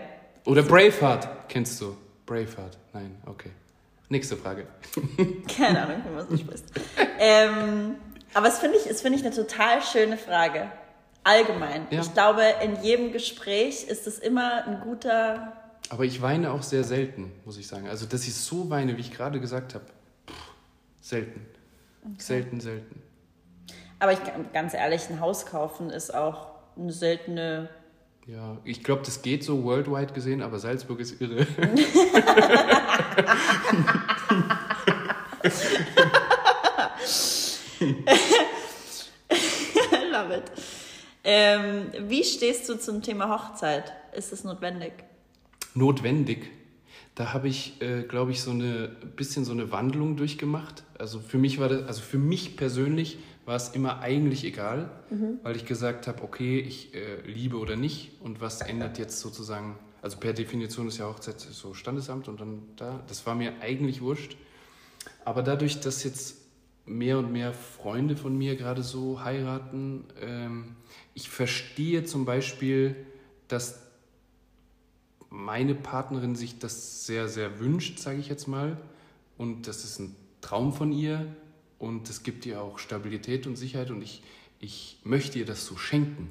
Oder 0.46 0.62
Braveheart, 0.62 1.28
kennst 1.48 1.78
du? 1.82 1.94
Braveheart, 2.24 2.78
nein, 2.94 3.16
okay. 3.26 3.50
Nächste 4.08 4.36
Frage. 4.36 4.66
keine 5.56 5.82
Ahnung, 5.82 6.02
von 6.02 6.16
was 6.16 6.26
du 6.26 6.38
sprichst. 6.38 6.64
ähm, 7.18 7.96
aber 8.34 8.48
es 8.48 8.58
finde 8.58 8.78
ich, 8.78 8.96
find 8.96 9.16
ich 9.16 9.24
eine 9.24 9.34
total 9.34 9.82
schöne 9.82 10.16
Frage. 10.16 10.70
Allgemein. 11.24 11.86
Ja. 11.90 12.00
Ich 12.00 12.14
glaube, 12.14 12.42
in 12.64 12.82
jedem 12.82 13.12
Gespräch 13.12 13.84
ist 13.84 14.06
es 14.06 14.18
immer 14.18 14.66
ein 14.66 14.80
guter. 14.80 15.52
Aber 15.90 16.04
ich 16.04 16.22
weine 16.22 16.52
auch 16.52 16.62
sehr 16.62 16.84
selten, 16.84 17.32
muss 17.44 17.58
ich 17.58 17.66
sagen. 17.66 17.88
Also, 17.88 18.06
dass 18.06 18.26
ich 18.26 18.34
so 18.34 18.70
weine, 18.70 18.96
wie 18.96 19.00
ich 19.00 19.12
gerade 19.12 19.40
gesagt 19.40 19.74
habe, 19.74 19.84
selten. 21.00 21.46
Okay. 22.02 22.14
Selten, 22.18 22.60
selten. 22.60 23.02
Aber 23.98 24.12
ich, 24.12 24.20
ganz 24.54 24.72
ehrlich, 24.72 25.10
ein 25.10 25.20
Haus 25.20 25.44
kaufen 25.44 25.90
ist 25.90 26.14
auch 26.14 26.46
eine 26.76 26.92
seltene. 26.92 27.68
Ja, 28.26 28.56
ich 28.64 28.82
glaube, 28.82 29.02
das 29.04 29.20
geht 29.20 29.44
so 29.44 29.64
worldwide 29.64 30.14
gesehen, 30.14 30.40
aber 30.40 30.58
Salzburg 30.58 31.00
ist 31.00 31.20
irre. 31.20 31.46
Love 40.12 40.36
it. 40.36 40.52
Ähm, 41.24 41.86
wie 42.08 42.24
stehst 42.24 42.68
du 42.68 42.78
zum 42.78 43.02
Thema 43.02 43.28
Hochzeit? 43.28 43.92
Ist 44.14 44.32
es 44.32 44.44
notwendig? 44.44 44.92
Notwendig? 45.74 46.50
Da 47.14 47.32
habe 47.32 47.48
ich, 47.48 47.80
äh, 47.82 48.02
glaube 48.02 48.32
ich, 48.32 48.42
so 48.42 48.50
eine 48.50 48.88
bisschen 48.88 49.44
so 49.44 49.52
eine 49.52 49.72
Wandlung 49.72 50.16
durchgemacht. 50.16 50.84
Also 50.98 51.20
für 51.20 51.38
mich 51.38 51.58
war 51.58 51.68
das, 51.68 51.86
also 51.86 52.02
für 52.02 52.18
mich 52.18 52.56
persönlich 52.56 53.18
war 53.46 53.56
es 53.56 53.70
immer 53.70 54.00
eigentlich 54.00 54.44
egal, 54.44 54.90
mhm. 55.10 55.38
weil 55.42 55.56
ich 55.56 55.64
gesagt 55.64 56.06
habe, 56.06 56.22
okay, 56.22 56.60
ich 56.60 56.94
äh, 56.94 57.20
liebe 57.26 57.58
oder 57.58 57.76
nicht 57.76 58.12
und 58.20 58.40
was 58.40 58.60
ändert 58.60 58.98
jetzt 58.98 59.20
sozusagen, 59.20 59.78
also 60.02 60.18
per 60.18 60.32
Definition 60.32 60.88
ist 60.88 60.98
ja 60.98 61.06
Hochzeit 61.06 61.40
so 61.40 61.74
Standesamt 61.74 62.28
und 62.28 62.40
dann 62.40 62.62
da, 62.76 63.02
das 63.08 63.26
war 63.26 63.34
mir 63.34 63.54
eigentlich 63.60 64.02
wurscht. 64.02 64.36
Aber 65.24 65.42
dadurch, 65.42 65.80
dass 65.80 66.04
jetzt 66.04 66.39
mehr 66.86 67.18
und 67.18 67.32
mehr 67.32 67.52
Freunde 67.52 68.16
von 68.16 68.36
mir 68.36 68.56
gerade 68.56 68.82
so 68.82 69.22
heiraten. 69.22 70.04
Ähm, 70.20 70.76
ich 71.14 71.30
verstehe 71.30 72.04
zum 72.04 72.24
Beispiel, 72.24 72.96
dass 73.48 73.80
meine 75.28 75.74
Partnerin 75.74 76.34
sich 76.34 76.58
das 76.58 77.06
sehr, 77.06 77.28
sehr 77.28 77.60
wünscht, 77.60 77.98
sage 77.98 78.18
ich 78.18 78.28
jetzt 78.28 78.48
mal. 78.48 78.76
Und 79.38 79.68
das 79.68 79.84
ist 79.84 80.00
ein 80.00 80.16
Traum 80.40 80.72
von 80.72 80.92
ihr 80.92 81.26
und 81.78 82.10
es 82.10 82.22
gibt 82.22 82.44
ihr 82.46 82.60
auch 82.60 82.78
Stabilität 82.78 83.46
und 83.46 83.56
Sicherheit 83.56 83.90
und 83.90 84.02
ich, 84.02 84.22
ich 84.58 84.98
möchte 85.04 85.38
ihr 85.38 85.46
das 85.46 85.64
so 85.64 85.76
schenken. 85.76 86.30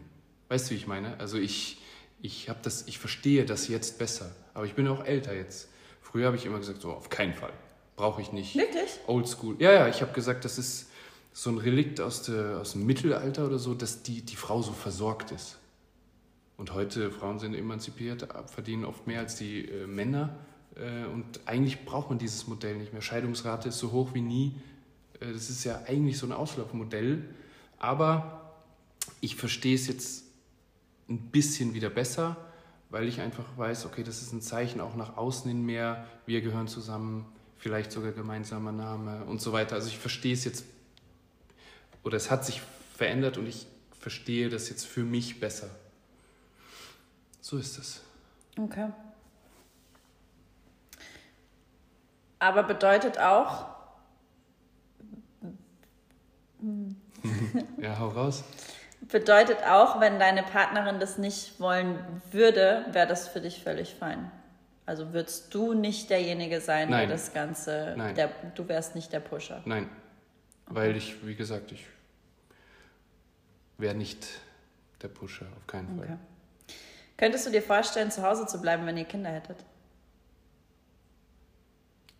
Weißt 0.49 0.69
du, 0.69 0.71
wie 0.73 0.77
ich 0.77 0.87
meine? 0.87 1.19
Also 1.19 1.37
ich, 1.37 1.81
ich, 2.21 2.51
das, 2.61 2.87
ich 2.87 2.99
verstehe 2.99 3.45
das 3.45 3.67
jetzt 3.67 3.97
besser, 3.97 4.35
aber 4.53 4.65
ich 4.65 4.73
bin 4.73 4.87
auch 4.87 5.03
älter 5.05 5.35
jetzt. 5.35 5.69
Früher 6.01 6.27
habe 6.27 6.37
ich 6.37 6.45
immer 6.45 6.59
gesagt, 6.59 6.81
so 6.81 6.91
auf 6.91 7.09
keinen 7.09 7.33
Fall 7.33 7.53
brauche 7.99 8.21
ich 8.21 8.31
nicht. 8.31 8.55
Wirklich? 8.55 8.97
Oldschool. 9.07 9.57
Ja, 9.59 9.73
ja, 9.73 9.89
ich 9.89 10.01
habe 10.01 10.13
gesagt, 10.13 10.45
das 10.45 10.57
ist 10.57 10.89
so 11.33 11.49
ein 11.49 11.57
Relikt 11.57 11.99
aus, 11.99 12.23
der, 12.23 12.59
aus 12.61 12.71
dem 12.71 12.85
Mittelalter 12.85 13.45
oder 13.45 13.59
so, 13.59 13.73
dass 13.73 14.03
die, 14.03 14.21
die 14.21 14.37
Frau 14.37 14.61
so 14.61 14.71
versorgt 14.71 15.31
ist. 15.31 15.57
Und 16.55 16.73
heute, 16.73 17.11
Frauen 17.11 17.39
sind 17.39 17.53
emanzipiert, 17.53 18.25
verdienen 18.47 18.85
oft 18.85 19.05
mehr 19.05 19.19
als 19.19 19.35
die 19.35 19.65
äh, 19.65 19.85
Männer. 19.85 20.33
Äh, 20.75 21.11
und 21.11 21.41
eigentlich 21.45 21.83
braucht 21.83 22.09
man 22.09 22.19
dieses 22.19 22.47
Modell 22.47 22.77
nicht 22.77 22.93
mehr. 22.93 23.01
Scheidungsrate 23.01 23.67
ist 23.67 23.79
so 23.79 23.91
hoch 23.91 24.13
wie 24.13 24.21
nie. 24.21 24.55
Äh, 25.19 25.33
das 25.33 25.49
ist 25.49 25.65
ja 25.65 25.81
eigentlich 25.85 26.17
so 26.17 26.25
ein 26.25 26.31
Auslaufmodell. 26.31 27.25
Aber 27.79 28.53
ich 29.19 29.35
verstehe 29.35 29.75
es 29.75 29.87
jetzt 29.87 30.23
ein 31.09 31.19
bisschen 31.31 31.73
wieder 31.73 31.89
besser, 31.89 32.37
weil 32.89 33.09
ich 33.09 33.19
einfach 33.19 33.57
weiß, 33.57 33.85
okay, 33.87 34.03
das 34.03 34.21
ist 34.21 34.31
ein 34.31 34.41
Zeichen 34.41 34.79
auch 34.79 34.95
nach 34.95 35.17
außen 35.17 35.51
hin 35.51 35.65
mehr. 35.65 36.05
Wir 36.25 36.39
gehören 36.39 36.69
zusammen 36.69 37.25
vielleicht 37.59 37.91
sogar 37.91 38.13
gemeinsamer 38.13 38.71
Name 38.71 39.23
und 39.25 39.41
so 39.41 39.53
weiter. 39.53 39.75
Also 39.75 39.89
ich 39.89 39.99
verstehe 39.99 40.33
es 40.33 40.45
jetzt, 40.45 40.65
oder 42.03 42.17
es 42.17 42.31
hat 42.31 42.45
sich 42.45 42.61
verändert 42.95 43.37
und 43.37 43.47
ich 43.47 43.67
verstehe 43.99 44.49
das 44.49 44.69
jetzt 44.69 44.87
für 44.87 45.03
mich 45.03 45.39
besser. 45.39 45.69
So 47.41 47.57
ist 47.57 47.77
es. 47.77 48.01
Okay. 48.57 48.89
Aber 52.39 52.63
bedeutet 52.63 53.19
auch. 53.19 53.67
ja, 57.77 57.99
hau 57.99 58.09
raus. 58.09 58.43
Bedeutet 59.01 59.63
auch, 59.63 59.99
wenn 59.99 60.19
deine 60.19 60.43
Partnerin 60.43 60.99
das 60.99 61.17
nicht 61.17 61.59
wollen 61.59 61.97
würde, 62.31 62.85
wäre 62.91 63.07
das 63.07 63.27
für 63.27 63.41
dich 63.41 63.63
völlig 63.63 63.95
fein. 63.95 64.31
Also 64.89 65.13
würdest 65.13 65.53
du 65.53 65.75
nicht 65.75 66.09
derjenige 66.09 66.61
sein, 66.61 66.89
Nein. 66.89 67.07
der 67.07 67.15
das 67.15 67.31
Ganze, 67.31 67.93
Nein. 67.95 68.15
Der, 68.15 68.31
du 68.55 68.67
wärst 68.67 68.95
nicht 68.95 69.13
der 69.13 69.19
Pusher? 69.19 69.61
Nein, 69.65 69.87
weil 70.65 70.97
ich, 70.97 71.23
wie 71.23 71.35
gesagt, 71.35 71.71
ich 71.71 71.85
wäre 73.77 73.93
nicht 73.93 74.27
der 75.03 75.09
Pusher, 75.09 75.45
auf 75.55 75.67
keinen 75.67 75.95
Fall. 75.95 76.05
Okay. 76.05 76.75
Könntest 77.17 77.45
du 77.45 77.51
dir 77.51 77.61
vorstellen, 77.61 78.09
zu 78.09 78.23
Hause 78.23 78.47
zu 78.47 78.59
bleiben, 78.59 78.87
wenn 78.87 78.97
ihr 78.97 79.05
Kinder 79.05 79.29
hättet? 79.29 79.57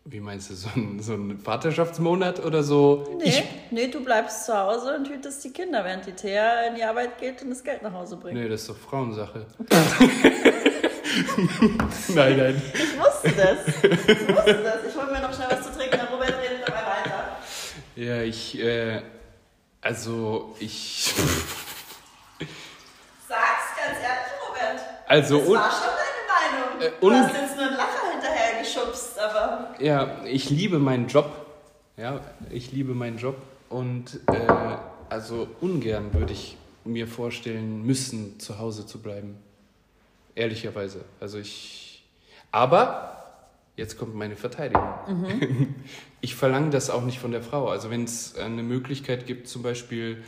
Wie 0.04 0.20
meinst 0.20 0.50
du, 0.50 0.54
so 0.54 0.68
ein, 0.76 1.00
so 1.00 1.14
ein 1.14 1.40
Vaterschaftsmonat 1.40 2.38
oder 2.44 2.62
so? 2.62 3.16
Nee, 3.18 3.24
ich, 3.24 3.44
nee, 3.72 3.88
du 3.88 4.04
bleibst 4.04 4.46
zu 4.46 4.56
Hause 4.56 4.94
und 4.94 5.08
hütest 5.08 5.42
die 5.42 5.50
Kinder, 5.50 5.84
während 5.84 6.06
die 6.06 6.12
Thea 6.12 6.68
in 6.68 6.76
die 6.76 6.84
Arbeit 6.84 7.18
geht 7.18 7.42
und 7.42 7.50
das 7.50 7.64
Geld 7.64 7.82
nach 7.82 7.92
Hause 7.92 8.16
bringt. 8.16 8.38
Nee, 8.38 8.48
das 8.48 8.60
ist 8.60 8.70
doch 8.70 8.76
Frauensache. 8.76 9.44
nein, 12.08 12.36
nein. 12.36 12.62
Ich 12.72 12.98
wusste 12.98 13.32
das. 13.32 13.66
Ich 13.82 14.28
wusste 14.28 14.62
das. 14.62 14.84
Ich 14.88 14.94
hole 14.96 15.12
mir 15.12 15.20
noch 15.20 15.34
schnell 15.34 15.48
was 15.50 15.62
zu 15.62 15.72
trinken, 15.76 16.00
Robert 16.10 16.34
redet 16.40 16.62
dabei 16.66 16.82
weiter. 16.82 17.36
Ja, 17.96 18.22
ich, 18.22 18.58
äh, 18.58 19.02
also, 19.80 20.54
ich. 20.60 21.12
Sag's 23.28 23.76
ganz 23.76 23.98
ehrlich, 23.98 24.32
Robert. 24.46 24.80
Also, 25.06 25.38
das 25.38 25.48
war 25.48 25.70
schon 25.70 25.94
deine 25.98 26.58
Meinung. 26.62 26.80
Äh, 26.80 26.90
du 27.00 27.12
hast 27.12 27.34
jetzt 27.34 27.56
nur 27.56 27.66
einen 27.66 27.76
Lacher 27.76 28.12
hinterher 28.12 28.60
geschubst, 28.62 29.18
aber. 29.18 29.74
Ja, 29.80 30.24
ich 30.24 30.50
liebe 30.50 30.78
meinen 30.78 31.08
Job. 31.08 31.46
Ja, 31.96 32.20
ich 32.50 32.72
liebe 32.72 32.94
meinen 32.94 33.18
Job 33.18 33.36
und, 33.68 34.20
äh, 34.28 34.46
also, 35.08 35.48
ungern 35.60 36.14
würde 36.14 36.32
ich 36.32 36.56
mir 36.84 37.06
vorstellen 37.08 37.82
müssen, 37.82 38.38
zu 38.38 38.58
Hause 38.58 38.86
zu 38.86 39.02
bleiben. 39.02 39.36
Ehrlicherweise. 40.40 41.04
Also 41.20 41.38
ich. 41.38 42.02
Aber 42.50 43.44
jetzt 43.76 43.98
kommt 43.98 44.14
meine 44.14 44.36
Verteidigung. 44.36 44.88
Mhm. 45.06 45.74
Ich 46.22 46.34
verlange 46.34 46.68
das 46.68 46.90
auch 46.90 47.02
nicht 47.02 47.18
von 47.18 47.30
der 47.30 47.42
Frau. 47.42 47.70
Also 47.70 47.88
wenn 47.88 48.04
es 48.04 48.36
eine 48.36 48.62
Möglichkeit 48.62 49.26
gibt, 49.26 49.48
zum 49.48 49.62
Beispiel 49.62 50.22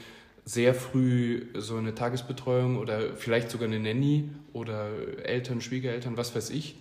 sehr 0.47 0.75
früh 0.75 1.49
so 1.55 1.77
eine 1.77 1.95
Tagesbetreuung 1.95 2.79
oder 2.79 3.15
vielleicht 3.15 3.51
sogar 3.51 3.69
eine 3.69 3.79
Nanny 3.79 4.31
oder 4.55 4.89
Eltern, 5.23 5.61
Schwiegereltern, 5.61 6.17
was 6.17 6.35
weiß 6.35 6.49
ich, 6.49 6.77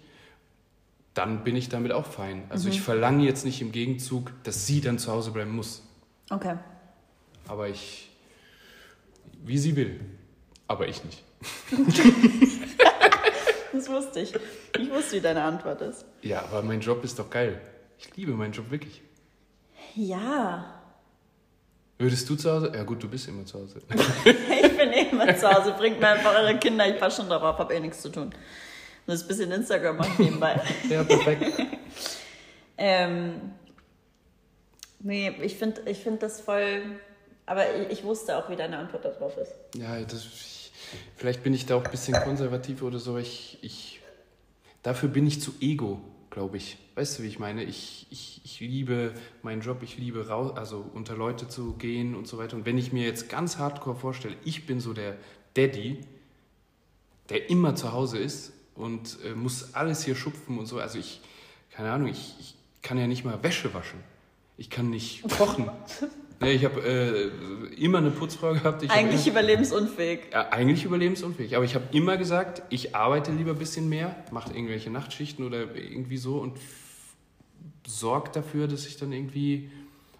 dann 1.14 1.44
bin 1.44 1.58
ich 1.58 1.68
damit 1.68 1.92
auch 1.92 2.06
fein. 2.06 2.44
Also 2.48 2.68
mhm. 2.70 2.76
ich 2.76 2.82
verlange 2.82 3.26
jetzt 3.26 3.44
nicht 3.44 3.62
im 3.62 3.74
Gegenzug, 3.74 4.32
dass 4.44 4.66
sie 4.66 4.80
dann 4.80 4.98
zu 4.98 5.12
Hause 5.12 5.32
bleiben 5.32 5.54
muss. 5.54 5.84
Okay. 6.30 6.56
Aber 7.50 7.68
ich, 7.68 8.10
wie 9.44 9.58
sie 9.58 9.76
will. 9.76 10.00
Aber 10.70 10.88
ich 10.88 11.04
nicht. 11.04 11.22
Wusste 13.92 14.22
ich. 14.22 14.34
Ich 14.80 14.90
wusste, 14.90 15.18
wie 15.18 15.22
deine 15.22 15.44
Antwort 15.44 15.82
ist. 15.82 16.06
Ja, 16.22 16.44
aber 16.44 16.62
mein 16.62 16.80
Job 16.80 17.04
ist 17.04 17.20
doch 17.20 17.30
geil. 17.30 17.60
Ich 18.00 18.16
liebe 18.16 18.32
meinen 18.32 18.54
Job 18.54 18.72
wirklich. 18.72 19.02
Ja. 19.96 20.82
Würdest 21.98 22.28
du 22.30 22.36
zu 22.36 22.52
Hause? 22.52 22.72
Ja 22.74 22.84
gut, 22.84 23.04
du 23.04 23.08
bist 23.08 23.28
immer 23.28 23.46
zu 23.46 23.60
Hause. 23.60 23.80
ich 24.26 24.78
bin 24.78 24.92
immer 24.92 25.36
zu 25.36 25.52
Hause. 25.52 25.74
Bringt 25.78 26.00
mir 26.00 26.08
einfach 26.08 26.34
eure 26.34 26.58
Kinder. 26.58 26.88
Ich 26.88 27.00
passe 27.00 27.22
schon 27.22 27.30
darauf, 27.30 27.60
habe 27.60 27.74
eh 27.76 27.80
nichts 27.80 28.02
zu 28.02 28.10
tun. 28.10 28.34
Das 29.06 29.18
ist 29.18 29.24
ein 29.24 29.28
bisschen 29.28 29.52
Instagram 29.52 29.98
machen 29.98 30.16
nebenbei. 30.18 30.60
ja, 30.90 31.04
perfekt. 31.04 31.46
ähm, 32.78 33.52
nee, 35.00 35.30
ich 35.42 35.58
finde 35.58 35.82
ich 35.86 36.00
find 36.00 36.24
das 36.24 36.42
voll. 36.42 36.82
Aber 37.46 37.76
ich, 37.76 37.90
ich, 37.90 38.04
wusste 38.04 38.38
auch, 38.38 38.50
wie 38.50 38.56
deine 38.56 38.78
Antwort 38.78 39.04
darauf 39.04 39.36
ist. 39.38 39.52
Ja, 39.76 40.00
das, 40.00 40.26
vielleicht 41.16 41.44
bin 41.44 41.54
ich 41.54 41.66
da 41.66 41.76
auch 41.76 41.86
ein 41.86 41.92
bisschen 41.92 42.16
konservativ 42.22 42.82
oder 42.82 43.00
so. 43.00 43.18
Ich, 43.18 43.58
ich, 43.62 44.02
dafür 44.84 45.10
bin 45.10 45.26
ich 45.28 45.42
zu 45.42 45.54
ego, 45.60 46.02
glaube 46.30 46.58
ich. 46.58 46.78
Weißt 46.96 47.20
du, 47.20 47.24
wie 47.24 47.28
ich 47.28 47.40
meine? 47.40 47.64
Ich, 47.64 48.08
ich, 48.10 48.42
ich 48.44 48.60
liebe 48.60 49.14
meinen 49.44 49.62
Job, 49.62 49.82
ich 49.82 49.98
liebe 49.98 50.28
raus, 50.28 50.56
also 50.56 50.86
unter 50.94 51.16
Leute 51.16 51.48
zu 51.48 51.74
gehen 51.74 52.16
und 52.16 52.28
so 52.28 52.38
weiter. 52.38 52.56
Und 52.56 52.66
wenn 52.66 52.78
ich 52.78 52.92
mir 52.92 53.06
jetzt 53.06 53.30
ganz 53.30 53.58
hardcore 53.58 53.96
vorstelle, 53.96 54.36
ich 54.44 54.66
bin 54.66 54.80
so 54.80 54.94
der 54.94 55.18
Daddy, 55.54 56.00
der 57.30 57.50
immer 57.50 57.76
zu 57.76 57.92
Hause 57.94 58.18
ist 58.18 58.54
und 58.76 59.18
äh, 59.26 59.34
muss 59.36 59.74
alles 59.74 60.04
hier 60.04 60.16
schupfen 60.16 60.58
und 60.58 60.66
so. 60.66 60.80
Also 60.80 61.00
ich, 61.00 61.22
keine 61.72 61.92
Ahnung, 61.92 62.08
ich, 62.08 62.36
ich 62.40 62.56
kann 62.82 62.98
ja 62.98 63.08
nicht 63.08 63.24
mal 63.24 63.42
Wäsche 63.44 63.74
waschen. 63.74 64.00
Ich 64.58 64.70
kann 64.70 64.90
nicht 64.90 65.24
kochen. 65.38 65.70
nee, 66.42 66.52
ich 66.54 66.66
habe 66.66 66.82
äh, 66.82 67.82
immer 67.82 68.00
eine 68.00 68.12
Putzfrau 68.12 68.54
gehabt. 68.54 68.84
Ich 68.84 68.92
eigentlich 68.92 69.28
immer, 69.28 69.40
überlebensunfähig. 69.40 70.20
Ja, 70.32 70.50
eigentlich 70.50 70.84
überlebensunfähig. 70.84 71.56
Aber 71.56 71.66
ich 71.66 71.76
habe 71.76 71.86
immer 71.92 72.18
gesagt, 72.18 72.64
ich 72.70 72.96
arbeite 72.96 73.32
lieber 73.32 73.52
ein 73.52 73.60
bisschen 73.60 73.90
mehr, 73.90 74.16
mache 74.32 74.54
irgendwelche 74.54 74.90
Nachtschichten 74.90 75.46
oder 75.46 75.76
irgendwie 75.76 76.18
so 76.18 76.38
und 76.38 76.58
sorge 77.88 78.32
dafür, 78.32 78.68
dass 78.68 78.86
ich 78.88 78.98
dann 78.98 79.12
irgendwie 79.12 79.72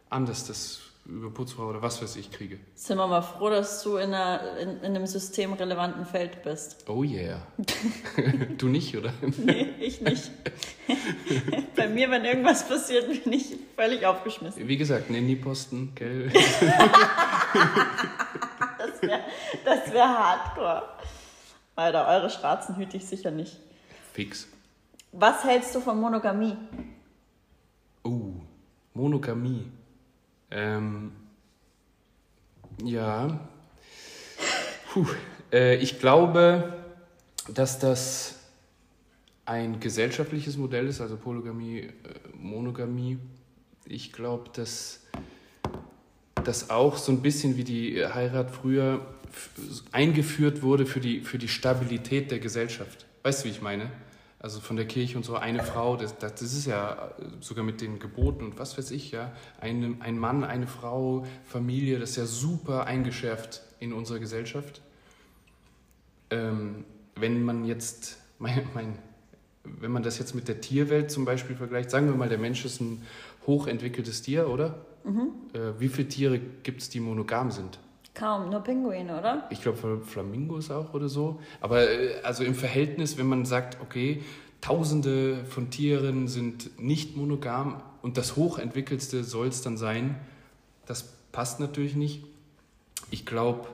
anders 0.10 0.46
das 0.48 0.91
über 1.06 1.30
Putzfrau 1.32 1.68
oder 1.68 1.82
was 1.82 2.02
weiß 2.02 2.16
ich 2.16 2.32
kriege. 2.32 2.60
Sind 2.76 2.98
wir 2.98 3.08
mal 3.08 3.22
froh, 3.22 3.50
dass 3.50 3.84
du 3.84 3.98
in, 3.98 4.14
einer, 4.14 4.58
in, 4.58 4.78
in 4.78 4.96
einem 4.96 5.08
systemrelevanten 5.08 6.06
Feld 6.06 6.44
bist. 6.44 6.86
Oh 6.88 7.04
yeah. 7.04 7.42
du 8.58 8.68
nicht, 8.68 8.96
oder? 8.96 9.12
nee, 9.38 9.70
ich 9.80 10.02
nicht. 10.02 10.32
Bei 11.76 11.88
mir, 11.88 12.12
wenn 12.12 12.24
irgendwas 12.24 12.68
passiert, 12.68 13.08
bin 13.24 13.34
ich 13.34 13.56
völlig 13.76 14.06
aufgeschmissen. 14.06 14.68
Wie 14.68 14.78
gesagt, 14.78 15.10
Nanny-Posten, 15.10 15.94
gell? 15.96 16.30
das 18.78 19.02
wäre 19.02 19.22
das 19.66 19.92
wär 19.92 20.08
hardcore. 20.08 20.84
Alter, 21.76 22.08
eure 22.08 22.30
Schwarzen 22.30 22.76
hüte 22.78 22.98
ich 22.98 23.06
sicher 23.06 23.32
nicht. 23.32 23.58
Fix. 24.14 24.48
Was 25.14 25.44
hältst 25.44 25.74
du 25.74 25.80
von 25.82 26.00
Monogamie? 26.00 26.56
Oh, 28.04 28.34
Monogamie. 28.94 29.72
Ähm, 30.52 31.12
ja. 32.84 33.40
Puh. 34.92 35.08
Äh, 35.52 35.78
ich 35.78 36.00
glaube, 36.00 36.74
dass 37.54 37.80
das 37.80 38.36
ein 39.46 39.80
gesellschaftliches 39.80 40.58
Modell 40.58 40.88
ist, 40.88 41.02
also 41.02 41.18
Polygamie, 41.18 41.80
äh, 41.80 41.92
Monogamie. 42.38 43.18
Ich 43.86 44.14
glaube, 44.14 44.50
dass 44.54 45.02
das 46.44 46.70
auch 46.70 46.98
so 46.98 47.12
ein 47.12 47.22
bisschen 47.22 47.58
wie 47.58 47.64
die 47.64 48.06
Heirat 48.06 48.52
früher 48.52 49.06
eingeführt 49.92 50.62
wurde 50.62 50.86
für 50.86 51.00
die, 51.00 51.22
für 51.22 51.38
die 51.38 51.48
Stabilität 51.48 52.32
der 52.32 52.40
Gesellschaft. 52.40 53.06
Weißt 53.24 53.44
du, 53.44 53.46
wie 53.48 53.52
ich 53.52 53.62
meine? 53.62 53.90
Also 54.42 54.60
von 54.60 54.76
der 54.76 54.86
Kirche 54.86 55.18
und 55.18 55.24
so, 55.24 55.36
eine 55.36 55.62
Frau, 55.62 55.96
das, 55.98 56.18
das 56.18 56.42
ist 56.42 56.66
ja 56.66 57.14
sogar 57.42 57.64
mit 57.64 57.80
den 57.80 58.00
Geboten 58.00 58.44
und 58.44 58.60
was 58.60 58.76
weiß 58.76 58.90
ich, 58.92 59.12
ja, 59.12 59.32
ein, 59.60 60.02
ein 60.02 60.18
Mann, 60.18 60.44
eine 60.44 60.66
Frau, 60.66 61.28
Familie, 61.44 62.00
das 62.00 62.12
ist 62.12 62.16
ja 62.16 62.26
super 62.26 62.86
eingeschärft 62.86 63.62
in 63.80 63.94
unserer 63.94 64.18
Gesellschaft. 64.18 64.82
Ähm, 66.32 66.86
wenn 67.16 67.44
man 67.44 67.66
jetzt, 67.66 68.18
mein, 68.40 68.68
mein, 68.74 68.98
wenn 69.64 69.92
man 69.92 70.02
das 70.02 70.18
jetzt 70.18 70.34
mit 70.34 70.48
der 70.48 70.60
Tierwelt 70.60 71.12
zum 71.12 71.24
Beispiel 71.24 71.56
vergleicht, 71.56 71.92
sagen 71.92 72.08
wir 72.08 72.16
mal, 72.16 72.30
der 72.30 72.40
Mensch 72.40 72.66
ist 72.66 72.82
ein 72.82 73.04
hochentwickeltes 73.46 74.24
Tier, 74.24 74.50
oder? 74.50 74.86
Mhm. 75.04 75.30
Äh, 75.54 75.80
wie 75.80 75.88
viele 75.88 76.08
Tiere 76.08 76.40
gibt 76.40 76.82
es, 76.82 76.90
die 76.90 77.00
monogam 77.00 77.52
sind? 77.52 77.80
Kaum, 78.14 78.50
nur 78.50 78.62
Pinguine, 78.62 79.18
oder? 79.18 79.48
Ich 79.50 79.62
glaube 79.62 80.02
Flamingos 80.06 80.70
auch 80.70 80.94
oder 80.94 81.08
so. 81.08 81.40
Aber 81.62 81.90
äh, 81.90 82.22
also 82.24 82.44
im 82.44 82.56
Verhältnis, 82.56 83.18
wenn 83.18 83.28
man 83.28 83.46
sagt, 83.46 83.78
okay, 83.82 84.22
Tausende 84.62 85.44
von 85.46 85.72
Tieren 85.72 86.28
sind 86.28 86.80
nicht 86.80 87.18
monogam 87.18 87.82
und 88.04 88.18
das 88.18 88.36
hochentwickelste 88.36 89.24
soll 89.24 89.48
es 89.48 89.64
dann 89.64 89.76
sein, 89.76 90.16
das 90.86 91.04
passt 91.32 91.60
natürlich 91.60 91.96
nicht. 91.96 92.24
Ich 93.10 93.26
glaube, 93.26 93.68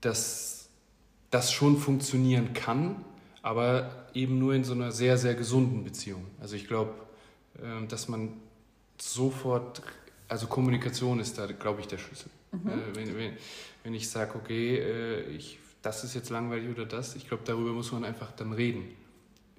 dass 0.00 0.70
das 1.30 1.52
schon 1.52 1.76
funktionieren 1.76 2.54
kann, 2.54 3.04
aber 3.42 4.06
eben 4.14 4.38
nur 4.38 4.54
in 4.54 4.64
so 4.64 4.72
einer 4.72 4.90
sehr, 4.90 5.18
sehr 5.18 5.34
gesunden 5.34 5.84
Beziehung. 5.84 6.24
Also 6.40 6.56
ich 6.56 6.66
glaube, 6.66 6.94
ähm, 7.62 7.88
dass 7.88 8.08
man 8.08 8.32
sofort, 8.98 9.82
also 10.28 10.46
Kommunikation 10.46 11.20
ist 11.20 11.36
da, 11.36 11.46
glaube 11.46 11.82
ich, 11.82 11.88
der 11.88 11.98
Schlüssel. 11.98 12.30
Mhm. 12.52 12.68
Äh, 12.68 12.96
wenn, 12.96 13.16
wenn, 13.16 13.32
wenn, 13.82 13.94
ich 13.94 14.08
sage, 14.08 14.34
okay, 14.34 14.76
äh, 14.76 15.20
ich, 15.30 15.58
das 15.82 16.04
ist 16.04 16.14
jetzt 16.14 16.30
langweilig 16.30 16.70
oder 16.70 16.86
das, 16.86 17.14
ich 17.16 17.28
glaube, 17.28 17.42
darüber 17.44 17.72
muss 17.72 17.92
man 17.92 18.04
einfach 18.04 18.32
dann 18.32 18.52
reden. 18.52 18.84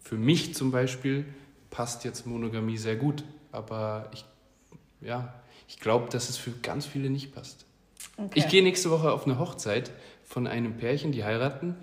Für 0.01 0.15
mich 0.15 0.55
zum 0.55 0.71
Beispiel 0.71 1.25
passt 1.69 2.03
jetzt 2.03 2.25
Monogamie 2.25 2.77
sehr 2.77 2.95
gut, 2.95 3.23
aber 3.51 4.09
ich, 4.13 4.25
ja, 5.01 5.33
ich 5.67 5.79
glaube, 5.79 6.09
dass 6.09 6.29
es 6.29 6.37
für 6.37 6.51
ganz 6.51 6.85
viele 6.85 7.09
nicht 7.09 7.33
passt. 7.33 7.65
Okay. 8.17 8.39
Ich 8.39 8.47
gehe 8.47 8.63
nächste 8.63 8.89
Woche 8.89 9.11
auf 9.11 9.25
eine 9.25 9.39
Hochzeit 9.39 9.91
von 10.23 10.47
einem 10.47 10.77
Pärchen, 10.77 11.11
die 11.11 11.23
heiraten. 11.23 11.75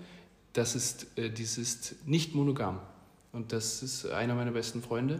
Das 0.53 0.75
ist, 0.75 1.17
äh, 1.17 1.29
dies 1.29 1.57
ist 1.57 2.07
nicht 2.07 2.35
monogam. 2.35 2.79
Und 3.31 3.53
das 3.53 3.83
ist 3.83 4.05
einer 4.07 4.35
meiner 4.35 4.51
besten 4.51 4.81
Freunde. 4.81 5.19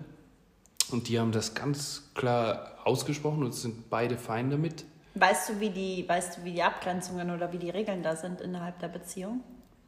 Und 0.90 1.10
die 1.10 1.20
haben 1.20 1.32
das 1.32 1.54
ganz 1.54 2.10
klar 2.14 2.78
ausgesprochen 2.86 3.44
und 3.44 3.54
sind 3.54 3.90
beide 3.90 4.18
fein 4.18 4.50
damit. 4.50 4.86
Weißt 5.20 5.50
du, 5.50 5.60
wie 5.60 5.70
die, 5.70 6.08
weißt 6.08 6.38
du, 6.38 6.44
wie 6.44 6.52
die 6.52 6.64
Abgrenzungen 6.64 7.32
oder 7.32 7.52
wie 7.52 7.58
die 7.58 7.70
Regeln 7.70 8.04
da 8.04 8.16
sind 8.16 8.42
innerhalb 8.42 8.80
der 8.80 8.90
Beziehung? 8.90 9.42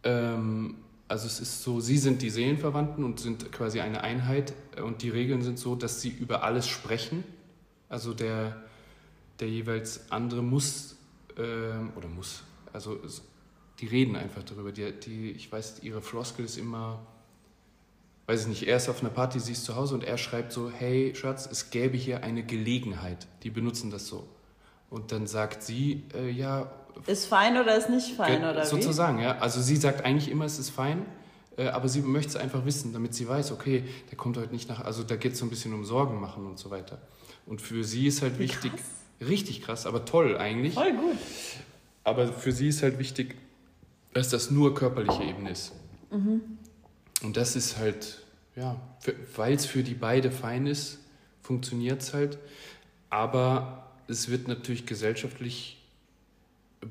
Ähm, 0.03 0.77
also 1.07 1.27
es 1.27 1.39
ist 1.39 1.63
so, 1.63 1.79
sie 1.79 1.97
sind 1.97 2.21
die 2.21 2.29
Seelenverwandten 2.29 3.03
und 3.03 3.19
sind 3.19 3.51
quasi 3.51 3.79
eine 3.79 4.01
Einheit 4.01 4.53
und 4.81 5.01
die 5.01 5.09
Regeln 5.09 5.41
sind 5.41 5.59
so, 5.59 5.75
dass 5.75 6.01
sie 6.01 6.09
über 6.09 6.43
alles 6.43 6.67
sprechen. 6.67 7.23
Also 7.89 8.13
der, 8.13 8.55
der 9.39 9.49
jeweils 9.49 10.11
andere 10.11 10.43
muss 10.43 10.97
ähm, 11.37 11.91
oder 11.95 12.07
muss, 12.07 12.43
also 12.71 12.99
die 13.79 13.87
reden 13.87 14.15
einfach 14.15 14.43
darüber. 14.43 14.71
Die, 14.71 14.91
die, 14.91 15.31
ich 15.31 15.51
weiß, 15.51 15.81
ihre 15.81 16.01
Floskel 16.01 16.45
ist 16.45 16.57
immer, 16.57 16.99
weiß 18.27 18.43
ich 18.43 18.47
nicht, 18.47 18.67
er 18.67 18.77
ist 18.77 18.89
auf 18.89 19.01
einer 19.01 19.09
Party, 19.09 19.39
sie 19.39 19.53
ist 19.53 19.65
zu 19.65 19.75
Hause 19.75 19.95
und 19.95 20.03
er 20.03 20.17
schreibt 20.17 20.51
so, 20.51 20.69
hey 20.69 21.15
Schatz, 21.15 21.47
es 21.51 21.71
gäbe 21.71 21.97
hier 21.97 22.23
eine 22.23 22.43
Gelegenheit. 22.43 23.27
Die 23.43 23.49
benutzen 23.49 23.89
das 23.89 24.07
so. 24.07 24.27
Und 24.89 25.11
dann 25.11 25.27
sagt 25.27 25.63
sie, 25.63 26.03
äh, 26.15 26.29
ja. 26.29 26.71
Ist 27.05 27.27
fein 27.27 27.57
oder 27.57 27.77
ist 27.77 27.89
nicht 27.89 28.15
fein, 28.15 28.43
oder 28.43 28.65
Sozusagen, 28.65 29.19
wie? 29.19 29.23
ja. 29.23 29.37
Also 29.37 29.61
sie 29.61 29.75
sagt 29.75 30.03
eigentlich 30.03 30.29
immer, 30.29 30.45
es 30.45 30.59
ist 30.59 30.69
fein, 30.69 31.05
äh, 31.57 31.67
aber 31.67 31.87
sie 31.87 32.01
möchte 32.01 32.29
es 32.29 32.35
einfach 32.35 32.65
wissen, 32.65 32.93
damit 32.93 33.13
sie 33.13 33.27
weiß, 33.27 33.51
okay, 33.51 33.83
der 34.09 34.17
kommt 34.17 34.37
heute 34.37 34.51
nicht 34.51 34.67
nach. 34.69 34.81
Also 34.83 35.03
da 35.03 35.15
geht 35.15 35.33
es 35.33 35.39
so 35.39 35.45
ein 35.45 35.49
bisschen 35.49 35.73
um 35.73 35.85
Sorgen 35.85 36.19
machen 36.19 36.45
und 36.45 36.57
so 36.57 36.71
weiter. 36.71 36.99
Und 37.45 37.61
für 37.61 37.83
sie 37.83 38.07
ist 38.07 38.21
halt 38.21 38.39
wichtig, 38.39 38.71
krass. 38.71 39.27
richtig 39.27 39.61
krass, 39.61 39.85
aber 39.85 40.05
toll 40.05 40.37
eigentlich. 40.37 40.73
Voll 40.73 40.93
gut. 40.93 41.17
Aber 42.03 42.27
für 42.31 42.51
sie 42.51 42.69
ist 42.69 42.81
halt 42.81 42.97
wichtig, 42.97 43.35
dass 44.13 44.29
das 44.29 44.49
nur 44.49 44.73
körperliche 44.73 45.23
Ebene 45.23 45.51
ist. 45.51 45.73
Mhm. 46.11 46.41
Und 47.21 47.37
das 47.37 47.55
ist 47.55 47.77
halt, 47.77 48.23
ja, 48.55 48.79
weil 49.35 49.53
es 49.53 49.65
für 49.65 49.83
die 49.83 49.93
beide 49.93 50.31
fein 50.31 50.65
ist, 50.65 50.99
funktioniert 51.41 52.01
es 52.01 52.13
halt. 52.13 52.37
Aber 53.09 53.88
es 54.09 54.29
wird 54.29 54.47
natürlich 54.47 54.85
gesellschaftlich 54.85 55.77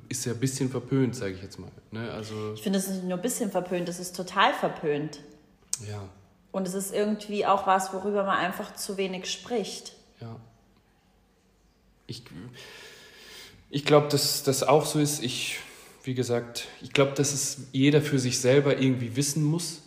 ist 0.08 0.24
ja 0.26 0.32
ein 0.32 0.40
bisschen 0.40 0.70
verpönt, 0.70 1.16
sage 1.16 1.34
ich 1.34 1.42
jetzt 1.42 1.58
mal. 1.58 1.70
Ne? 1.90 2.10
Also 2.10 2.54
ich 2.54 2.62
finde, 2.62 2.78
es 2.78 2.86
ist 2.86 2.96
nicht 2.96 3.04
nur 3.04 3.16
ein 3.18 3.22
bisschen 3.22 3.50
verpönt, 3.50 3.88
es 3.88 3.98
ist 3.98 4.14
total 4.14 4.52
verpönt. 4.54 5.20
Ja. 5.88 6.08
Und 6.52 6.66
es 6.66 6.74
ist 6.74 6.94
irgendwie 6.94 7.46
auch 7.46 7.66
was, 7.66 7.92
worüber 7.92 8.24
man 8.24 8.38
einfach 8.38 8.74
zu 8.74 8.96
wenig 8.96 9.30
spricht. 9.30 9.94
Ja. 10.20 10.36
Ich, 12.06 12.22
ich 13.70 13.84
glaube, 13.84 14.08
dass 14.08 14.42
das 14.42 14.62
auch 14.62 14.86
so 14.86 14.98
ist. 14.98 15.22
Ich, 15.22 15.58
wie 16.04 16.14
gesagt, 16.14 16.68
ich 16.82 16.92
glaube, 16.92 17.12
dass 17.12 17.32
es 17.32 17.68
jeder 17.72 18.00
für 18.00 18.18
sich 18.18 18.40
selber 18.40 18.78
irgendwie 18.78 19.16
wissen 19.16 19.44
muss. 19.44 19.82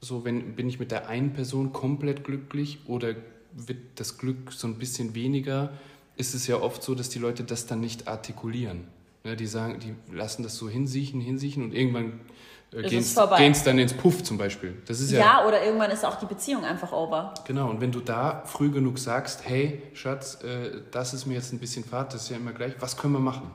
So, 0.00 0.24
wenn 0.24 0.56
bin 0.56 0.68
ich 0.68 0.78
mit 0.78 0.90
der 0.90 1.08
einen 1.08 1.32
Person 1.32 1.72
komplett 1.72 2.24
glücklich 2.24 2.80
oder 2.86 3.14
wird 3.52 3.78
das 3.96 4.18
Glück 4.18 4.52
so 4.52 4.66
ein 4.66 4.78
bisschen 4.78 5.14
weniger? 5.14 5.72
Ist 6.16 6.34
es 6.34 6.46
ja 6.46 6.56
oft 6.56 6.82
so, 6.82 6.94
dass 6.94 7.08
die 7.08 7.18
Leute 7.18 7.44
das 7.44 7.66
dann 7.66 7.80
nicht 7.80 8.08
artikulieren. 8.08 8.88
Ne, 9.24 9.36
die 9.36 9.46
sagen, 9.46 9.78
die 9.78 9.94
lassen 10.14 10.42
das 10.42 10.56
so 10.56 10.68
hinsiechen, 10.68 11.20
hinsiechen 11.20 11.62
und 11.62 11.72
irgendwann 11.72 12.20
äh, 12.72 12.82
gehen 12.82 13.02
es 13.02 13.62
dann 13.62 13.78
ins 13.78 13.92
Puff 13.92 14.24
zum 14.24 14.36
Beispiel. 14.36 14.82
Das 14.86 14.98
ist 15.00 15.12
ja, 15.12 15.20
ja, 15.20 15.46
oder 15.46 15.64
irgendwann 15.64 15.92
ist 15.92 16.04
auch 16.04 16.16
die 16.16 16.26
Beziehung 16.26 16.64
einfach 16.64 16.90
over. 16.92 17.32
Genau, 17.46 17.70
und 17.70 17.80
wenn 17.80 17.92
du 17.92 18.00
da 18.00 18.42
früh 18.46 18.70
genug 18.70 18.98
sagst, 18.98 19.46
hey 19.46 19.82
Schatz, 19.94 20.42
äh, 20.42 20.80
das 20.90 21.14
ist 21.14 21.26
mir 21.26 21.34
jetzt 21.34 21.52
ein 21.52 21.60
bisschen 21.60 21.84
fad, 21.84 22.12
das 22.14 22.24
ist 22.24 22.30
ja 22.30 22.36
immer 22.36 22.52
gleich, 22.52 22.74
was 22.80 22.96
können 22.96 23.12
wir 23.12 23.20
machen? 23.20 23.50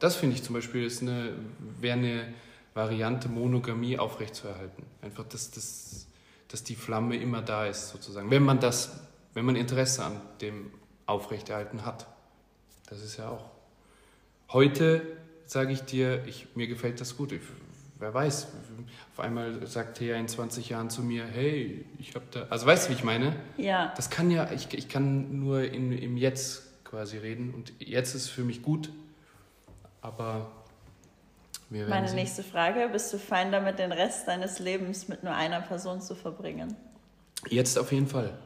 Das 0.00 0.16
finde 0.16 0.34
ich 0.34 0.42
zum 0.42 0.54
Beispiel 0.54 0.84
ist 0.84 1.02
eine, 1.02 1.34
wäre 1.78 1.98
eine 1.98 2.34
Variante 2.74 3.28
Monogamie 3.28 3.98
aufrechtzuerhalten. 3.98 4.84
Einfach, 5.02 5.24
dass, 5.24 5.50
dass, 5.50 6.06
dass 6.48 6.64
die 6.64 6.74
Flamme 6.74 7.16
immer 7.16 7.42
da 7.42 7.66
ist, 7.66 7.90
sozusagen. 7.90 8.30
Wenn 8.30 8.42
man 8.42 8.58
das, 8.58 9.02
wenn 9.34 9.44
man 9.44 9.54
Interesse 9.56 10.04
an 10.04 10.20
dem 10.40 10.72
Aufrechterhalten 11.10 11.84
hat. 11.84 12.06
Das 12.88 13.02
ist 13.02 13.16
ja 13.16 13.28
auch. 13.28 13.50
Heute 14.52 15.02
sage 15.46 15.72
ich 15.72 15.82
dir, 15.82 16.24
ich, 16.26 16.48
mir 16.54 16.66
gefällt 16.66 17.00
das 17.00 17.16
gut. 17.16 17.32
Ich, 17.32 17.42
wer 17.98 18.14
weiß, 18.14 18.48
auf 19.12 19.20
einmal 19.20 19.66
sagt 19.66 19.98
Thea 19.98 20.16
in 20.16 20.28
20 20.28 20.68
Jahren 20.68 20.90
zu 20.90 21.02
mir, 21.02 21.24
hey, 21.24 21.84
ich 21.98 22.14
habe 22.14 22.24
da, 22.30 22.46
also 22.50 22.66
weißt 22.66 22.86
du, 22.86 22.90
wie 22.90 22.94
ich 22.94 23.04
meine? 23.04 23.36
Ja. 23.56 23.92
Das 23.96 24.10
kann 24.10 24.30
ja, 24.30 24.50
ich, 24.52 24.72
ich 24.72 24.88
kann 24.88 25.38
nur 25.40 25.62
in, 25.62 25.92
im 25.92 26.16
Jetzt 26.16 26.84
quasi 26.84 27.18
reden 27.18 27.54
und 27.54 27.72
jetzt 27.78 28.14
ist 28.14 28.28
für 28.28 28.42
mich 28.42 28.62
gut, 28.62 28.90
aber 30.02 30.50
wir 31.68 31.80
werden 31.80 31.90
Meine 31.90 32.08
sehen. 32.08 32.16
nächste 32.16 32.42
Frage, 32.42 32.88
bist 32.90 33.12
du 33.12 33.18
fein 33.18 33.52
damit, 33.52 33.78
den 33.78 33.92
Rest 33.92 34.26
deines 34.26 34.58
Lebens 34.58 35.06
mit 35.06 35.22
nur 35.22 35.34
einer 35.34 35.60
Person 35.60 36.00
zu 36.00 36.16
verbringen? 36.16 36.76
Jetzt 37.48 37.78
auf 37.78 37.92
jeden 37.92 38.08
Fall. 38.08 38.36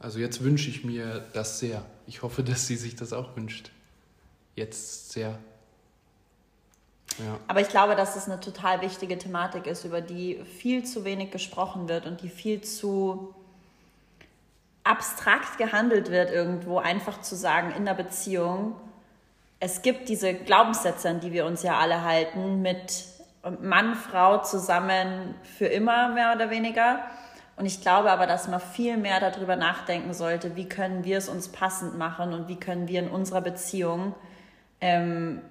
Also 0.00 0.18
jetzt 0.18 0.42
wünsche 0.42 0.68
ich 0.68 0.84
mir 0.84 1.24
das 1.32 1.60
sehr. 1.60 1.84
Ich 2.06 2.22
hoffe, 2.22 2.42
dass 2.42 2.66
sie 2.66 2.76
sich 2.76 2.96
das 2.96 3.12
auch 3.12 3.36
wünscht. 3.36 3.70
Jetzt 4.54 5.12
sehr. 5.12 5.38
Ja. 7.18 7.38
Aber 7.46 7.60
ich 7.60 7.68
glaube, 7.68 7.94
dass 7.94 8.16
es 8.16 8.26
eine 8.26 8.40
total 8.40 8.80
wichtige 8.80 9.18
Thematik 9.18 9.66
ist, 9.66 9.84
über 9.84 10.00
die 10.00 10.42
viel 10.58 10.84
zu 10.84 11.04
wenig 11.04 11.30
gesprochen 11.30 11.88
wird 11.88 12.06
und 12.06 12.22
die 12.22 12.28
viel 12.28 12.62
zu 12.62 13.34
abstrakt 14.84 15.58
gehandelt 15.58 16.10
wird 16.10 16.30
irgendwo, 16.30 16.78
einfach 16.78 17.20
zu 17.20 17.36
sagen 17.36 17.72
in 17.76 17.84
der 17.84 17.94
Beziehung, 17.94 18.74
es 19.64 19.82
gibt 19.82 20.08
diese 20.08 20.34
Glaubenssätze, 20.34 21.08
an 21.08 21.20
die 21.20 21.32
wir 21.32 21.46
uns 21.46 21.62
ja 21.62 21.78
alle 21.78 22.02
halten, 22.02 22.62
mit 22.62 23.04
Mann, 23.60 23.94
Frau 23.94 24.42
zusammen 24.42 25.36
für 25.56 25.66
immer, 25.66 26.08
mehr 26.08 26.32
oder 26.34 26.50
weniger. 26.50 26.98
Und 27.56 27.66
ich 27.66 27.80
glaube 27.80 28.10
aber, 28.10 28.26
dass 28.26 28.48
man 28.48 28.60
viel 28.60 28.96
mehr 28.96 29.20
darüber 29.20 29.56
nachdenken 29.56 30.14
sollte, 30.14 30.56
wie 30.56 30.68
können 30.68 31.04
wir 31.04 31.18
es 31.18 31.28
uns 31.28 31.48
passend 31.48 31.98
machen 31.98 32.32
und 32.32 32.48
wie 32.48 32.56
können 32.56 32.88
wir 32.88 33.00
in 33.00 33.08
unserer 33.08 33.40
Beziehung 33.40 34.14
ähm, 34.80 35.42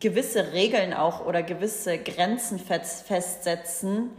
gewisse 0.00 0.52
Regeln 0.52 0.92
auch 0.92 1.24
oder 1.24 1.42
gewisse 1.42 1.98
Grenzen 1.98 2.58
fest, 2.58 3.06
festsetzen, 3.06 4.10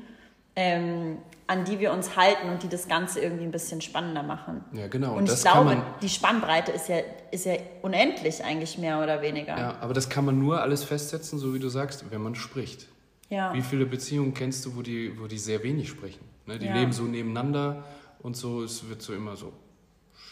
ähm, 0.56 1.18
an 1.48 1.66
die 1.66 1.80
wir 1.80 1.92
uns 1.92 2.16
halten 2.16 2.50
und 2.50 2.64
die 2.64 2.70
das 2.70 2.88
Ganze 2.88 3.20
irgendwie 3.20 3.44
ein 3.44 3.52
bisschen 3.52 3.82
spannender 3.82 4.24
machen. 4.24 4.64
Ja, 4.74 4.88
genau. 4.88 5.16
Und 5.16 5.26
ich 5.26 5.32
das 5.32 5.44
kann 5.44 5.66
glaube, 5.66 5.76
man, 5.78 5.86
die 6.02 6.10
Spannbreite 6.10 6.72
ist 6.72 6.90
ja, 6.90 6.98
ist 7.32 7.46
ja 7.46 7.56
unendlich 7.82 8.44
eigentlich 8.44 8.78
mehr 8.78 9.02
oder 9.02 9.22
weniger. 9.22 9.58
ja, 9.58 9.78
aber 9.82 9.94
das 9.94 10.10
kann 10.10 10.26
man 10.26 10.38
nur 10.38 10.62
alles 10.62 10.84
festsetzen, 10.84 11.40
so 11.40 11.54
wie 11.54 11.60
du 11.60 11.70
sagst, 11.70 12.06
wenn 12.12 12.22
man 12.22 12.36
spricht. 12.36 12.88
Ja. 13.30 13.54
Wie 13.54 13.62
viele 13.62 13.86
Beziehungen 13.86 14.34
kennst 14.34 14.66
du, 14.66 14.76
wo 14.76 14.82
die, 14.82 15.20
wo 15.20 15.28
die 15.28 15.38
sehr 15.38 15.64
wenig 15.64 15.90
sprechen? 15.90 16.20
Ne? 16.50 16.60
Die 16.60 16.66
Ja. 16.66 16.74
leben 16.74 16.92
so 16.92 17.04
nebeneinander 17.04 17.84
und 18.20 18.36
so, 18.36 18.64
es 18.64 18.90
wird 18.90 19.02
so 19.04 19.14
immer 19.14 19.36
so 19.38 19.54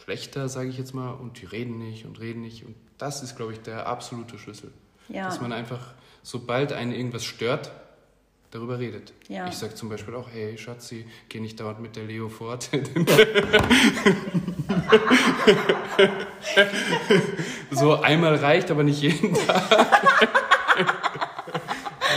schlechter, 0.03 0.49
sage 0.49 0.70
ich 0.70 0.78
jetzt 0.78 0.93
mal, 0.95 1.11
und 1.11 1.39
die 1.41 1.45
reden 1.45 1.78
nicht 1.78 2.05
und 2.05 2.20
reden 2.20 2.41
nicht. 2.41 2.65
Und 2.65 2.76
das 2.97 3.22
ist, 3.22 3.36
glaube 3.38 3.53
ich, 3.53 3.59
der 3.61 3.86
absolute 3.88 4.39
Schlüssel. 4.39 4.72
Ja. 5.09 5.26
Dass 5.26 5.39
man 5.39 5.53
einfach, 5.53 5.93
sobald 6.24 6.74
einen 6.74 6.91
irgendwas 6.91 7.24
stört, 7.24 7.72
darüber 8.49 8.80
redet. 8.80 9.13
Ja. 9.28 9.47
Ich 9.47 9.55
sage 9.57 9.76
zum 9.76 9.89
Beispiel 9.89 10.15
auch, 10.15 10.28
hey 10.32 10.57
Schatzi, 10.57 11.05
geh 11.30 11.39
nicht 11.39 11.59
dauernd 11.59 11.82
mit 11.82 11.95
der 11.95 12.05
Leo 12.05 12.30
fort. 12.30 12.70
so 17.72 18.01
einmal 18.01 18.36
reicht, 18.36 18.72
aber 18.72 18.84
nicht 18.84 19.01
jeden 19.01 19.36
Tag. 19.36 20.30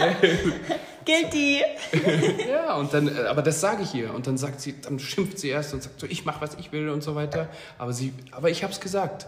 Guilty! 1.05 1.63
Ja, 2.49 2.75
und 2.77 2.93
dann, 2.93 3.09
äh, 3.09 3.23
aber 3.29 3.43
das 3.43 3.61
sage 3.61 3.83
ich 3.83 3.95
ihr. 3.95 4.13
Und 4.15 4.27
dann 4.27 4.39
sagt 4.39 4.61
sie, 4.61 4.81
dann 4.81 4.99
schimpft 4.99 5.39
sie 5.39 5.49
erst 5.49 5.75
und 5.75 5.83
sagt 5.83 6.01
so, 6.01 6.07
ich 6.07 6.25
mache, 6.25 6.41
was 6.41 6.55
ich 6.55 6.73
will 6.73 6.89
und 6.89 7.03
so 7.03 7.15
weiter. 7.15 7.49
Aber 7.79 7.93
sie, 7.93 8.13
aber 8.33 8.51
ich 8.51 8.63
habe 8.63 8.73
es 8.73 8.81
gesagt. 8.81 9.27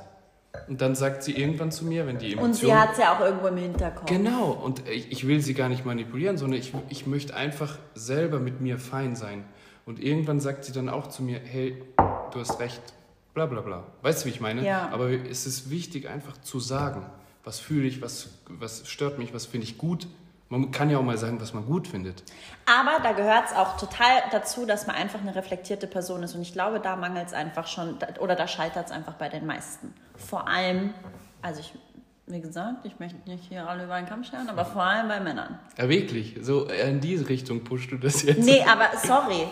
Und 0.69 0.81
dann 0.81 0.95
sagt 0.95 1.23
sie 1.23 1.33
irgendwann 1.33 1.73
zu 1.73 1.85
mir, 1.85 2.07
wenn 2.07 2.19
die 2.19 2.33
Emotionen... 2.33 2.53
Und 2.53 2.55
sie 2.55 2.75
hat 2.75 2.93
es 2.93 2.99
ja 2.99 3.17
auch 3.17 3.21
irgendwo 3.21 3.47
im 3.47 3.57
Hinterkopf. 3.57 4.07
Genau, 4.07 4.51
und 4.51 4.87
ich, 4.89 5.11
ich 5.11 5.27
will 5.27 5.41
sie 5.41 5.55
gar 5.55 5.69
nicht 5.69 5.85
manipulieren, 5.87 6.37
sondern 6.37 6.61
ich, 6.61 6.73
ich 6.91 7.07
möchte 7.07 7.35
einfach 7.35 7.79
selber 7.95 8.39
mit 8.39 8.61
mir 8.61 8.79
fein 8.79 9.17
sein. 9.17 9.45
Und 9.87 10.01
irgendwann 10.01 10.41
sagt 10.41 10.65
sie 10.65 10.73
dann 10.73 10.89
auch 10.89 11.09
zu 11.09 11.23
mir, 11.23 11.41
hey, 11.43 11.83
du 11.97 12.39
hast 12.39 12.61
recht, 12.61 12.83
bla 13.35 13.47
bla 13.47 13.61
bla. 13.61 13.85
Weißt 14.03 14.23
du, 14.23 14.27
wie 14.27 14.31
ich 14.31 14.41
meine? 14.41 14.65
Ja. 14.65 14.91
Aber 14.93 15.11
es 15.11 15.47
ist 15.47 15.71
wichtig, 15.71 16.09
einfach 16.09 16.37
zu 16.39 16.61
sagen, 16.61 17.07
was 17.45 17.59
fühle 17.59 17.87
ich, 17.89 18.03
was, 18.03 18.29
was 18.49 18.89
stört 18.89 19.19
mich, 19.19 19.35
was 19.35 19.47
finde 19.47 19.67
ich 19.67 19.79
gut. 19.79 20.07
Man 20.53 20.71
kann 20.71 20.91
ja 20.91 20.99
auch 20.99 21.03
mal 21.03 21.17
sagen, 21.17 21.41
was 21.41 21.55
man 21.55 21.65
gut 21.65 21.89
findet. 21.89 22.23
Aber 22.67 23.03
da 23.03 23.13
gehört 23.13 23.47
es 23.47 23.57
auch 23.57 23.79
total 23.79 24.23
dazu, 24.33 24.67
dass 24.67 24.87
man 24.87 24.97
einfach 24.97 25.19
eine 25.19 25.35
reflektierte 25.35 25.87
Person 25.87 26.23
ist. 26.23 26.35
Und 26.35 26.43
ich 26.43 26.53
glaube, 26.53 26.79
da 26.79 26.95
mangelt 26.95 27.29
es 27.29 27.33
einfach 27.33 27.67
schon, 27.67 27.97
oder 28.21 28.37
da 28.37 28.47
scheitert 28.47 28.85
es 28.85 28.93
einfach 28.93 29.15
bei 29.15 29.31
den 29.31 29.47
meisten. 29.47 29.95
Vor 30.15 30.47
allem, 30.47 30.93
also 31.41 31.61
ich, 31.61 31.73
wie 32.27 32.43
gesagt, 32.43 32.85
ich 32.85 33.01
möchte 33.01 33.17
nicht 33.31 33.45
hier 33.49 33.67
alle 33.67 33.85
über 33.85 33.95
einen 33.95 34.07
Kamm 34.07 34.25
scheren, 34.25 34.51
aber 34.51 34.67
vor 34.67 34.83
allem 34.83 35.09
bei 35.09 35.21
Männern. 35.21 35.59
Ja, 35.79 35.89
wirklich. 35.89 36.37
So 36.43 36.67
in 36.67 37.01
diese 37.01 37.31
Richtung 37.31 37.65
pushst 37.65 37.91
du 37.91 37.97
das 37.97 38.23
jetzt. 38.23 38.45
Nee, 38.45 38.63
aber 38.71 38.91
sorry, 39.03 39.49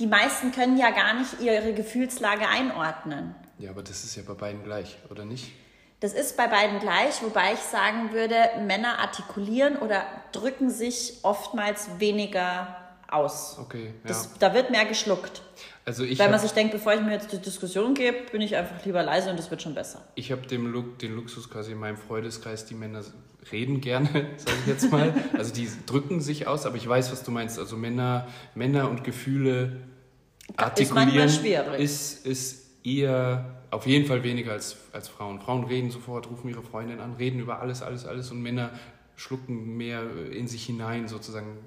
die 0.00 0.06
meisten 0.06 0.52
können 0.52 0.76
ja 0.76 0.90
gar 0.90 1.14
nicht 1.14 1.40
ihre 1.40 1.72
Gefühlslage 1.72 2.46
einordnen. 2.46 3.34
Ja, 3.58 3.70
aber 3.70 3.82
das 3.82 4.04
ist 4.04 4.16
ja 4.16 4.22
bei 4.26 4.34
beiden 4.34 4.62
gleich, 4.64 4.98
oder 5.08 5.24
nicht? 5.24 5.50
Das 6.00 6.12
ist 6.12 6.36
bei 6.36 6.48
beiden 6.48 6.78
gleich, 6.80 7.22
wobei 7.22 7.54
ich 7.54 7.60
sagen 7.60 8.12
würde, 8.12 8.34
Männer 8.66 8.98
artikulieren 8.98 9.76
oder 9.76 10.04
drücken 10.32 10.70
sich 10.70 11.18
oftmals 11.22 11.88
weniger 11.98 12.76
aus. 13.10 13.58
Okay, 13.60 13.86
ja. 13.86 13.92
Das, 14.08 14.32
Da 14.38 14.54
wird 14.54 14.70
mehr 14.70 14.84
geschluckt. 14.86 15.42
also 15.84 16.02
ich 16.04 16.18
Weil 16.18 16.30
man 16.30 16.40
sich 16.40 16.52
denkt, 16.52 16.72
bevor 16.72 16.94
ich 16.94 17.00
mir 17.02 17.12
jetzt 17.12 17.30
die 17.32 17.38
Diskussion 17.38 17.94
gebe, 17.94 18.16
bin 18.32 18.40
ich 18.40 18.56
einfach 18.56 18.84
lieber 18.84 19.02
leise 19.02 19.30
und 19.30 19.38
das 19.38 19.50
wird 19.50 19.60
schon 19.62 19.74
besser. 19.74 20.02
Ich 20.14 20.32
habe 20.32 20.46
den, 20.46 20.66
Lu- 20.66 20.94
den 21.00 21.14
Luxus 21.14 21.50
quasi 21.50 21.72
in 21.72 21.78
meinem 21.78 21.96
Freundeskreis, 21.98 22.64
die 22.64 22.74
Männer 22.74 23.02
reden 23.50 23.80
gerne, 23.80 24.08
sage 24.38 24.56
ich 24.62 24.66
jetzt 24.66 24.90
mal. 24.90 25.12
Also 25.36 25.52
die 25.52 25.68
drücken 25.86 26.20
sich 26.20 26.46
aus, 26.46 26.64
aber 26.64 26.76
ich 26.76 26.88
weiß, 26.88 27.12
was 27.12 27.22
du 27.22 27.30
meinst. 27.30 27.58
Also 27.58 27.76
Männer, 27.76 28.26
Männer 28.54 28.88
und 28.88 29.04
Gefühle 29.04 29.82
artikulieren 30.56 31.28
schwierig. 31.28 31.80
ist, 31.80 32.26
ist 32.26 32.62
eher 32.84 33.58
auf 33.70 33.86
jeden 33.86 34.06
Fall 34.06 34.22
weniger 34.22 34.52
als, 34.52 34.76
als 34.92 35.08
Frauen. 35.08 35.40
Frauen 35.40 35.64
reden 35.64 35.90
sofort, 35.90 36.28
rufen 36.28 36.48
ihre 36.50 36.62
Freundin 36.62 37.00
an, 37.00 37.14
reden 37.14 37.40
über 37.40 37.60
alles, 37.60 37.82
alles, 37.82 38.04
alles 38.06 38.30
und 38.30 38.42
Männer 38.42 38.70
schlucken 39.22 39.76
mehr 39.76 40.02
in 40.30 40.48
sich 40.48 40.66
hinein 40.66 41.08
sozusagen. 41.08 41.58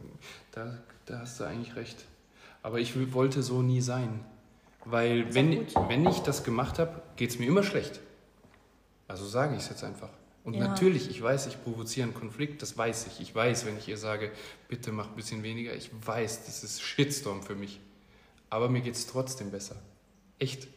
Da, 0.51 0.77
da 1.05 1.19
hast 1.19 1.39
du 1.39 1.45
eigentlich 1.45 1.75
recht. 1.75 2.05
Aber 2.61 2.79
ich 2.79 3.13
wollte 3.13 3.43
so 3.43 3.61
nie 3.61 3.81
sein. 3.81 4.23
Weil 4.83 5.33
wenn, 5.33 5.65
wenn 5.87 6.05
ich 6.05 6.19
das 6.19 6.43
gemacht 6.43 6.77
habe, 6.79 7.01
geht 7.15 7.29
es 7.31 7.39
mir 7.39 7.47
immer 7.47 7.63
schlecht. 7.63 7.99
Also 9.07 9.25
sage 9.25 9.55
ich 9.55 9.61
es 9.63 9.69
jetzt 9.69 9.83
einfach. 9.83 10.09
Und 10.43 10.53
Ja. 10.53 10.67
natürlich, 10.67 11.09
ich 11.09 11.21
weiß, 11.21 11.47
ich 11.47 11.63
provoziere 11.63 12.05
einen 12.05 12.13
Konflikt, 12.13 12.61
das 12.61 12.77
weiß 12.77 13.07
ich. 13.07 13.19
Ich 13.19 13.33
weiß, 13.33 13.65
wenn 13.65 13.77
ich 13.77 13.87
ihr 13.87 13.97
sage, 13.97 14.31
bitte 14.67 14.91
mach 14.91 15.09
ein 15.09 15.15
bisschen 15.15 15.41
weniger, 15.41 15.73
ich 15.73 15.89
weiß, 16.05 16.45
das 16.45 16.63
ist 16.63 16.81
Shitstorm 16.83 17.41
für 17.41 17.55
mich. 17.55 17.79
Aber 18.49 18.69
mir 18.69 18.81
geht 18.81 18.95
es 18.95 19.07
trotzdem 19.07 19.49
besser. 19.49 19.75
Echt. 20.37 20.67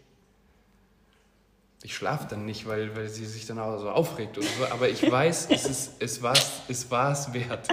Ich 1.83 1.95
schlafe 1.95 2.27
dann 2.29 2.45
nicht, 2.45 2.67
weil, 2.67 2.97
weil 2.97 3.09
sie 3.09 3.25
sich 3.25 3.47
dann 3.47 3.59
auch 3.59 3.79
so 3.79 3.89
aufregt 3.91 4.37
oder 4.37 4.47
so. 4.47 4.67
Aber 4.73 4.89
ich 4.89 5.09
weiß, 5.11 5.49
es, 5.51 5.65
ist, 5.65 5.91
es 6.01 6.23
war 6.23 6.35
es 6.69 6.91
war's 6.91 7.33
wert. 7.33 7.69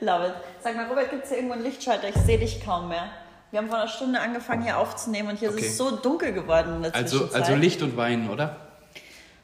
Love 0.00 0.26
it. 0.28 0.34
Sag 0.62 0.76
mal, 0.76 0.86
Robert, 0.86 1.10
gibt 1.10 1.22
es 1.24 1.28
hier 1.28 1.38
irgendwo 1.38 1.54
einen 1.54 1.64
Lichtschalter? 1.64 2.08
Ich 2.08 2.16
sehe 2.16 2.38
dich 2.38 2.64
kaum 2.64 2.88
mehr. 2.88 3.08
Wir 3.50 3.60
haben 3.60 3.68
vor 3.68 3.78
einer 3.78 3.88
Stunde 3.88 4.20
angefangen 4.20 4.62
hier 4.64 4.76
aufzunehmen 4.78 5.30
und 5.30 5.38
hier 5.38 5.50
Okay. 5.50 5.60
ist 5.60 5.66
es 5.68 5.76
so 5.78 5.96
dunkel 5.96 6.32
geworden 6.32 6.76
in 6.76 6.82
der 6.82 6.94
Also, 6.94 7.18
Zwischenzeit. 7.20 7.42
also 7.42 7.54
Licht 7.54 7.80
und 7.82 7.96
Wein, 7.96 8.28
oder? 8.28 8.56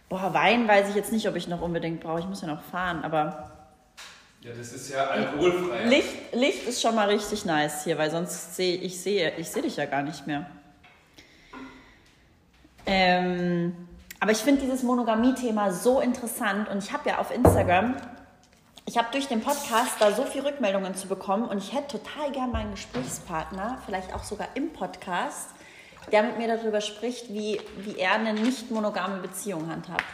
Boah, 0.09 0.35
Wein 0.35 0.67
weiß 0.69 0.89
ich 0.91 0.95
jetzt 0.97 1.13
nicht, 1.13 1.27
ob 1.29 1.37
ich 1.37 1.47
noch 1.49 1.61
unbedingt 1.63 2.01
brauche. 2.01 2.19
Ich 2.21 2.27
muss 2.27 2.43
ja 2.43 2.49
noch 2.49 2.63
fahren, 2.63 3.03
aber 3.05 3.51
Ja, 4.43 4.51
das 4.59 4.73
ist 4.73 4.91
ja 4.91 5.07
alkoholfrei. 5.07 5.85
Licht, 5.85 6.35
Licht 6.35 6.67
ist 6.67 6.83
schon 6.83 6.95
mal 6.97 7.09
richtig 7.09 7.45
nice 7.45 7.85
hier, 7.85 7.97
weil 7.97 8.11
sonst 8.11 8.57
sehe 8.57 8.77
ich 8.77 9.01
sehe 9.01 9.33
ich 9.39 9.49
sehe 9.49 9.63
dich 9.63 9.77
ja 9.77 9.87
gar 9.87 10.03
nicht 10.03 10.27
mehr. 10.27 10.47
Ähm, 12.87 13.89
aber 14.21 14.33
ich 14.33 14.39
finde 14.39 14.63
dieses 14.63 14.83
Monogamie-Thema 14.83 15.73
so 15.73 16.01
interessant 16.01 16.69
und 16.69 16.79
ich 16.79 16.93
habe 16.93 17.09
ja 17.09 17.19
auf 17.19 17.35
Instagram, 17.35 17.97
ich 18.85 18.99
habe 18.99 19.09
durch 19.13 19.29
den 19.29 19.41
Podcast 19.41 19.97
da 20.01 20.13
so 20.13 20.25
viel 20.25 20.43
Rückmeldungen 20.43 20.95
zu 20.95 21.09
bekommen 21.09 21.45
und 21.45 21.59
ich 21.59 21.73
hätte 21.73 21.99
total 21.99 22.33
gern 22.33 22.51
meinen 22.51 22.73
Gesprächspartner, 22.73 23.79
vielleicht 23.87 24.15
auch 24.15 24.25
sogar 24.25 24.49
im 24.55 24.73
Podcast, 24.73 25.51
der 26.11 26.25
mit 26.25 26.39
mir 26.39 26.49
darüber 26.49 26.81
spricht, 26.81 27.33
wie, 27.33 27.61
wie 27.79 27.99
er 27.99 28.13
eine 28.13 28.35
nicht 28.35 28.71
monogame 28.71 29.19
Beziehung 29.19 29.71
handhabt. 29.71 30.05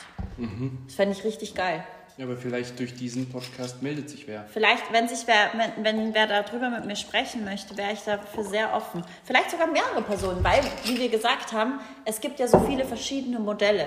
Das 0.87 0.95
fände 0.95 1.15
ich 1.17 1.25
richtig 1.25 1.55
geil. 1.55 1.83
Ja, 2.19 2.25
aber 2.25 2.37
vielleicht 2.37 2.79
durch 2.81 2.95
diesen 2.97 3.31
Podcast 3.31 3.81
meldet 3.81 4.11
sich 4.11 4.27
wer. 4.27 4.45
Vielleicht, 4.53 4.93
wenn 4.93 5.09
sich 5.09 5.27
wer, 5.27 5.53
wenn, 5.81 6.13
wer 6.13 6.27
darüber 6.27 6.69
mit 6.69 6.85
mir 6.85 6.97
sprechen 6.97 7.45
möchte, 7.45 7.77
wäre 7.77 7.93
ich 7.93 8.01
dafür 8.01 8.43
sehr 8.43 8.75
offen. 8.75 9.05
Vielleicht 9.25 9.53
sogar 9.53 9.69
mehrere 9.69 10.03
Personen, 10.03 10.43
weil, 10.43 10.61
wie 10.85 10.99
wir 10.99 11.09
gesagt 11.09 11.53
haben, 11.53 11.81
es 12.05 12.21
gibt 12.21 12.41
ja 12.41 12.49
so 12.49 12.59
viele 12.61 12.85
verschiedene 12.85 13.39
Modelle. 13.39 13.87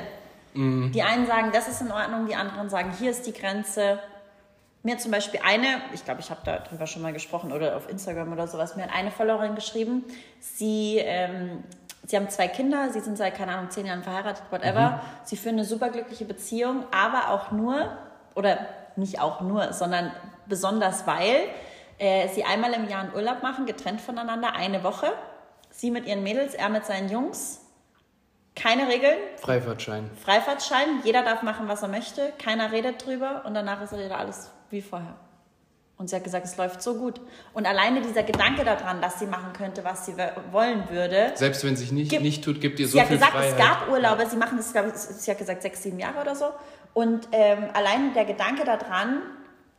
Die 0.54 1.02
einen 1.02 1.28
sagen, 1.28 1.52
das 1.54 1.70
ist 1.70 1.82
in 1.82 1.92
Ordnung, 1.92 2.28
die 2.28 2.36
anderen 2.36 2.70
sagen, 2.70 2.94
hier 2.98 3.12
ist 3.12 3.26
die 3.26 3.34
Grenze. 3.34 4.00
mir 4.84 4.98
zum 4.98 5.12
Beispiel 5.12 5.40
eine, 5.46 5.82
ich 5.94 6.04
glaube, 6.04 6.22
ich 6.22 6.30
habe 6.30 6.42
darüber 6.44 6.88
schon 6.88 7.02
mal 7.02 7.14
gesprochen 7.14 7.52
oder 7.52 7.78
auf 7.78 7.90
Instagram 7.90 8.32
oder 8.34 8.48
sowas, 8.48 8.76
mir 8.76 8.84
hat 8.84 8.94
eine 8.94 9.12
Followerin 9.12 9.56
geschrieben, 9.56 10.04
sie, 10.40 10.98
ähm, 10.98 11.64
sie 12.06 12.18
haben 12.18 12.30
zwei 12.30 12.48
Kinder, 12.48 12.90
sie 12.92 13.00
sind 13.00 13.18
seit, 13.18 13.36
keine 13.36 13.54
Ahnung, 13.56 13.70
zehn 13.70 13.86
Jahren 13.86 14.04
verheiratet, 14.04 14.44
whatever. 14.50 14.90
Mhm. 14.90 15.00
Sie 15.24 15.38
führen 15.38 15.56
eine 15.56 15.66
superglückliche 15.66 16.26
Beziehung, 16.26 16.84
aber 16.92 17.30
auch 17.30 17.52
nur, 17.52 17.98
oder 18.36 18.58
nicht 18.96 19.20
auch 19.20 19.42
nur, 19.42 19.74
sondern 19.74 20.12
besonders 20.48 21.08
weil 21.08 21.48
äh, 21.98 22.28
sie 22.30 22.44
einmal 22.44 22.74
im 22.74 22.90
Jahr 22.90 23.02
einen 23.02 23.14
Urlaub 23.14 23.44
machen, 23.44 23.66
getrennt 23.66 24.02
voneinander, 24.02 24.54
eine 24.56 24.84
Woche. 24.84 25.12
Sie 25.70 25.92
mit 25.92 26.06
ihren 26.06 26.24
Mädels, 26.24 26.54
er 26.54 26.70
mit 26.70 26.86
seinen 26.86 27.10
Jungs. 27.10 27.62
Keine 28.56 28.88
Regeln. 28.88 29.18
Freifahrtschein. 29.38 30.10
Freifahrtschein. 30.22 31.02
Jeder 31.04 31.24
darf 31.24 31.42
machen, 31.42 31.68
was 31.68 31.84
er 31.84 31.88
möchte. 31.88 32.34
Keiner 32.38 32.72
redet 32.72 33.06
drüber 33.06 33.44
und 33.46 33.54
danach 33.54 33.82
ist 33.82 33.94
wieder 33.94 34.18
alles 34.18 34.52
wie 34.70 34.82
vorher. 34.82 35.16
Und 36.02 36.10
sie 36.10 36.16
hat 36.16 36.24
gesagt, 36.24 36.48
es 36.48 36.58
läuft 36.58 36.82
so 36.82 36.96
gut. 36.96 37.22
Und 37.54 37.68
alleine 37.68 38.02
dieser 38.02 38.24
Gedanke 38.24 38.66
daran, 38.66 39.04
dass 39.04 39.20
sie 39.20 39.28
machen 39.28 39.54
könnte, 39.54 39.84
was 39.84 40.08
sie 40.08 40.16
wollen 40.52 40.90
würde. 40.90 41.32
Selbst 41.36 41.64
wenn 41.64 41.76
sie 41.76 41.84
sich 41.84 41.92
nicht, 41.92 42.10
gibt, 42.10 42.24
nicht 42.24 42.44
tut, 42.44 42.60
gibt 42.60 42.80
ihr 42.80 42.88
so 42.88 42.98
viel 42.98 43.20
Sie 43.20 43.24
hat 43.24 43.32
gesagt, 43.34 43.52
es 43.52 43.56
gab 43.56 43.88
Urlaube, 43.88 44.26
sie 44.26 44.36
machen 44.36 44.58
das, 44.58 44.72
glaube 44.72 44.90
ich, 44.90 44.96
sie 44.96 45.30
hat 45.30 45.38
gesagt, 45.38 45.62
sechs, 45.62 45.84
sieben 45.84 46.00
Jahre 46.00 46.20
oder 46.20 46.36
so. 46.36 46.46
Und 46.94 47.28
ähm, 47.32 47.70
alleine 47.74 48.14
der 48.14 48.26
Gedanke 48.26 48.66
daran 48.66 49.22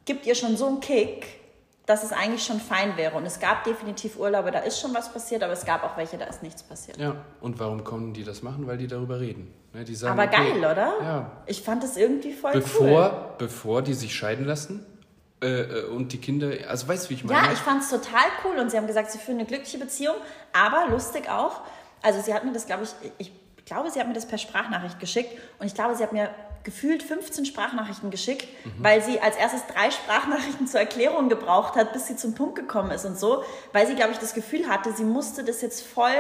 gibt 0.05 0.27
ihr 0.27 0.35
schon 0.35 0.57
so 0.57 0.67
einen 0.67 0.81
Kick, 0.81 1.27
dass 1.87 2.05
es 2.05 2.13
eigentlich 2.13 2.45
schon 2.45 2.61
fein 2.61 2.97
wäre. 2.97 3.17
Und 3.17 3.27
es 3.27 3.41
gab 3.41 3.65
definitiv 3.65 4.19
Urlaube, 4.19 4.51
da 4.51 4.61
ist 4.61 4.81
schon 4.81 4.95
was 4.95 5.13
passiert, 5.13 5.43
aber 5.43 5.53
es 5.53 5.65
gab 5.65 5.83
auch 5.85 5.97
welche, 5.97 6.17
da 6.17 6.27
ist 6.27 6.43
nichts 6.43 6.63
passiert. 6.63 6.97
Ja, 6.97 7.17
und 7.41 7.59
warum 7.59 7.85
kommen 7.85 8.13
die 8.15 8.25
das 8.25 8.43
machen? 8.43 8.67
Weil 8.67 8.79
die 8.79 8.87
darüber 8.87 9.21
reden. 9.21 9.53
Ne, 9.73 9.85
die 9.85 9.95
sagen, 9.95 10.19
aber 10.19 10.31
geil, 10.31 10.51
okay, 10.51 10.59
oder? 10.59 10.93
Ja. 11.03 11.31
Ich 11.47 11.63
fand 11.63 11.83
es 11.83 11.97
irgendwie 11.97 12.33
voll 12.33 12.53
bevor, 12.53 12.85
cool. 12.87 13.35
Bevor 13.39 13.83
die 13.83 13.95
sich 13.95 14.15
scheiden 14.15 14.47
lassen, 14.47 14.87
äh, 15.43 15.63
äh, 15.63 15.85
und 15.87 16.13
die 16.13 16.19
Kinder, 16.19 16.53
also 16.69 16.87
weißt 16.87 17.07
du, 17.07 17.11
wie 17.11 17.15
ich 17.15 17.25
meine? 17.25 17.47
Ja, 17.47 17.53
ich 17.53 17.59
fand 17.59 17.83
es 17.83 17.91
total 17.91 18.25
cool 18.45 18.59
und 18.59 18.71
sie 18.71 18.77
haben 18.77 18.87
gesagt, 18.87 19.11
sie 19.11 19.19
führen 19.19 19.39
eine 19.39 19.47
glückliche 19.47 19.79
Beziehung, 19.79 20.15
aber 20.53 20.89
lustig 20.91 21.29
auch. 21.29 21.63
Also 22.01 22.21
sie 22.21 22.33
hat 22.33 22.45
mir 22.45 22.53
das, 22.53 22.67
glaube 22.67 22.85
ich, 22.85 23.11
ich 23.19 23.33
glaube, 23.65 23.91
sie 23.91 23.99
hat 23.99 24.07
mir 24.07 24.15
das 24.15 24.27
per 24.27 24.39
Sprachnachricht 24.39 25.01
geschickt 25.01 25.37
und 25.59 25.67
ich 25.67 25.75
glaube, 25.75 25.97
sie 25.97 26.03
hat 26.05 26.13
mir 26.13 26.31
gefühlt 26.65 27.03
15 27.03 27.45
Sprachnachrichten 27.45 28.11
geschickt, 28.11 28.47
mhm. 28.65 28.73
weil 28.79 29.03
sie 29.03 29.21
als 29.21 29.37
erstes 29.37 29.63
drei 29.67 29.91
Sprachnachrichten 29.91 30.67
zur 30.67 30.81
Erklärung 30.81 31.29
gebraucht 31.29 31.75
hat, 31.75 31.93
bis 31.93 32.07
sie 32.07 32.17
zum 32.17 32.35
Punkt 32.35 32.57
gekommen 32.57 32.91
ist 32.91 33.05
und 33.05 33.19
so, 33.19 33.45
weil 33.73 33.87
sie, 33.87 33.95
glaube 33.95 34.13
ich, 34.13 34.19
das 34.19 34.35
Gefühl 34.35 34.69
hatte, 34.69 34.93
sie 34.93 35.05
musste 35.05 35.45
das 35.45 35.61
jetzt 35.63 35.85
voll 35.85 36.11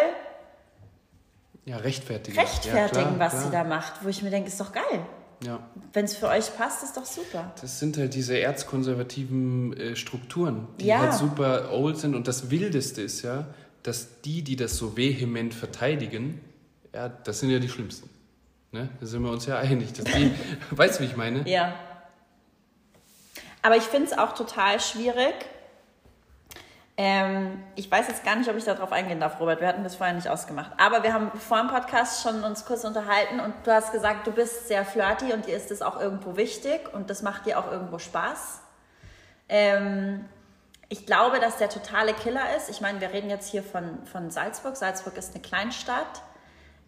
ja, 1.64 1.76
rechtfertigen, 1.76 2.38
rechtfertigen 2.38 3.00
ja, 3.00 3.06
klar, 3.08 3.18
was 3.18 3.32
klar. 3.32 3.44
sie 3.44 3.50
da 3.50 3.64
macht, 3.64 4.04
wo 4.04 4.08
ich 4.08 4.22
mir 4.22 4.30
denke, 4.30 4.48
ist 4.48 4.60
doch 4.60 4.72
geil. 4.72 5.06
Ja. 5.44 5.60
Wenn 5.92 6.04
es 6.04 6.16
für 6.16 6.28
euch 6.28 6.56
passt, 6.56 6.82
ist 6.82 6.96
doch 6.96 7.04
super. 7.04 7.52
Das 7.60 7.78
sind 7.78 7.96
halt 7.96 8.14
diese 8.14 8.38
erzkonservativen 8.38 9.76
äh, 9.76 9.96
Strukturen, 9.96 10.68
die 10.80 10.86
ja. 10.86 11.00
halt 11.00 11.14
super 11.14 11.72
old 11.72 11.98
sind. 11.98 12.14
Und 12.14 12.28
das 12.28 12.50
Wildeste 12.50 13.02
ist 13.02 13.22
ja, 13.22 13.46
dass 13.82 14.20
die, 14.22 14.42
die 14.42 14.56
das 14.56 14.76
so 14.76 14.96
vehement 14.96 15.54
verteidigen, 15.54 16.40
ja, 16.94 17.08
das 17.08 17.40
sind 17.40 17.50
ja 17.50 17.58
die 17.58 17.68
Schlimmsten. 17.68 18.08
Ne? 18.72 18.88
Da 19.00 19.06
sind 19.06 19.22
wir 19.22 19.30
uns 19.30 19.46
ja 19.46 19.58
einig. 19.58 19.92
Dass 19.92 20.04
die, 20.04 20.34
weißt 20.70 20.98
du, 20.98 21.04
wie 21.04 21.06
ich 21.06 21.16
meine? 21.16 21.48
Ja. 21.48 21.74
Aber 23.62 23.76
ich 23.76 23.84
finde 23.84 24.10
es 24.10 24.18
auch 24.18 24.34
total 24.34 24.80
schwierig, 24.80 25.34
ähm, 26.98 27.62
ich 27.74 27.90
weiß 27.90 28.08
jetzt 28.08 28.24
gar 28.24 28.36
nicht, 28.36 28.50
ob 28.50 28.56
ich 28.56 28.64
darauf 28.64 28.92
eingehen 28.92 29.18
darf, 29.18 29.40
Robert. 29.40 29.60
Wir 29.60 29.68
hatten 29.68 29.82
das 29.82 29.96
vorher 29.96 30.14
nicht 30.14 30.28
ausgemacht. 30.28 30.72
Aber 30.76 31.02
wir 31.02 31.14
haben 31.14 31.30
vor 31.38 31.58
dem 31.58 31.68
Podcast 31.68 32.22
schon 32.22 32.44
uns 32.44 32.66
kurz 32.66 32.84
unterhalten 32.84 33.40
und 33.40 33.54
du 33.64 33.72
hast 33.72 33.92
gesagt, 33.92 34.26
du 34.26 34.30
bist 34.30 34.68
sehr 34.68 34.84
flirty 34.84 35.32
und 35.32 35.46
dir 35.46 35.56
ist 35.56 35.70
das 35.70 35.80
auch 35.80 35.98
irgendwo 35.98 36.36
wichtig 36.36 36.92
und 36.92 37.08
das 37.08 37.22
macht 37.22 37.46
dir 37.46 37.58
auch 37.58 37.70
irgendwo 37.70 37.98
Spaß. 37.98 38.60
Ähm, 39.48 40.26
ich 40.90 41.06
glaube, 41.06 41.40
dass 41.40 41.56
der 41.56 41.70
totale 41.70 42.12
Killer 42.12 42.54
ist. 42.56 42.68
Ich 42.68 42.82
meine, 42.82 43.00
wir 43.00 43.10
reden 43.10 43.30
jetzt 43.30 43.50
hier 43.50 43.62
von, 43.62 44.04
von 44.04 44.30
Salzburg. 44.30 44.76
Salzburg 44.76 45.16
ist 45.16 45.34
eine 45.34 45.42
Kleinstadt. 45.42 46.22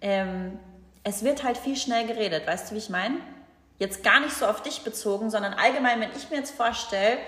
Ähm, 0.03 0.59
es 1.05 1.23
wird 1.23 1.45
halt 1.45 1.59
viel 1.59 1.77
schnell 1.77 2.07
geredet. 2.07 2.47
Weißt 2.47 2.71
du, 2.71 2.75
wie 2.75 2.79
ich 2.79 2.91
meine? 2.91 3.19
Jetzt 3.79 4.03
gar 4.03 4.21
nicht 4.21 4.35
so 4.35 4.47
auf 4.47 4.63
dich 4.63 4.83
bezogen, 4.83 5.31
sondern 5.31 5.55
allgemein, 5.55 6.01
wenn 6.01 6.11
ich 6.17 6.31
mir 6.31 6.39
jetzt 6.39 6.57
vorstelle, 6.57 7.19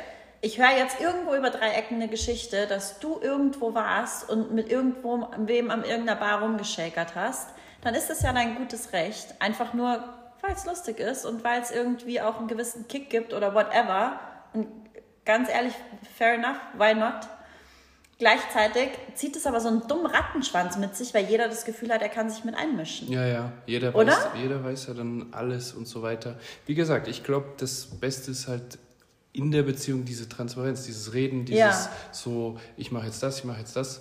ich 0.40 0.58
höre 0.58 0.76
jetzt 0.76 1.00
irgendwo 1.00 1.34
über 1.34 1.50
drei 1.50 1.70
Ecken 1.72 1.96
eine 1.96 2.08
Geschichte, 2.08 2.66
dass 2.66 2.98
du 3.00 3.20
irgendwo 3.20 3.74
warst 3.74 4.28
und 4.28 4.52
mit 4.52 4.70
irgendwo 4.70 5.28
wem 5.38 5.70
an 5.70 5.84
irgendeiner 5.84 6.18
Bar 6.18 6.42
rumgeschäkert 6.42 7.14
hast, 7.14 7.50
dann 7.82 7.94
ist 7.94 8.10
es 8.10 8.22
ja 8.22 8.32
dein 8.32 8.56
gutes 8.56 8.92
Recht. 8.92 9.34
Einfach 9.40 9.74
nur, 9.74 10.02
weil 10.40 10.52
es 10.52 10.64
lustig 10.64 10.98
ist 10.98 11.24
und 11.24 11.44
weil 11.44 11.60
es 11.60 11.70
irgendwie 11.70 12.20
auch 12.20 12.38
einen 12.38 12.48
gewissen 12.48 12.86
Kick 12.88 13.10
gibt 13.10 13.34
oder 13.34 13.54
whatever. 13.54 14.20
Und 14.52 14.68
ganz 15.24 15.48
ehrlich, 15.48 15.74
fair 16.16 16.34
enough, 16.34 16.60
why 16.74 16.94
not? 16.94 17.28
Gleichzeitig 18.18 18.90
zieht 19.14 19.36
es 19.36 19.46
aber 19.46 19.60
so 19.60 19.68
einen 19.68 19.86
dummen 19.88 20.06
Rattenschwanz 20.06 20.78
mit 20.78 20.96
sich, 20.96 21.12
weil 21.12 21.26
jeder 21.26 21.48
das 21.48 21.66
Gefühl 21.66 21.92
hat, 21.92 22.00
er 22.00 22.08
kann 22.08 22.30
sich 22.30 22.44
mit 22.44 22.54
einmischen. 22.54 23.12
Ja, 23.12 23.26
ja, 23.26 23.52
jeder, 23.66 23.94
Oder? 23.94 24.12
Weiß, 24.12 24.28
jeder 24.40 24.64
weiß 24.64 24.86
ja 24.86 24.94
dann 24.94 25.26
alles 25.32 25.74
und 25.74 25.86
so 25.86 26.00
weiter. 26.00 26.38
Wie 26.64 26.74
gesagt, 26.74 27.08
ich 27.08 27.24
glaube, 27.24 27.48
das 27.58 27.86
Beste 27.86 28.30
ist 28.30 28.48
halt 28.48 28.78
in 29.34 29.50
der 29.50 29.64
Beziehung 29.64 30.06
diese 30.06 30.30
Transparenz, 30.30 30.84
dieses 30.84 31.12
Reden, 31.12 31.44
dieses 31.44 31.60
ja. 31.60 31.90
so, 32.10 32.58
ich 32.78 32.90
mache 32.90 33.04
jetzt 33.04 33.22
das, 33.22 33.40
ich 33.40 33.44
mache 33.44 33.58
jetzt 33.58 33.76
das. 33.76 34.00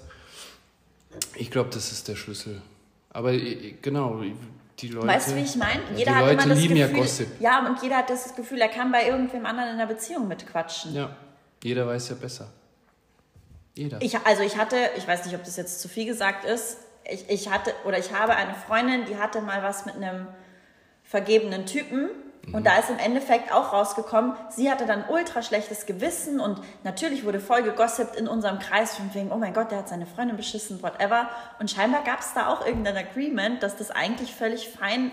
Ich 1.35 1.51
glaube, 1.51 1.69
das 1.73 1.91
ist 1.91 2.07
der 2.07 2.15
Schlüssel. 2.15 2.61
Aber 3.09 3.33
genau, 3.33 4.21
die 4.79 4.87
Leute. 4.87 5.07
Weißt 5.07 5.31
du, 5.31 5.35
wie 5.35 5.41
ich 5.41 5.57
meine? 5.57 5.81
Jeder 5.93 6.11
die 6.11 6.17
hat 6.17 6.21
Leute 6.21 6.33
immer 6.33 6.47
das 6.53 6.61
lieben 6.61 6.75
Gefühl, 6.75 6.95
ja 6.95 7.01
Gossip. 7.01 7.27
Ja, 7.41 7.67
und 7.67 7.83
jeder 7.83 7.97
hat 7.97 8.09
das 8.09 8.33
Gefühl, 8.33 8.59
er 8.59 8.69
kann 8.69 8.93
bei 8.93 9.07
irgendwem 9.07 9.45
anderen 9.45 9.71
in 9.71 9.77
der 9.77 9.87
Beziehung 9.87 10.29
mitquatschen. 10.29 10.93
Ja, 10.93 11.13
jeder 11.61 11.85
weiß 11.85 12.09
ja 12.09 12.15
besser. 12.15 12.49
Jeder. 13.75 14.01
Ich, 14.01 14.17
also 14.25 14.41
ich 14.41 14.57
hatte, 14.57 14.77
ich 14.97 15.07
weiß 15.07 15.25
nicht, 15.25 15.35
ob 15.35 15.43
das 15.43 15.57
jetzt 15.57 15.81
zu 15.81 15.89
viel 15.89 16.05
gesagt 16.05 16.45
ist, 16.45 16.77
ich, 17.07 17.29
ich 17.29 17.51
hatte 17.51 17.73
oder 17.85 17.99
ich 17.99 18.13
habe 18.13 18.35
eine 18.35 18.55
Freundin, 18.55 19.05
die 19.05 19.17
hatte 19.17 19.41
mal 19.41 19.61
was 19.61 19.85
mit 19.85 19.95
einem 19.95 20.27
vergebenen 21.03 21.65
Typen 21.65 22.09
und 22.51 22.65
da 22.65 22.77
ist 22.77 22.89
im 22.89 22.99
Endeffekt 22.99 23.51
auch 23.51 23.73
rausgekommen, 23.73 24.33
sie 24.49 24.69
hatte 24.69 24.85
dann 24.85 25.05
ultra 25.09 25.41
schlechtes 25.41 25.85
Gewissen 25.85 26.39
und 26.39 26.61
natürlich 26.83 27.25
wurde 27.25 27.39
voll 27.39 27.63
gegossipt 27.63 28.15
in 28.15 28.27
unserem 28.27 28.59
Kreis 28.59 28.95
von 28.95 29.13
wegen, 29.13 29.31
oh 29.31 29.37
mein 29.37 29.53
Gott, 29.53 29.71
der 29.71 29.79
hat 29.79 29.89
seine 29.89 30.05
Freundin 30.05 30.37
beschissen, 30.37 30.81
whatever. 30.83 31.29
Und 31.59 31.71
scheinbar 31.71 32.03
gab 32.03 32.19
es 32.19 32.33
da 32.33 32.47
auch 32.49 32.65
irgendein 32.65 32.97
Agreement, 32.97 33.63
dass 33.63 33.75
das 33.77 33.91
eigentlich 33.91 34.33
völlig 34.35 34.69
fein 34.69 35.11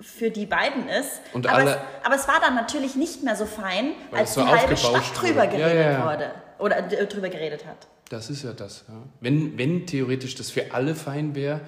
für 0.00 0.30
die 0.30 0.46
beiden 0.46 0.88
ist. 0.88 1.20
Und 1.32 1.46
aber, 1.46 1.58
alle, 1.58 1.70
es, 1.72 2.06
aber 2.06 2.14
es 2.14 2.26
war 2.26 2.40
dann 2.40 2.54
natürlich 2.54 2.96
nicht 2.96 3.22
mehr 3.22 3.36
so 3.36 3.44
fein, 3.46 3.92
als 4.10 4.34
so 4.34 4.42
die 4.42 4.48
halbe 4.48 4.76
Stadt 4.76 5.02
drüber 5.14 5.46
geredet 5.46 5.74
ja, 5.74 5.90
ja. 5.92 6.04
wurde 6.04 6.32
oder 6.58 6.78
äh, 6.78 7.06
drüber 7.06 7.28
geredet 7.28 7.66
hat. 7.66 7.86
Das 8.08 8.30
ist 8.30 8.42
ja 8.42 8.52
das. 8.52 8.84
Ja. 8.88 8.94
Wenn, 9.20 9.56
wenn 9.58 9.86
theoretisch 9.86 10.34
das 10.34 10.50
für 10.50 10.72
alle 10.72 10.94
fein 10.94 11.34
wäre, 11.34 11.60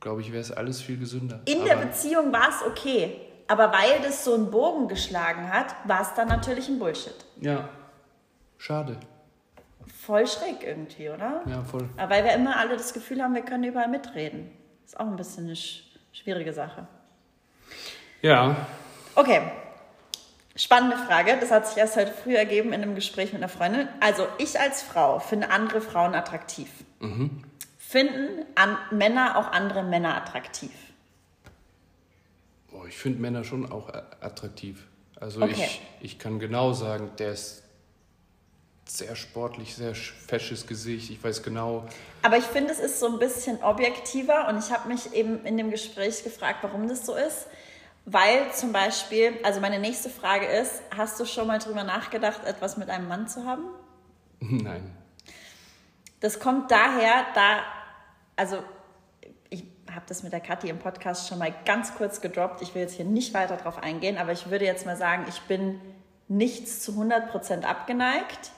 glaube 0.00 0.20
ich, 0.20 0.32
wäre 0.32 0.40
es 0.40 0.50
alles 0.50 0.80
viel 0.80 0.98
gesünder. 0.98 1.40
In 1.44 1.58
aber 1.58 1.68
der 1.68 1.76
Beziehung 1.76 2.32
war 2.32 2.48
es 2.48 2.66
okay. 2.66 3.20
Aber 3.46 3.72
weil 3.72 4.00
das 4.02 4.24
so 4.24 4.34
einen 4.34 4.50
Bogen 4.50 4.88
geschlagen 4.88 5.52
hat, 5.52 5.74
war 5.84 6.02
es 6.02 6.14
dann 6.14 6.28
natürlich 6.28 6.68
ein 6.68 6.78
Bullshit. 6.78 7.14
Ja, 7.40 7.68
schade. 8.58 8.96
Voll 10.00 10.26
schräg 10.26 10.62
irgendwie, 10.62 11.10
oder? 11.10 11.42
Ja, 11.46 11.62
voll. 11.62 11.88
Aber 11.96 12.14
weil 12.14 12.24
wir 12.24 12.32
immer 12.34 12.56
alle 12.56 12.76
das 12.76 12.92
Gefühl 12.92 13.22
haben, 13.22 13.34
wir 13.34 13.42
können 13.42 13.64
überall 13.64 13.88
mitreden. 13.88 14.50
Ist 14.84 14.98
auch 14.98 15.06
ein 15.06 15.16
bisschen 15.16 15.46
eine 15.46 15.56
schwierige 15.56 16.52
Sache. 16.52 16.86
Ja. 18.22 18.66
Okay. 19.14 19.40
Spannende 20.56 20.96
Frage. 20.96 21.36
Das 21.40 21.50
hat 21.50 21.66
sich 21.66 21.76
erst 21.76 21.96
heute 21.96 22.12
früh 22.12 22.34
ergeben 22.34 22.72
in 22.72 22.82
einem 22.82 22.94
Gespräch 22.94 23.32
mit 23.32 23.42
einer 23.42 23.48
Freundin. 23.48 23.88
Also, 24.00 24.26
ich 24.38 24.58
als 24.58 24.82
Frau 24.82 25.20
finde 25.20 25.50
andere 25.50 25.80
Frauen 25.80 26.14
attraktiv. 26.14 26.68
Mhm. 26.98 27.44
Finden 27.78 28.44
an 28.54 28.76
Männer 28.90 29.36
auch 29.36 29.52
andere 29.52 29.82
Männer 29.82 30.16
attraktiv? 30.16 30.70
Oh, 32.72 32.84
ich 32.86 32.96
finde 32.96 33.20
Männer 33.20 33.42
schon 33.42 33.70
auch 33.70 33.88
attraktiv. 34.20 34.86
Also 35.18 35.42
okay. 35.42 35.54
ich, 35.54 35.80
ich 36.00 36.18
kann 36.18 36.38
genau 36.38 36.72
sagen, 36.72 37.10
der 37.18 37.32
ist 37.32 37.62
sehr 38.86 39.14
sportlich, 39.14 39.74
sehr 39.76 39.94
fesches 39.94 40.66
Gesicht. 40.66 41.10
Ich 41.10 41.22
weiß 41.22 41.42
genau. 41.42 41.84
Aber 42.22 42.36
ich 42.36 42.44
finde, 42.44 42.72
es 42.72 42.80
ist 42.80 42.98
so 42.98 43.06
ein 43.06 43.18
bisschen 43.18 43.62
objektiver 43.62 44.48
und 44.48 44.58
ich 44.58 44.70
habe 44.72 44.88
mich 44.88 45.12
eben 45.12 45.44
in 45.44 45.56
dem 45.56 45.70
Gespräch 45.70 46.24
gefragt, 46.24 46.58
warum 46.62 46.88
das 46.88 47.06
so 47.06 47.14
ist. 47.14 47.46
Weil 48.04 48.52
zum 48.52 48.72
Beispiel, 48.72 49.38
also 49.42 49.60
meine 49.60 49.78
nächste 49.78 50.10
Frage 50.10 50.46
ist, 50.46 50.82
hast 50.96 51.20
du 51.20 51.24
schon 51.24 51.46
mal 51.46 51.58
drüber 51.58 51.84
nachgedacht, 51.84 52.44
etwas 52.44 52.76
mit 52.76 52.90
einem 52.90 53.08
Mann 53.08 53.28
zu 53.28 53.46
haben? 53.46 53.64
Nein. 54.40 54.90
Das 56.20 56.40
kommt 56.40 56.70
daher, 56.70 57.26
da, 57.34 57.62
also 58.36 58.62
habe 59.94 60.04
das 60.08 60.22
mit 60.22 60.32
der 60.32 60.40
Kathi 60.40 60.68
im 60.68 60.78
Podcast 60.78 61.28
schon 61.28 61.38
mal 61.38 61.52
ganz 61.64 61.94
kurz 61.94 62.20
gedroppt. 62.20 62.62
Ich 62.62 62.74
will 62.74 62.82
jetzt 62.82 62.94
hier 62.94 63.04
nicht 63.04 63.34
weiter 63.34 63.56
darauf 63.56 63.82
eingehen, 63.82 64.18
aber 64.18 64.32
ich 64.32 64.50
würde 64.50 64.64
jetzt 64.64 64.86
mal 64.86 64.96
sagen, 64.96 65.26
ich 65.28 65.40
bin 65.42 65.80
nichts 66.28 66.80
zu 66.80 66.92
100% 66.92 67.64
abgeneigt. 67.64 68.52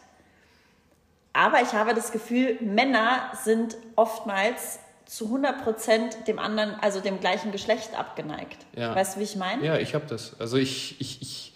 Aber 1.32 1.62
ich 1.62 1.72
habe 1.72 1.94
das 1.94 2.12
Gefühl, 2.12 2.58
Männer 2.60 3.32
sind 3.42 3.76
oftmals 3.96 4.78
zu 5.06 5.26
100% 5.26 6.24
dem 6.26 6.38
anderen, 6.38 6.74
also 6.80 7.00
dem 7.00 7.20
gleichen 7.20 7.52
Geschlecht 7.52 7.98
abgeneigt. 7.98 8.58
Ja. 8.76 8.94
Weißt 8.94 9.16
du, 9.16 9.20
wie 9.20 9.24
ich 9.24 9.36
meine? 9.36 9.64
Ja, 9.64 9.76
ich 9.78 9.94
habe 9.94 10.06
das. 10.06 10.38
Also 10.40 10.56
ich, 10.56 11.00
ich, 11.00 11.20
ich, 11.22 11.52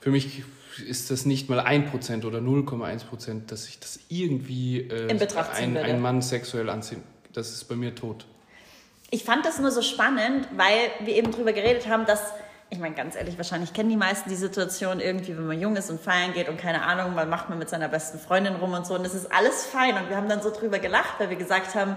für 0.00 0.10
mich 0.10 0.42
ist 0.86 1.10
das 1.10 1.24
nicht 1.24 1.48
mal 1.48 1.60
1% 1.60 2.24
oder 2.24 2.38
0,1%, 2.38 3.46
dass 3.46 3.66
ich 3.68 3.78
das 3.80 4.00
irgendwie 4.08 4.80
äh, 4.80 5.10
In 5.10 5.18
Betracht 5.18 5.54
ein, 5.54 5.76
ein 5.76 6.00
Mann 6.00 6.22
sexuell 6.22 6.70
anziehen. 6.70 7.02
Das 7.32 7.50
ist 7.50 7.64
bei 7.64 7.76
mir 7.76 7.94
tot. 7.94 8.26
Ich 9.10 9.24
fand 9.24 9.46
das 9.46 9.58
nur 9.58 9.70
so 9.70 9.82
spannend, 9.82 10.48
weil 10.56 10.90
wir 11.00 11.14
eben 11.14 11.32
drüber 11.32 11.52
geredet 11.52 11.88
haben, 11.88 12.04
dass, 12.04 12.20
ich 12.68 12.78
meine, 12.78 12.94
ganz 12.94 13.16
ehrlich, 13.16 13.38
wahrscheinlich 13.38 13.72
kennen 13.72 13.88
die 13.88 13.96
meisten 13.96 14.28
die 14.28 14.36
Situation 14.36 15.00
irgendwie, 15.00 15.36
wenn 15.36 15.46
man 15.46 15.60
jung 15.60 15.76
ist 15.76 15.90
und 15.90 16.00
feiern 16.00 16.34
geht 16.34 16.48
und 16.48 16.58
keine 16.58 16.82
Ahnung, 16.82 17.14
man 17.14 17.28
macht 17.30 17.48
man 17.48 17.58
mit 17.58 17.70
seiner 17.70 17.88
besten 17.88 18.18
Freundin 18.18 18.56
rum 18.56 18.72
und 18.72 18.86
so 18.86 18.94
und 18.94 19.04
das 19.04 19.14
ist 19.14 19.32
alles 19.32 19.64
fein 19.64 19.96
und 19.96 20.10
wir 20.10 20.16
haben 20.16 20.28
dann 20.28 20.42
so 20.42 20.50
drüber 20.50 20.78
gelacht, 20.78 21.14
weil 21.18 21.30
wir 21.30 21.36
gesagt 21.36 21.74
haben, 21.74 21.96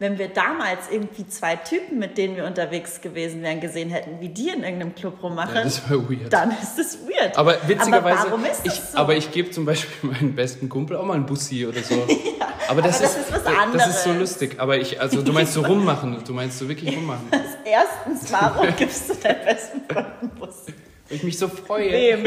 wenn 0.00 0.18
wir 0.18 0.28
damals 0.28 0.88
irgendwie 0.90 1.28
zwei 1.28 1.56
Typen, 1.56 1.98
mit 1.98 2.16
denen 2.18 2.34
wir 2.34 2.46
unterwegs 2.46 3.02
gewesen 3.02 3.42
wären, 3.42 3.60
gesehen 3.60 3.90
hätten, 3.90 4.18
wie 4.20 4.30
die 4.30 4.48
in 4.48 4.64
irgendeinem 4.64 4.94
Club 4.94 5.22
rummachen, 5.22 5.54
Ja, 5.54 5.62
das 5.62 5.88
weird. 5.90 6.32
dann 6.32 6.50
ist 6.52 6.76
das 6.78 6.98
weird. 7.06 7.36
Aber 7.36 7.56
witzigerweise, 7.68 8.18
aber 8.20 8.30
warum 8.30 8.44
ist 8.46 8.64
das 8.64 8.74
ich, 8.78 8.80
so? 8.80 8.96
aber 8.98 9.14
ich 9.14 9.30
gebe 9.30 9.50
zum 9.50 9.66
Beispiel 9.66 10.10
meinem 10.10 10.34
besten 10.34 10.68
Kumpel 10.70 10.96
auch 10.96 11.04
mal 11.04 11.14
einen 11.14 11.26
Bussi 11.26 11.66
oder 11.66 11.82
so. 11.82 11.94
aber 12.68 12.80
das, 12.82 12.96
aber 12.96 13.04
das 13.04 13.16
ist 13.16 13.32
was 13.32 13.44
Das 13.44 13.86
ist 13.88 14.04
so 14.04 14.10
anderes. 14.10 14.30
lustig. 14.30 14.54
Aber 14.58 14.78
ich, 14.78 14.98
also 15.00 15.20
du 15.20 15.32
meinst 15.34 15.52
so 15.52 15.60
rummachen, 15.60 16.16
du 16.26 16.32
meinst 16.32 16.58
so 16.58 16.66
wirklich 16.66 16.96
rummachen. 16.96 17.28
Erstens, 17.64 18.32
warum 18.32 18.74
gibst 18.76 19.10
du 19.10 19.14
deinem 19.16 19.44
besten 19.44 19.80
Freund 19.86 20.06
einen 20.22 20.30
Bus? 20.30 20.64
Weil 21.08 21.16
ich 21.16 21.22
mich 21.24 21.38
so 21.38 21.46
freue. 21.46 21.92
Wem? 21.92 22.26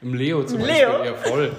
Im 0.00 0.14
Leo 0.14 0.42
zum 0.44 0.60
Leo? 0.60 0.90
Beispiel. 0.90 1.06
Ja, 1.06 1.14
voll. 1.30 1.52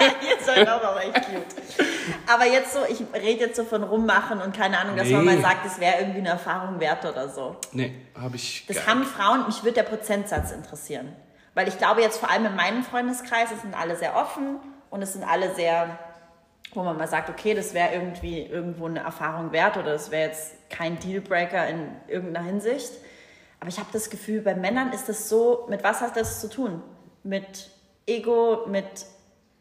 Ihr 0.00 0.44
seid 0.44 0.68
auch 0.68 0.82
aber 0.82 1.00
echt 1.04 1.14
cute. 1.14 1.86
Aber 2.26 2.46
jetzt 2.46 2.72
so, 2.72 2.80
ich 2.88 3.02
rede 3.14 3.40
jetzt 3.46 3.56
so 3.56 3.64
von 3.64 3.82
rummachen 3.82 4.40
und 4.40 4.56
keine 4.56 4.78
Ahnung, 4.78 4.96
dass 4.96 5.08
man 5.10 5.24
Nee. 5.24 5.34
mal 5.36 5.42
sagt, 5.42 5.66
es 5.66 5.78
wäre 5.80 5.98
irgendwie 6.00 6.20
eine 6.20 6.30
Erfahrung 6.30 6.80
wert 6.80 7.04
oder 7.04 7.28
so. 7.28 7.56
Nee, 7.72 7.94
habe 8.18 8.36
ich. 8.36 8.64
Das 8.66 8.86
haben 8.86 9.04
Frauen, 9.04 9.46
mich 9.46 9.62
würde 9.62 9.74
der 9.74 9.82
Prozentsatz 9.84 10.50
interessieren. 10.52 11.14
Weil 11.54 11.68
ich 11.68 11.78
glaube 11.78 12.00
jetzt 12.02 12.18
vor 12.18 12.30
allem 12.30 12.46
in 12.46 12.56
meinem 12.56 12.82
Freundeskreis, 12.82 13.50
es 13.52 13.60
sind 13.62 13.74
alle 13.78 13.96
sehr 13.96 14.16
offen 14.16 14.56
und 14.90 15.02
es 15.02 15.12
sind 15.12 15.22
alle 15.22 15.54
sehr, 15.54 15.98
wo 16.72 16.82
man 16.82 16.96
mal 16.96 17.06
sagt, 17.08 17.30
okay, 17.30 17.54
das 17.54 17.74
wäre 17.74 17.92
irgendwie 17.92 18.42
irgendwo 18.42 18.86
eine 18.86 19.00
Erfahrung 19.00 19.52
wert 19.52 19.76
oder 19.76 19.92
das 19.92 20.10
wäre 20.10 20.28
jetzt 20.28 20.54
kein 20.70 20.98
Dealbreaker 20.98 21.68
in 21.68 21.90
irgendeiner 22.08 22.44
Hinsicht. 22.46 22.90
Aber 23.60 23.68
ich 23.68 23.78
habe 23.78 23.88
das 23.92 24.10
Gefühl, 24.10 24.40
bei 24.40 24.54
Männern 24.54 24.92
ist 24.92 25.08
das 25.08 25.28
so, 25.28 25.66
mit 25.70 25.84
was 25.84 26.00
hat 26.00 26.16
das 26.16 26.40
zu 26.40 26.48
tun? 26.50 26.82
Mit 27.22 27.70
Ego, 28.06 28.66
mit 28.66 28.84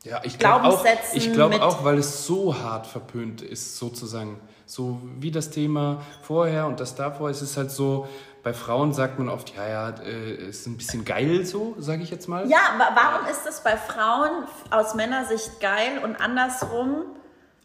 Ja, 0.04 0.20
ich 0.24 0.38
glaube 0.38 0.66
auch, 0.68 0.86
ich 1.14 1.32
glaube 1.32 1.56
mit- 1.56 1.62
auch, 1.62 1.84
weil 1.86 1.98
es 1.98 2.26
so 2.26 2.58
hart 2.58 2.88
verpönt 2.88 3.42
ist, 3.42 3.78
sozusagen. 3.78 4.40
So 4.66 5.00
wie 5.20 5.32
das 5.32 5.50
Thema 5.50 6.02
vorher 6.22 6.68
und 6.68 6.80
das 6.80 6.96
davor, 6.96 7.30
es 7.30 7.42
ist 7.42 7.58
halt 7.58 7.72
so, 7.72 8.08
bei 8.44 8.54
Frauen 8.54 8.94
sagt 8.94 9.18
man 9.20 9.30
oft, 9.30 9.56
ja, 9.56 9.68
ja, 9.68 9.90
äh, 10.04 10.34
ist 10.50 10.68
ein 10.68 10.78
bisschen 10.78 11.06
geil 11.06 11.46
so, 11.46 11.76
sage 11.80 12.04
ich 12.04 12.10
jetzt 12.12 12.28
mal. 12.28 12.50
Ja, 12.50 12.60
warum 12.96 13.28
ist 13.30 13.46
das 13.46 13.64
bei 13.64 13.78
Frauen 13.78 14.32
aus 14.72 14.94
Männersicht 14.96 15.60
geil 15.62 16.02
und 16.04 16.16
andersrum? 16.18 17.04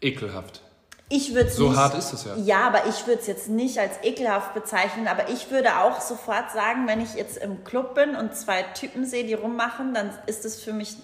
Ekelhaft. 0.01 0.61
Ich 1.09 1.33
würde 1.33 1.49
So 1.49 1.69
nicht, 1.69 1.77
hart 1.77 1.97
ist 1.97 2.13
es 2.13 2.23
ja. 2.23 2.35
Ja, 2.37 2.67
aber 2.67 2.85
ich 2.87 3.07
würde 3.07 3.19
es 3.19 3.27
jetzt 3.27 3.49
nicht 3.49 3.79
als 3.79 3.95
ekelhaft 4.03 4.53
bezeichnen, 4.53 5.07
aber 5.07 5.29
ich 5.29 5.49
würde 5.51 5.79
auch 5.79 5.99
sofort 6.01 6.51
sagen, 6.51 6.87
wenn 6.87 7.01
ich 7.01 7.15
jetzt 7.15 7.37
im 7.37 7.63
Club 7.63 7.95
bin 7.95 8.15
und 8.15 8.35
zwei 8.35 8.61
Typen 8.61 9.05
sehe, 9.05 9.25
die 9.25 9.33
rummachen, 9.33 9.93
dann 9.93 10.11
ist 10.27 10.45
es 10.45 10.61
für 10.61 10.71
mich, 10.71 10.95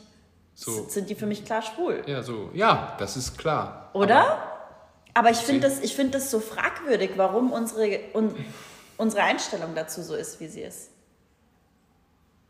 So. 0.55 0.87
sind 0.87 1.09
die 1.09 1.15
für 1.15 1.25
mich 1.25 1.43
klar 1.43 1.61
schwul. 1.61 2.01
Ja, 2.07 2.23
so, 2.23 2.49
ja, 2.53 2.95
das 2.97 3.17
ist 3.17 3.37
klar. 3.37 3.89
Oder? 3.93 4.41
Aber 5.13 5.29
ich 5.29 5.37
finde 5.37 5.67
das, 5.67 5.81
ich 5.81 5.95
find 5.95 6.15
das 6.15 6.31
so 6.31 6.39
fragwürdig, 6.39 7.11
warum 7.17 7.51
unsere, 7.51 7.99
un, 8.13 8.33
unsere 8.97 9.23
Einstellung 9.23 9.75
dazu 9.75 10.01
so 10.01 10.15
ist, 10.15 10.39
wie 10.39 10.47
sie 10.47 10.61
ist. 10.61 10.89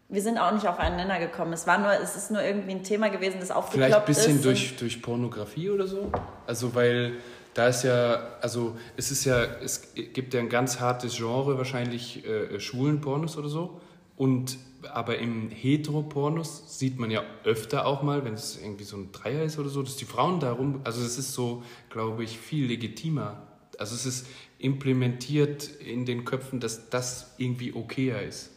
Wir 0.07 0.21
sind 0.21 0.37
auch 0.37 0.51
nicht 0.51 0.67
auf 0.67 0.77
einen 0.77 0.97
Nenner 0.97 1.19
gekommen. 1.19 1.51
Es 1.53 1.65
war 1.65 1.79
nur, 1.79 1.91
es 1.91 2.15
ist 2.15 2.29
nur 2.29 2.43
irgendwie 2.43 2.71
ein 2.71 2.83
Thema 2.83 3.09
gewesen, 3.09 3.39
das 3.39 3.49
aufgeploppt 3.49 3.85
Vielleicht 3.85 3.99
ein 3.99 4.05
bisschen 4.05 4.41
durch, 4.43 4.77
durch 4.77 5.01
Pornografie 5.01 5.71
oder 5.71 5.87
so. 5.87 6.11
Also, 6.45 6.75
weil 6.75 7.13
da 7.55 7.67
ist 7.69 7.83
ja, 7.83 8.35
also 8.39 8.77
es 8.97 9.09
ist 9.09 9.25
ja, 9.25 9.43
es 9.43 9.93
gibt 9.95 10.33
ja 10.35 10.39
ein 10.39 10.49
ganz 10.49 10.79
hartes 10.79 11.15
Genre, 11.15 11.57
wahrscheinlich 11.57 12.23
äh, 12.23 12.59
schwulen 12.59 13.01
Pornos 13.01 13.35
oder 13.35 13.49
so. 13.49 13.81
Und 14.15 14.57
aber 14.93 15.17
im 15.17 15.49
Heteropornos 15.49 16.79
sieht 16.79 16.99
man 16.99 17.11
ja 17.11 17.23
öfter 17.43 17.85
auch 17.85 18.03
mal, 18.03 18.25
wenn 18.25 18.33
es 18.33 18.59
irgendwie 18.61 18.83
so 18.83 18.97
ein 18.97 19.11
Dreier 19.11 19.43
ist 19.43 19.59
oder 19.59 19.69
so, 19.69 19.81
dass 19.83 19.95
die 19.95 20.05
Frauen 20.05 20.39
darum, 20.39 20.81
also 20.83 21.01
es 21.01 21.17
ist 21.17 21.33
so, 21.33 21.63
glaube 21.89 22.23
ich, 22.23 22.37
viel 22.37 22.67
legitimer. 22.67 23.41
Also 23.77 23.95
es 23.95 24.05
ist 24.05 24.27
implementiert 24.59 25.67
in 25.67 26.05
den 26.05 26.25
Köpfen, 26.25 26.59
dass 26.59 26.89
das 26.89 27.33
irgendwie 27.37 27.73
okayer 27.73 28.21
ist. 28.21 28.51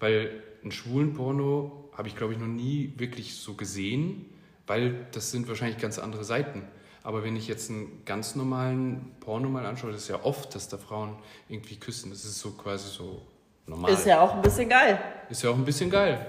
Weil 0.00 0.42
einen 0.62 0.72
schwulen 0.72 1.14
Porno 1.14 1.90
habe 1.92 2.08
ich, 2.08 2.16
glaube 2.16 2.32
ich, 2.32 2.38
noch 2.38 2.46
nie 2.46 2.94
wirklich 2.96 3.34
so 3.34 3.54
gesehen, 3.54 4.26
weil 4.66 5.06
das 5.12 5.30
sind 5.30 5.48
wahrscheinlich 5.48 5.78
ganz 5.78 5.98
andere 5.98 6.24
Seiten. 6.24 6.62
Aber 7.02 7.24
wenn 7.24 7.36
ich 7.36 7.48
jetzt 7.48 7.70
einen 7.70 8.02
ganz 8.04 8.36
normalen 8.36 9.12
Porno 9.20 9.48
mal 9.48 9.66
anschaue, 9.66 9.92
das 9.92 10.02
ist 10.02 10.08
ja 10.08 10.24
oft, 10.24 10.54
dass 10.54 10.68
da 10.68 10.78
Frauen 10.78 11.16
irgendwie 11.48 11.76
küssen. 11.76 12.10
Das 12.10 12.24
ist 12.24 12.38
so 12.38 12.52
quasi 12.52 12.88
so 12.88 13.22
normal. 13.66 13.92
Ist 13.92 14.06
ja 14.06 14.20
auch 14.20 14.34
ein 14.34 14.42
bisschen 14.42 14.68
geil. 14.68 14.98
Ist 15.28 15.42
ja 15.42 15.50
auch 15.50 15.54
ein 15.54 15.64
bisschen 15.64 15.90
geil. 15.90 16.26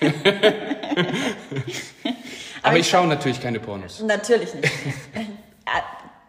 Aber 2.62 2.76
ich 2.76 2.88
schaue 2.88 3.06
natürlich 3.06 3.40
keine 3.40 3.60
Pornos. 3.60 4.00
Natürlich 4.02 4.54
nicht. 4.54 4.72
Äh, 5.14 5.20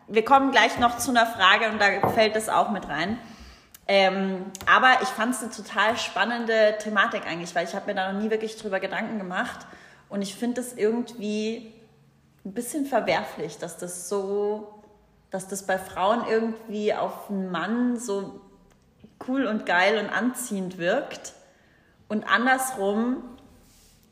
Wir 0.07 0.25
kommen 0.25 0.51
gleich 0.51 0.79
noch 0.79 0.97
zu 0.97 1.11
einer 1.11 1.25
Frage 1.25 1.69
und 1.69 1.79
da 1.79 2.09
fällt 2.09 2.35
das 2.35 2.49
auch 2.49 2.71
mit 2.71 2.87
rein. 2.87 3.17
Ähm, 3.87 4.45
aber 4.65 5.01
ich 5.01 5.09
fand 5.09 5.35
es 5.35 5.41
eine 5.41 5.51
total 5.51 5.97
spannende 5.97 6.75
Thematik 6.79 7.27
eigentlich, 7.27 7.53
weil 7.53 7.65
ich 7.65 7.75
habe 7.75 7.87
mir 7.87 7.95
da 7.95 8.13
noch 8.13 8.21
nie 8.21 8.29
wirklich 8.29 8.55
drüber 8.55 8.79
Gedanken 8.79 9.17
gemacht 9.17 9.67
und 10.07 10.21
ich 10.21 10.35
finde 10.35 10.61
es 10.61 10.71
irgendwie 10.73 11.73
ein 12.45 12.53
bisschen 12.53 12.85
verwerflich, 12.85 13.57
dass 13.57 13.77
das 13.77 14.07
so, 14.07 14.81
dass 15.31 15.49
das 15.49 15.63
bei 15.65 15.77
Frauen 15.77 16.21
irgendwie 16.29 16.93
auf 16.93 17.29
einen 17.29 17.51
Mann 17.51 17.97
so 17.99 18.39
cool 19.28 19.45
und 19.45 19.65
geil 19.65 19.97
und 19.97 20.09
anziehend 20.09 20.78
wirkt 20.78 21.34
und 22.07 22.26
andersrum, 22.26 23.24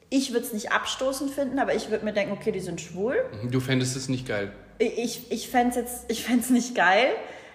ich 0.09 0.33
würde 0.33 0.45
es 0.45 0.53
nicht 0.53 0.71
abstoßend 0.71 1.31
finden, 1.31 1.59
aber 1.59 1.73
ich 1.73 1.89
würde 1.89 2.03
mir 2.03 2.13
denken, 2.13 2.33
okay, 2.33 2.51
die 2.51 2.59
sind 2.59 2.81
schwul. 2.81 3.15
Du 3.49 3.59
fändest 3.59 3.95
es 3.95 4.09
nicht 4.09 4.27
geil. 4.27 4.51
Ich, 4.77 5.31
ich 5.31 5.49
fände 5.49 5.69
es 5.69 5.75
jetzt, 5.75 6.05
ich 6.09 6.23
fänd's 6.23 6.49
nicht 6.49 6.75
geil. 6.75 7.09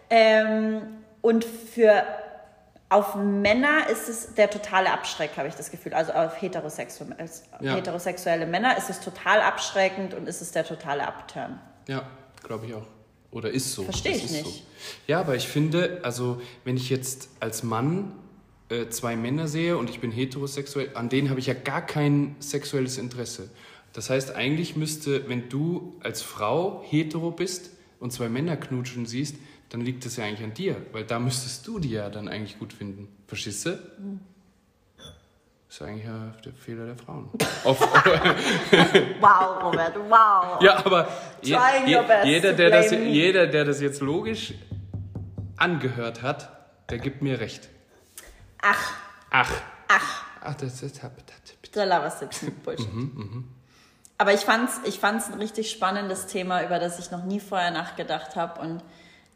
Ähm, 0.08 0.82
und 1.20 1.44
für 1.44 2.04
auf 2.88 3.16
Männer 3.16 3.88
ist 3.90 4.08
es 4.08 4.34
der 4.34 4.48
totale 4.48 4.92
Abschreck, 4.92 5.36
habe 5.36 5.48
ich 5.48 5.54
das 5.56 5.70
Gefühl. 5.70 5.92
Also 5.92 6.12
auf 6.12 6.40
heterosexu 6.40 7.04
Ja. 7.60 7.74
heterosexuelle 7.74 8.46
Männer 8.46 8.78
ist 8.78 8.88
es 8.88 9.00
total 9.00 9.40
abschreckend 9.40 10.14
und 10.14 10.28
ist 10.28 10.40
es 10.40 10.52
der 10.52 10.64
totale 10.64 11.06
Upturn. 11.06 11.58
Ja, 11.88 12.04
glaube 12.44 12.66
ich 12.66 12.74
auch. 12.74 12.86
Oder 13.36 13.50
ist 13.50 13.74
so. 13.74 13.82
Versteh 13.82 14.12
Das 14.12 14.24
ich 14.24 14.30
nicht. 14.30 14.44
So. 14.46 14.62
Ja, 15.06 15.20
aber 15.20 15.36
ich 15.36 15.46
finde, 15.46 16.00
also 16.02 16.40
wenn 16.64 16.78
ich 16.78 16.88
jetzt 16.88 17.28
als 17.38 17.62
Mann 17.62 18.12
äh, 18.70 18.88
zwei 18.88 19.14
Männer 19.14 19.46
sehe 19.46 19.76
und 19.76 19.90
ich 19.90 20.00
bin 20.00 20.10
heterosexuell, 20.10 20.92
an 20.94 21.10
denen 21.10 21.28
habe 21.28 21.38
ich 21.38 21.44
ja 21.44 21.52
gar 21.52 21.84
kein 21.84 22.34
sexuelles 22.40 22.96
Interesse. 22.96 23.50
Das 23.92 24.08
heißt, 24.08 24.34
eigentlich 24.34 24.74
müsste, 24.74 25.28
wenn 25.28 25.50
du 25.50 25.98
als 26.00 26.22
Frau 26.22 26.82
hetero 26.88 27.30
bist 27.30 27.72
und 28.00 28.10
zwei 28.10 28.30
Männer 28.30 28.56
knutschen 28.56 29.04
siehst, 29.04 29.36
dann 29.68 29.82
liegt 29.82 30.06
das 30.06 30.16
ja 30.16 30.24
eigentlich 30.24 30.42
an 30.42 30.54
dir, 30.54 30.76
weil 30.92 31.04
da 31.04 31.18
müsstest 31.18 31.66
du 31.66 31.78
die 31.78 31.90
ja 31.90 32.08
dann 32.08 32.28
eigentlich 32.28 32.58
gut 32.58 32.72
finden. 32.72 33.06
Verstehst 33.26 33.66
du? 33.66 33.72
Mhm. 33.98 34.20
Das 35.68 35.80
ist 35.80 35.82
eigentlich 35.82 36.04
der 36.42 36.52
Fehler 36.54 36.86
der 36.86 36.96
Frauen. 36.96 37.28
Wow, 39.20 39.62
Robert, 39.62 39.94
wow. 40.08 40.62
Ja, 40.62 40.86
aber 40.86 41.08
Trying 41.42 41.86
je, 41.86 41.96
your 41.96 42.04
best 42.04 42.26
jeder, 42.26 42.52
der 42.52 42.70
das, 42.70 42.90
jeder, 42.90 43.46
der 43.46 43.64
das 43.64 43.80
jetzt 43.80 44.00
logisch 44.00 44.54
angehört 45.56 46.22
hat, 46.22 46.50
der 46.90 46.98
gibt 46.98 47.22
mir 47.22 47.40
recht. 47.40 47.68
Ach, 48.62 48.92
Ach. 49.30 49.52
ach. 49.88 50.24
Ach, 50.42 50.54
das 50.54 50.82
ist. 50.82 51.00
Da 51.72 51.84
laberst 51.84 52.22
du 52.22 52.50
Bullshit. 52.64 52.88
Aber 54.18 54.32
ich 54.32 54.40
fand's, 54.40 54.80
ich 54.84 54.98
fand's 54.98 55.28
ein 55.28 55.38
richtig 55.38 55.70
spannendes 55.70 56.26
Thema, 56.26 56.64
über 56.64 56.78
das 56.78 56.98
ich 56.98 57.10
noch 57.10 57.24
nie 57.24 57.40
vorher 57.40 57.70
nachgedacht 57.70 58.34
habe. 58.34 58.60
Und 58.60 58.82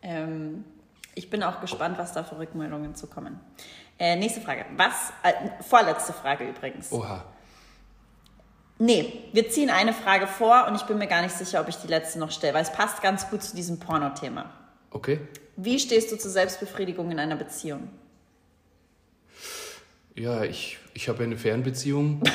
ähm, 0.02 0.64
ich 1.14 1.28
bin 1.28 1.42
auch 1.42 1.60
gespannt, 1.60 1.98
was 1.98 2.12
da 2.12 2.24
für 2.24 2.38
Rückmeldungen 2.38 2.94
zu 2.94 3.06
kommen. 3.06 3.40
Äh, 3.98 4.16
nächste 4.16 4.40
Frage. 4.40 4.64
Was, 4.76 5.12
äh, 5.22 5.62
vorletzte 5.62 6.14
Frage 6.14 6.48
übrigens. 6.48 6.90
Oha. 6.92 7.24
Nee, 8.82 9.12
wir 9.34 9.48
ziehen 9.50 9.68
eine 9.68 9.92
Frage 9.92 10.26
vor 10.26 10.66
und 10.66 10.74
ich 10.74 10.82
bin 10.82 10.96
mir 10.96 11.06
gar 11.06 11.20
nicht 11.20 11.34
sicher, 11.34 11.60
ob 11.60 11.68
ich 11.68 11.76
die 11.76 11.86
letzte 11.86 12.18
noch 12.18 12.30
stelle, 12.30 12.54
weil 12.54 12.62
es 12.62 12.72
passt 12.72 13.02
ganz 13.02 13.28
gut 13.28 13.42
zu 13.42 13.54
diesem 13.54 13.78
Porno-Thema. 13.78 14.46
Okay. 14.90 15.20
Wie 15.56 15.78
stehst 15.78 16.10
du 16.10 16.16
zur 16.16 16.30
Selbstbefriedigung 16.30 17.10
in 17.10 17.18
einer 17.18 17.36
Beziehung? 17.36 17.90
Ja, 20.16 20.44
ich, 20.44 20.78
ich 20.94 21.08
habe 21.10 21.18
ja 21.20 21.24
eine 21.24 21.36
Fernbeziehung. 21.36 22.22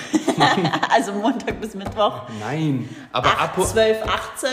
Also 0.90 1.14
Montag 1.14 1.62
bis 1.62 1.76
Mittwoch. 1.76 2.24
Nein, 2.42 2.90
aber 3.14 3.30
8, 3.30 3.40
ab, 3.40 3.58
und- 3.58 3.68
12, 3.68 4.04
18? 4.04 4.50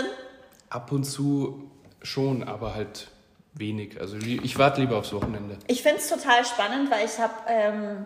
ab 0.70 0.92
und 0.92 1.02
zu 1.04 1.68
schon, 2.02 2.44
aber 2.44 2.74
halt 2.76 3.08
wenig. 3.54 4.00
Also 4.00 4.16
ich 4.16 4.56
warte 4.58 4.80
lieber 4.80 4.96
aufs 4.96 5.12
Wochenende. 5.12 5.58
Ich 5.66 5.82
finde 5.82 5.98
es 5.98 6.08
total 6.08 6.44
spannend, 6.44 6.88
weil 6.88 7.04
ich 7.04 7.18
habe 7.18 7.34
ähm, 7.48 8.04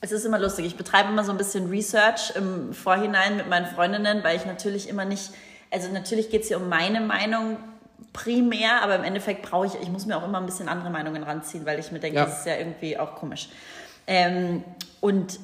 Es 0.00 0.12
ist 0.12 0.24
immer 0.24 0.38
lustig. 0.38 0.64
Ich 0.66 0.76
betreibe 0.76 1.10
immer 1.10 1.24
so 1.24 1.32
ein 1.32 1.38
bisschen 1.38 1.68
Research 1.70 2.32
im 2.36 2.72
Vorhinein 2.72 3.36
mit 3.36 3.48
meinen 3.48 3.66
Freundinnen, 3.66 4.22
weil 4.22 4.36
ich 4.36 4.46
natürlich 4.46 4.88
immer 4.88 5.04
nicht, 5.04 5.30
also 5.72 5.90
natürlich 5.92 6.30
geht 6.30 6.42
es 6.42 6.48
hier 6.48 6.58
um 6.58 6.68
meine 6.68 7.00
Meinung 7.00 7.56
primär, 8.12 8.82
aber 8.82 8.94
im 8.96 9.04
Endeffekt 9.04 9.42
brauche 9.42 9.66
ich, 9.66 9.74
ich 9.82 9.88
muss 9.90 10.06
mir 10.06 10.16
auch 10.16 10.24
immer 10.24 10.38
ein 10.38 10.46
bisschen 10.46 10.68
andere 10.68 10.90
Meinungen 10.90 11.22
ranziehen, 11.24 11.66
weil 11.66 11.78
ich 11.78 11.90
mir 11.90 11.98
denke, 11.98 12.16
Ja. 12.18 12.24
das 12.26 12.40
ist 12.40 12.46
ja 12.46 12.56
irgendwie 12.56 12.98
auch 12.98 13.16
komisch. 13.16 13.48
Ähm, 14.06 14.62
und 15.00 15.38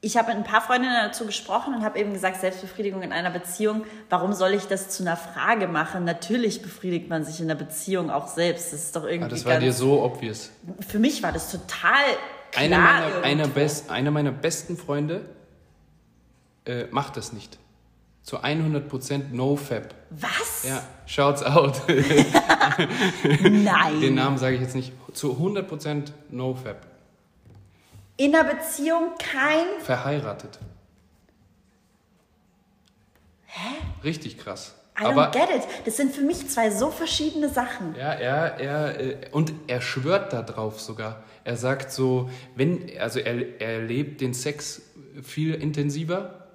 ich 0.00 0.16
habe 0.16 0.28
mit 0.28 0.36
ein 0.36 0.44
paar 0.44 0.60
Freundinnen 0.60 0.94
dazu 1.02 1.26
gesprochen 1.26 1.74
und 1.74 1.84
habe 1.84 1.98
eben 1.98 2.12
gesagt, 2.12 2.40
Selbstbefriedigung 2.40 3.02
in 3.02 3.12
einer 3.12 3.30
Beziehung, 3.30 3.84
warum 4.08 4.32
soll 4.32 4.54
ich 4.54 4.66
das 4.66 4.90
zu 4.90 5.02
einer 5.02 5.16
Frage 5.16 5.66
machen? 5.66 6.04
Natürlich 6.04 6.62
befriedigt 6.62 7.08
man 7.08 7.24
sich 7.24 7.40
in 7.40 7.48
der 7.48 7.56
Beziehung 7.56 8.10
auch 8.10 8.28
selbst. 8.28 8.72
Das 8.72 8.84
ist 8.84 8.94
doch 8.96 9.04
irgendwie 9.04 9.24
Ah, 9.24 9.28
das 9.28 9.44
war 9.44 9.58
dir 9.58 9.72
so 9.72 10.02
obvious. 10.04 10.52
Für 10.86 11.00
mich 11.00 11.22
war 11.24 11.32
das 11.32 11.50
total 11.50 12.04
Einer 12.56 12.78
meiner, 12.78 13.22
einer, 13.22 13.48
best, 13.48 13.90
einer 13.90 14.10
meiner 14.10 14.32
besten 14.32 14.76
Freunde 14.76 15.28
äh, 16.64 16.84
macht 16.90 17.16
das 17.16 17.32
nicht. 17.32 17.58
Zu 18.22 18.38
100% 18.38 19.30
No-Fab. 19.30 19.94
Was? 20.10 20.64
Ja, 20.64 20.82
shouts 21.06 21.44
out. 21.44 21.80
Nein. 23.42 24.00
Den 24.00 24.14
Namen 24.16 24.36
sage 24.36 24.56
ich 24.56 24.60
jetzt 24.60 24.74
nicht. 24.74 24.92
Zu 25.12 25.34
100% 25.34 26.10
No-Fab. 26.30 26.86
In 28.16 28.34
einer 28.34 28.52
Beziehung 28.52 29.12
kein. 29.18 29.80
Verheiratet. 29.80 30.58
Hä? 33.46 33.76
Richtig 34.02 34.38
krass. 34.38 34.74
I 34.98 35.04
don't 35.04 35.10
Aber 35.10 35.30
get 35.30 35.50
it. 35.50 35.62
Das 35.84 35.96
sind 35.96 36.14
für 36.14 36.22
mich 36.22 36.48
zwei 36.48 36.70
so 36.70 36.90
verschiedene 36.90 37.48
Sachen. 37.50 37.94
Ja, 37.94 38.12
er, 38.12 38.58
er, 38.58 39.00
äh, 39.00 39.16
und 39.30 39.52
er 39.66 39.82
schwört 39.82 40.32
da 40.32 40.42
drauf 40.42 40.80
sogar. 40.80 41.22
Er 41.46 41.56
sagt 41.56 41.92
so, 41.92 42.28
wenn, 42.56 42.90
also 42.98 43.20
er, 43.20 43.60
er 43.60 43.80
lebt 43.80 44.20
den 44.20 44.34
Sex 44.34 44.82
viel 45.22 45.54
intensiver 45.54 46.48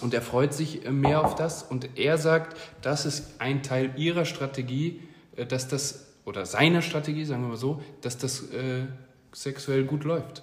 und 0.00 0.14
er 0.14 0.22
freut 0.22 0.54
sich 0.54 0.88
mehr 0.90 1.22
auf 1.22 1.34
das 1.34 1.62
und 1.62 1.98
er 1.98 2.16
sagt, 2.16 2.56
das 2.80 3.04
ist 3.04 3.38
ein 3.38 3.62
Teil 3.62 3.92
ihrer 3.96 4.24
Strategie, 4.24 5.02
äh, 5.36 5.44
dass 5.44 5.68
das, 5.68 6.06
oder 6.24 6.46
seiner 6.46 6.80
Strategie, 6.80 7.26
sagen 7.26 7.42
wir 7.42 7.48
mal 7.50 7.56
so, 7.58 7.82
dass 8.00 8.16
das 8.16 8.50
äh, 8.50 8.86
sexuell 9.34 9.84
gut 9.84 10.04
läuft. 10.04 10.42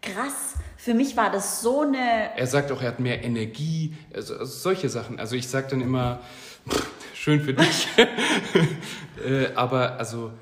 Krass. 0.00 0.54
Für 0.78 0.94
mich 0.94 1.14
war 1.14 1.30
das 1.30 1.60
so 1.60 1.82
eine. 1.82 2.34
Er 2.38 2.46
sagt 2.46 2.72
auch, 2.72 2.80
er 2.80 2.88
hat 2.88 3.00
mehr 3.00 3.22
Energie, 3.22 3.94
also, 4.14 4.32
also 4.38 4.46
solche 4.46 4.88
Sachen. 4.88 5.20
Also 5.20 5.36
ich 5.36 5.46
sage 5.46 5.66
dann 5.68 5.82
immer, 5.82 6.20
schön 7.14 7.42
für 7.42 7.52
dich. 7.52 7.86
äh, 9.26 9.52
aber 9.54 9.98
also 9.98 10.32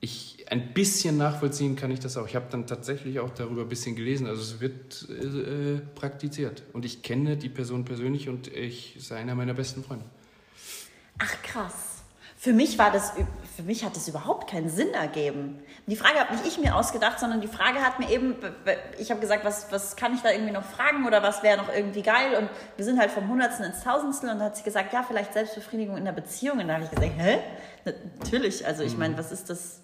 ich 0.00 0.29
ein 0.50 0.74
bisschen 0.74 1.16
nachvollziehen 1.16 1.76
kann 1.76 1.92
ich 1.92 2.00
das 2.00 2.16
auch. 2.16 2.26
Ich 2.26 2.34
habe 2.34 2.46
dann 2.50 2.66
tatsächlich 2.66 3.20
auch 3.20 3.30
darüber 3.30 3.62
ein 3.62 3.68
bisschen 3.68 3.94
gelesen. 3.94 4.26
Also 4.26 4.42
es 4.42 4.60
wird 4.60 5.08
äh, 5.08 5.78
praktiziert. 5.94 6.64
Und 6.72 6.84
ich 6.84 7.02
kenne 7.02 7.36
die 7.36 7.48
Person 7.48 7.84
persönlich 7.84 8.28
und 8.28 8.48
ich 8.48 8.96
ist 8.96 9.12
einer 9.12 9.36
meiner 9.36 9.54
besten 9.54 9.84
Freunde. 9.84 10.04
Ach 11.18 11.42
krass. 11.42 11.74
Für 12.36 12.52
mich 12.52 12.78
war 12.78 12.90
das, 12.90 13.12
für 13.54 13.62
mich 13.62 13.84
hat 13.84 13.94
das 13.94 14.08
überhaupt 14.08 14.50
keinen 14.50 14.70
Sinn 14.70 14.94
ergeben. 14.94 15.60
Die 15.86 15.94
Frage 15.94 16.18
habe 16.18 16.34
nicht 16.34 16.46
ich 16.46 16.58
mir 16.58 16.74
ausgedacht, 16.74 17.20
sondern 17.20 17.42
die 17.42 17.48
Frage 17.48 17.80
hat 17.80 18.00
mir 18.00 18.10
eben, 18.10 18.34
ich 18.98 19.10
habe 19.10 19.20
gesagt, 19.20 19.44
was, 19.44 19.70
was 19.70 19.94
kann 19.94 20.14
ich 20.14 20.22
da 20.22 20.30
irgendwie 20.30 20.52
noch 20.52 20.64
fragen 20.64 21.06
oder 21.06 21.22
was 21.22 21.42
wäre 21.42 21.58
noch 21.58 21.68
irgendwie 21.72 22.02
geil? 22.02 22.36
Und 22.38 22.48
wir 22.76 22.84
sind 22.84 22.98
halt 22.98 23.10
vom 23.10 23.28
Hundertsten 23.28 23.66
ins 23.66 23.84
Tausendstel 23.84 24.30
und 24.30 24.38
dann 24.38 24.46
hat 24.46 24.56
sie 24.56 24.62
gesagt, 24.62 24.92
ja, 24.94 25.04
vielleicht 25.06 25.34
Selbstbefriedigung 25.34 25.98
in 25.98 26.06
der 26.06 26.12
Beziehung. 26.12 26.58
Und 26.58 26.68
da 26.68 26.74
habe 26.74 26.84
ich 26.84 26.90
gesagt, 26.90 27.12
hä? 27.18 27.38
Natürlich. 28.18 28.66
Also 28.66 28.82
ich 28.82 28.96
meine, 28.96 29.18
was 29.18 29.30
ist 29.32 29.50
das? 29.50 29.82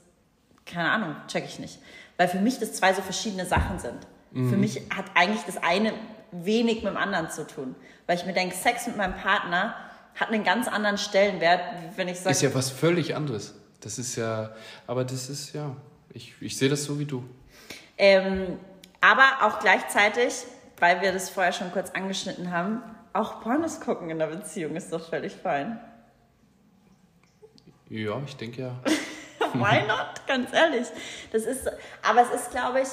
Keine 0.66 0.90
Ahnung, 0.90 1.16
check 1.28 1.44
ich 1.44 1.58
nicht. 1.58 1.78
Weil 2.16 2.28
für 2.28 2.38
mich 2.38 2.58
das 2.58 2.74
zwei 2.74 2.92
so 2.92 3.00
verschiedene 3.02 3.46
Sachen 3.46 3.78
sind. 3.78 4.06
Für 4.32 4.56
mich 4.56 4.82
hat 4.94 5.06
eigentlich 5.14 5.44
das 5.46 5.56
eine 5.56 5.94
wenig 6.30 6.82
mit 6.82 6.92
dem 6.92 6.96
anderen 6.98 7.30
zu 7.30 7.46
tun. 7.46 7.74
Weil 8.06 8.16
ich 8.18 8.26
mir 8.26 8.34
denke, 8.34 8.54
Sex 8.54 8.86
mit 8.86 8.96
meinem 8.96 9.14
Partner 9.14 9.74
hat 10.14 10.28
einen 10.28 10.44
ganz 10.44 10.68
anderen 10.68 10.98
Stellenwert, 10.98 11.60
wenn 11.96 12.08
ich 12.08 12.18
sage, 12.18 12.30
Ist 12.32 12.42
ja 12.42 12.54
was 12.54 12.70
völlig 12.70 13.14
anderes. 13.16 13.54
Das 13.80 13.98
ist 13.98 14.16
ja, 14.16 14.54
aber 14.86 15.04
das 15.04 15.30
ist 15.30 15.54
ja, 15.54 15.74
ich, 16.12 16.34
ich 16.40 16.56
sehe 16.58 16.68
das 16.68 16.84
so 16.84 16.98
wie 16.98 17.04
du. 17.06 17.24
ähm, 17.96 18.58
aber 19.00 19.24
auch 19.42 19.60
gleichzeitig, 19.60 20.34
weil 20.78 21.00
wir 21.00 21.12
das 21.12 21.30
vorher 21.30 21.52
schon 21.52 21.70
kurz 21.72 21.90
angeschnitten 21.90 22.50
haben, 22.50 22.82
auch 23.12 23.40
Pornos 23.40 23.80
gucken 23.80 24.10
in 24.10 24.18
der 24.18 24.26
Beziehung 24.26 24.76
ist 24.76 24.92
doch 24.92 25.08
völlig 25.08 25.34
fein. 25.34 25.78
Ja, 27.88 28.20
ich 28.26 28.36
denke 28.36 28.62
ja. 28.62 28.80
Why 29.64 29.86
not? 29.86 30.26
Ganz 30.26 30.52
ehrlich. 30.52 30.86
Das 31.32 31.44
ist, 31.44 31.68
aber 32.02 32.22
es 32.22 32.30
ist, 32.30 32.50
glaube 32.50 32.80
ich, 32.80 32.88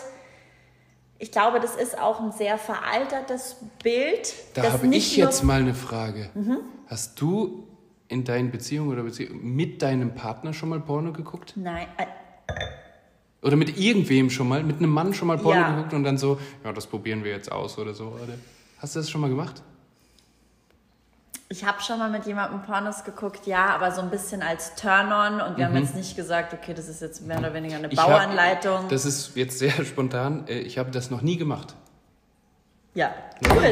ich 1.20 1.32
glaube, 1.32 1.59
das 1.59 1.76
ist 1.76 1.97
auch 1.97 2.20
ein 2.20 2.32
sehr 2.32 2.57
veraltertes 2.57 3.55
Bild. 3.82 4.34
Da 4.55 4.72
habe 4.74 4.88
ich 4.88 5.16
jetzt 5.16 5.43
mal 5.43 5.61
eine 5.61 5.74
Frage. 5.74 6.30
Hast 6.88 7.20
du 7.22 7.68
in 8.09 8.24
deinen 8.26 8.51
Beziehungen 8.51 8.91
oder 8.91 9.03
Beziehungen 9.03 9.55
mit 9.55 9.82
deinem 9.82 10.16
Partner 10.16 10.53
schon 10.53 10.70
mal 10.70 10.80
Porno 10.80 11.14
geguckt? 11.14 11.53
Nein, 11.55 11.88
äh, 11.97 12.05
Oder 13.41 13.55
mit 13.55 13.78
irgendwem 13.78 14.30
schon 14.30 14.47
mal? 14.47 14.64
Mit 14.64 14.78
einem 14.78 14.89
Mann 14.89 15.14
schon 15.14 15.28
mal 15.28 15.38
Porno 15.38 15.61
Ja. 15.61 15.72
geguckt 15.72 15.93
und 15.93 16.03
dann 16.03 16.18
so, 16.18 16.39
ja, 16.64 16.72
das 16.74 16.88
probieren 16.88 17.24
wir 17.24 17.32
jetzt 17.32 17.51
aus 17.51 17.78
oder 17.78 17.93
so? 17.93 18.07
Oder? 18.07 18.34
Hast 18.78 18.95
du 18.95 18.99
das 18.99 19.09
schon 19.09 19.22
mal 19.22 19.30
gemacht? 19.30 19.64
Ich 21.53 21.63
habe 21.65 21.79
schon 21.81 21.99
mal 21.99 22.09
mit 22.09 22.25
jemandem 22.25 22.63
Pornos 22.63 23.03
geguckt, 23.03 23.45
ja, 23.45 23.67
aber 23.67 23.91
so 23.91 24.01
ein 24.01 24.09
bisschen 24.09 24.41
als 24.41 24.73
Turn-on 24.75 25.39
und 25.39 25.55
wir 25.57 25.65
haben 25.65 25.77
jetzt 25.77 25.93
nicht 25.95 26.15
gesagt, 26.15 26.51
okay, 26.53 26.73
das 26.73 26.87
ist 26.87 26.99
jetzt 27.01 27.21
mehr 27.25 27.37
oder 27.37 27.53
weniger 27.53 27.75
eine 27.75 27.87
Mhm. 27.87 27.93
Ich 27.93 27.99
hab- 27.99 28.07
Bauanleitung. 28.09 28.87
Das 28.89 29.05
ist 29.05 29.35
jetzt 29.35 29.59
sehr 29.59 29.71
spontan. 29.85 30.47
Äh, 30.47 30.59
Ich 30.61 30.77
habe 30.79 30.89
das 30.91 31.11
noch 31.11 31.21
nie 31.21 31.37
gemacht. 31.37 31.75
ja, 32.95 33.13
gut. 33.47 33.63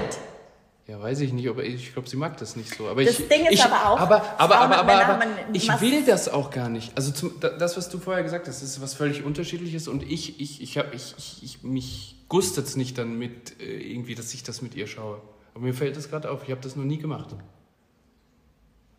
Ja, 0.88 1.00
weiß 1.02 1.22
ich 1.22 1.32
nicht, 1.32 1.48
aber 1.48 1.64
ich 1.64 1.94
glaube, 1.94 2.10
sie 2.10 2.18
mag 2.18 2.36
das 2.38 2.56
nicht 2.58 2.76
so. 2.76 2.88
Aber 2.90 3.04
Das 3.04 3.18
ich, 3.18 3.28
Ding 3.30 3.46
ist 3.46 3.54
ich, 3.54 3.64
aber 3.64 3.90
auch, 3.90 4.00
aber, 4.00 4.16
aber, 4.38 4.58
aber, 4.58 4.76
aber, 4.80 4.84
Männer 4.84 5.06
aber 5.10 5.26
ich 5.54 5.80
will 5.82 6.04
das 6.06 6.28
auch 6.28 6.50
gar 6.52 6.68
nicht. 6.70 6.92
Also 6.98 7.12
zum, 7.12 7.40
da- 7.40 7.50
das, 7.50 7.78
was 7.78 7.88
du 7.90 7.98
vorher 7.98 8.24
gesagt 8.24 8.48
hast, 8.48 8.62
ist 8.62 8.82
was 8.82 8.94
völlig 8.94 9.24
Unterschiedliches 9.24 9.88
und 9.88 10.04
ich, 10.04 10.40
ich, 10.42 10.62
ich, 10.62 10.78
hab, 10.78 10.94
ich, 10.94 11.16
ich, 11.18 11.44
ich 11.44 11.64
mich 11.64 12.18
gustet 12.28 12.66
es 12.68 12.76
nicht 12.76 12.98
dann 12.98 13.18
mit 13.18 13.60
äh, 13.62 13.78
irgendwie, 13.78 14.16
dass 14.16 14.34
ich 14.34 14.44
das 14.44 14.62
mit 14.62 14.76
ihr 14.76 14.86
schaue. 14.88 15.22
Aber 15.54 15.64
mir 15.64 15.74
fällt 15.74 15.96
das 15.98 16.10
gerade 16.10 16.30
auf. 16.30 16.44
Ich 16.46 16.52
habe 16.52 16.62
das 16.62 16.76
noch 16.76 16.84
nie 16.86 16.98
gemacht. 16.98 17.30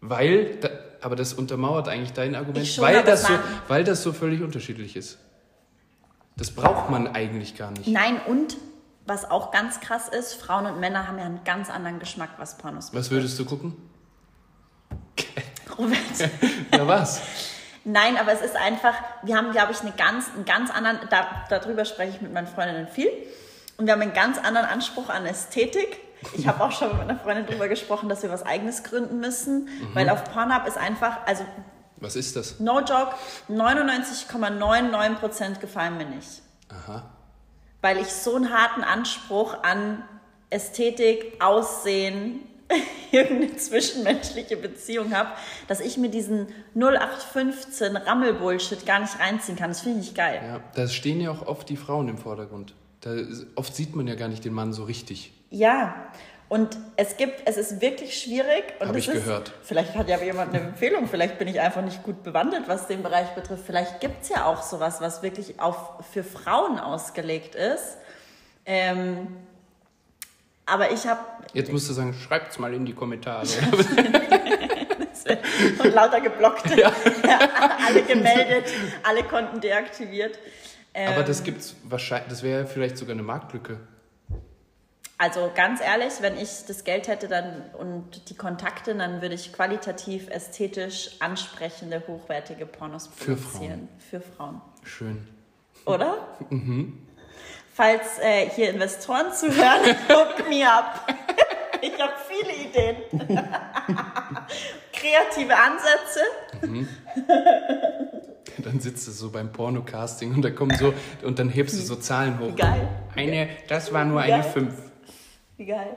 Weil, 0.03 0.57
da, 0.57 0.68
aber 1.00 1.14
das 1.14 1.32
untermauert 1.32 1.88
eigentlich 1.88 2.12
dein 2.12 2.34
Argument, 2.34 2.66
schon, 2.66 2.84
weil 2.84 3.03
das, 3.05 3.22
so, 3.22 3.32
weil 3.68 3.84
das 3.84 4.03
so 4.03 4.12
völlig 4.12 4.42
unterschiedlich 4.42 4.96
ist. 4.96 5.18
Das 6.36 6.50
braucht 6.50 6.90
man 6.90 7.07
eigentlich 7.07 7.57
gar 7.57 7.70
nicht. 7.70 7.86
Nein, 7.86 8.20
und 8.26 8.57
was 9.07 9.30
auch 9.30 9.53
ganz 9.53 9.78
krass 9.80 10.09
ist, 10.09 10.34
Frauen 10.34 10.66
und 10.66 10.80
Männer 10.80 11.07
haben 11.07 11.18
ja 11.18 11.24
einen 11.24 11.44
ganz 11.44 11.70
anderen 11.70 12.00
Geschmack, 12.00 12.30
was 12.38 12.59
Pornos 12.59 12.92
Was 12.92 13.11
würdest 13.12 13.38
du 13.38 13.44
gucken? 13.44 13.76
Robert. 15.78 15.96
Ja, 16.72 16.86
was? 16.86 17.22
Nein, 17.84 18.16
aber 18.16 18.32
es 18.32 18.42
ist 18.42 18.57
einfach, 18.57 18.94
wir 19.22 19.36
haben, 19.36 19.53
glaube 19.53 19.72
ich, 19.72 19.80
eine 19.80 19.92
ganz, 19.92 20.26
einen 20.34 20.44
ganz 20.44 20.70
anderen, 20.70 20.98
da, 21.11 21.44
darüber 21.48 21.84
spreche 21.84 22.16
ich 22.16 22.20
mit 22.20 22.32
meinen 22.32 22.48
Freundinnen 22.48 22.88
viel. 22.88 23.09
Und 23.76 23.86
wir 23.86 23.92
haben 23.92 24.03
einen 24.03 24.12
ganz 24.12 24.38
anderen 24.38 24.66
Anspruch 24.66 25.09
an 25.09 25.26
Ästhetik. 25.26 26.00
Ich 26.34 26.46
habe 26.46 26.62
auch 26.62 26.72
schon 26.72 26.88
mit 26.88 26.98
meiner 26.98 27.18
Freundin 27.18 27.46
darüber 27.46 27.68
gesprochen, 27.68 28.08
dass 28.08 28.22
wir 28.22 28.30
was 28.30 28.44
Eigenes 28.44 28.82
gründen 28.84 29.20
müssen, 29.20 29.68
weil 29.94 30.08
auf 30.08 30.24
Pornhub 30.32 30.66
ist 30.66 30.78
einfach, 30.78 31.18
also 31.26 31.44
Was 31.98 32.16
ist 32.16 32.36
das? 32.36 32.60
no 32.60 32.80
joke, 32.80 33.14
99,99% 33.50 35.58
gefallen 35.60 35.96
mir 35.96 36.06
nicht. 36.06 36.42
Aha. 36.68 37.10
Weil 37.80 37.98
ich 37.98 38.08
so 38.08 38.36
einen 38.36 38.52
harten 38.52 38.84
Anspruch 38.84 39.62
an 39.62 40.02
Ästhetik, 40.50 41.42
Aussehen, 41.42 42.40
irgendeine 43.10 43.56
zwischenmenschliche 43.56 44.56
Beziehung 44.56 45.14
habe, 45.14 45.30
dass 45.68 45.80
ich 45.80 45.96
mir 45.96 46.08
diesen 46.08 46.46
0815 46.74 47.96
Rammel-Bullshit 47.96 48.86
gar 48.86 49.00
nicht 49.00 49.18
reinziehen 49.18 49.58
kann. 49.58 49.70
Das 49.70 49.80
finde 49.80 50.00
ich 50.00 50.06
nicht 50.06 50.16
geil. 50.16 50.40
Ja, 50.42 50.60
da 50.74 50.88
stehen 50.88 51.20
ja 51.20 51.30
auch 51.30 51.46
oft 51.46 51.68
die 51.68 51.76
Frauen 51.76 52.08
im 52.08 52.18
Vordergrund. 52.18 52.74
Da, 53.00 53.10
oft 53.56 53.74
sieht 53.74 53.96
man 53.96 54.06
ja 54.06 54.14
gar 54.14 54.28
nicht 54.28 54.44
den 54.44 54.54
Mann 54.54 54.72
so 54.72 54.84
richtig. 54.84 55.32
Ja, 55.53 55.94
und 56.48 56.76
es 56.96 57.16
gibt, 57.16 57.42
es 57.46 57.57
ist 57.57 57.80
wirklich 57.80 58.18
schwierig. 58.18 58.74
Und 58.80 58.88
Hab 58.88 58.96
es 58.96 59.07
ich 59.07 59.14
ist, 59.14 59.24
gehört. 59.24 59.53
Vielleicht 59.62 59.94
hat 59.94 60.09
ja 60.09 60.18
jemand 60.18 60.55
eine 60.55 60.64
Empfehlung, 60.64 61.07
vielleicht 61.09 61.38
bin 61.38 61.46
ich 61.46 61.61
einfach 61.61 61.82
nicht 61.82 62.03
gut 62.03 62.22
bewandert, 62.22 62.68
was 62.68 62.86
den 62.88 63.03
Bereich 63.03 63.28
betrifft. 63.34 63.64
Vielleicht 63.66 64.00
gibt 64.00 64.22
es 64.22 64.30
ja 64.30 64.46
auch 64.46 64.62
sowas, 64.62 65.00
was 65.00 65.22
wirklich 65.22 65.61
auf, 65.61 65.76
für 66.11 66.24
Frauen 66.24 66.78
ausgelegt 66.78 67.55
ist. 67.55 67.98
Ähm, 68.64 69.28
aber 70.64 70.90
ich 70.90 71.07
habe 71.07 71.20
Jetzt 71.53 71.70
musst 71.70 71.88
du 71.90 71.92
sagen, 71.92 72.14
schreibt's 72.14 72.59
mal 72.59 72.72
in 72.72 72.86
die 72.86 72.94
Kommentare. 72.94 73.46
und 75.78 75.94
lauter 75.94 76.20
geblockt, 76.20 76.64
alle 77.86 78.03
gemeldet, 78.03 78.64
alle 79.03 79.22
Konten 79.24 79.61
deaktiviert. 79.61 80.38
Ähm, 80.94 81.12
Aber 81.12 81.22
das 81.22 81.42
gibt's 81.42 81.76
wahrscheinlich, 81.84 82.28
das 82.28 82.42
wäre 82.42 82.66
vielleicht 82.66 82.96
sogar 82.96 83.12
eine 83.12 83.22
Marktlücke. 83.22 83.80
Also 85.22 85.52
ganz 85.54 85.80
ehrlich, 85.80 86.14
wenn 86.18 86.36
ich 86.36 86.64
das 86.66 86.82
Geld 86.82 87.06
hätte 87.06 87.28
dann 87.28 87.62
und 87.78 88.28
die 88.28 88.34
Kontakte, 88.34 88.92
dann 88.92 89.22
würde 89.22 89.36
ich 89.36 89.52
qualitativ, 89.52 90.28
ästhetisch 90.28 91.10
ansprechende, 91.20 92.02
hochwertige 92.08 92.66
Pornos 92.66 93.06
Für 93.06 93.36
produzieren. 93.36 93.88
Für 94.10 94.20
Frauen. 94.20 94.60
Schön. 94.82 95.28
Oder? 95.86 96.26
Mhm. 96.50 97.06
falls 97.72 98.18
äh, 98.18 98.50
hier 98.50 98.70
Investoren 98.70 99.32
zuhören, 99.32 99.96
hook 100.08 100.48
me 100.48 100.68
up. 100.68 101.06
ich 101.80 101.92
habe 102.00 102.14
viele 102.28 102.54
Ideen. 102.56 102.96
Kreative 104.92 105.54
Ansätze. 105.56 106.20
Dann 108.58 108.80
sitzt 108.80 109.06
du 109.06 109.12
so 109.12 109.30
beim 109.30 109.52
Pornocasting 109.52 110.34
und 110.34 110.42
da 110.42 110.50
kommen 110.50 110.76
so 110.76 110.92
und 111.22 111.38
dann 111.38 111.48
hebst 111.48 111.76
du 111.76 111.80
so 111.80 111.94
Zahlen 111.94 112.40
hoch. 112.40 112.56
Geil. 112.56 112.88
Eine, 113.14 113.50
das 113.68 113.92
war 113.92 114.04
nur 114.04 114.20
eine 114.20 114.42
Geil. 114.42 114.52
5. 114.52 114.91
Wie 115.57 115.66
geil. 115.66 115.96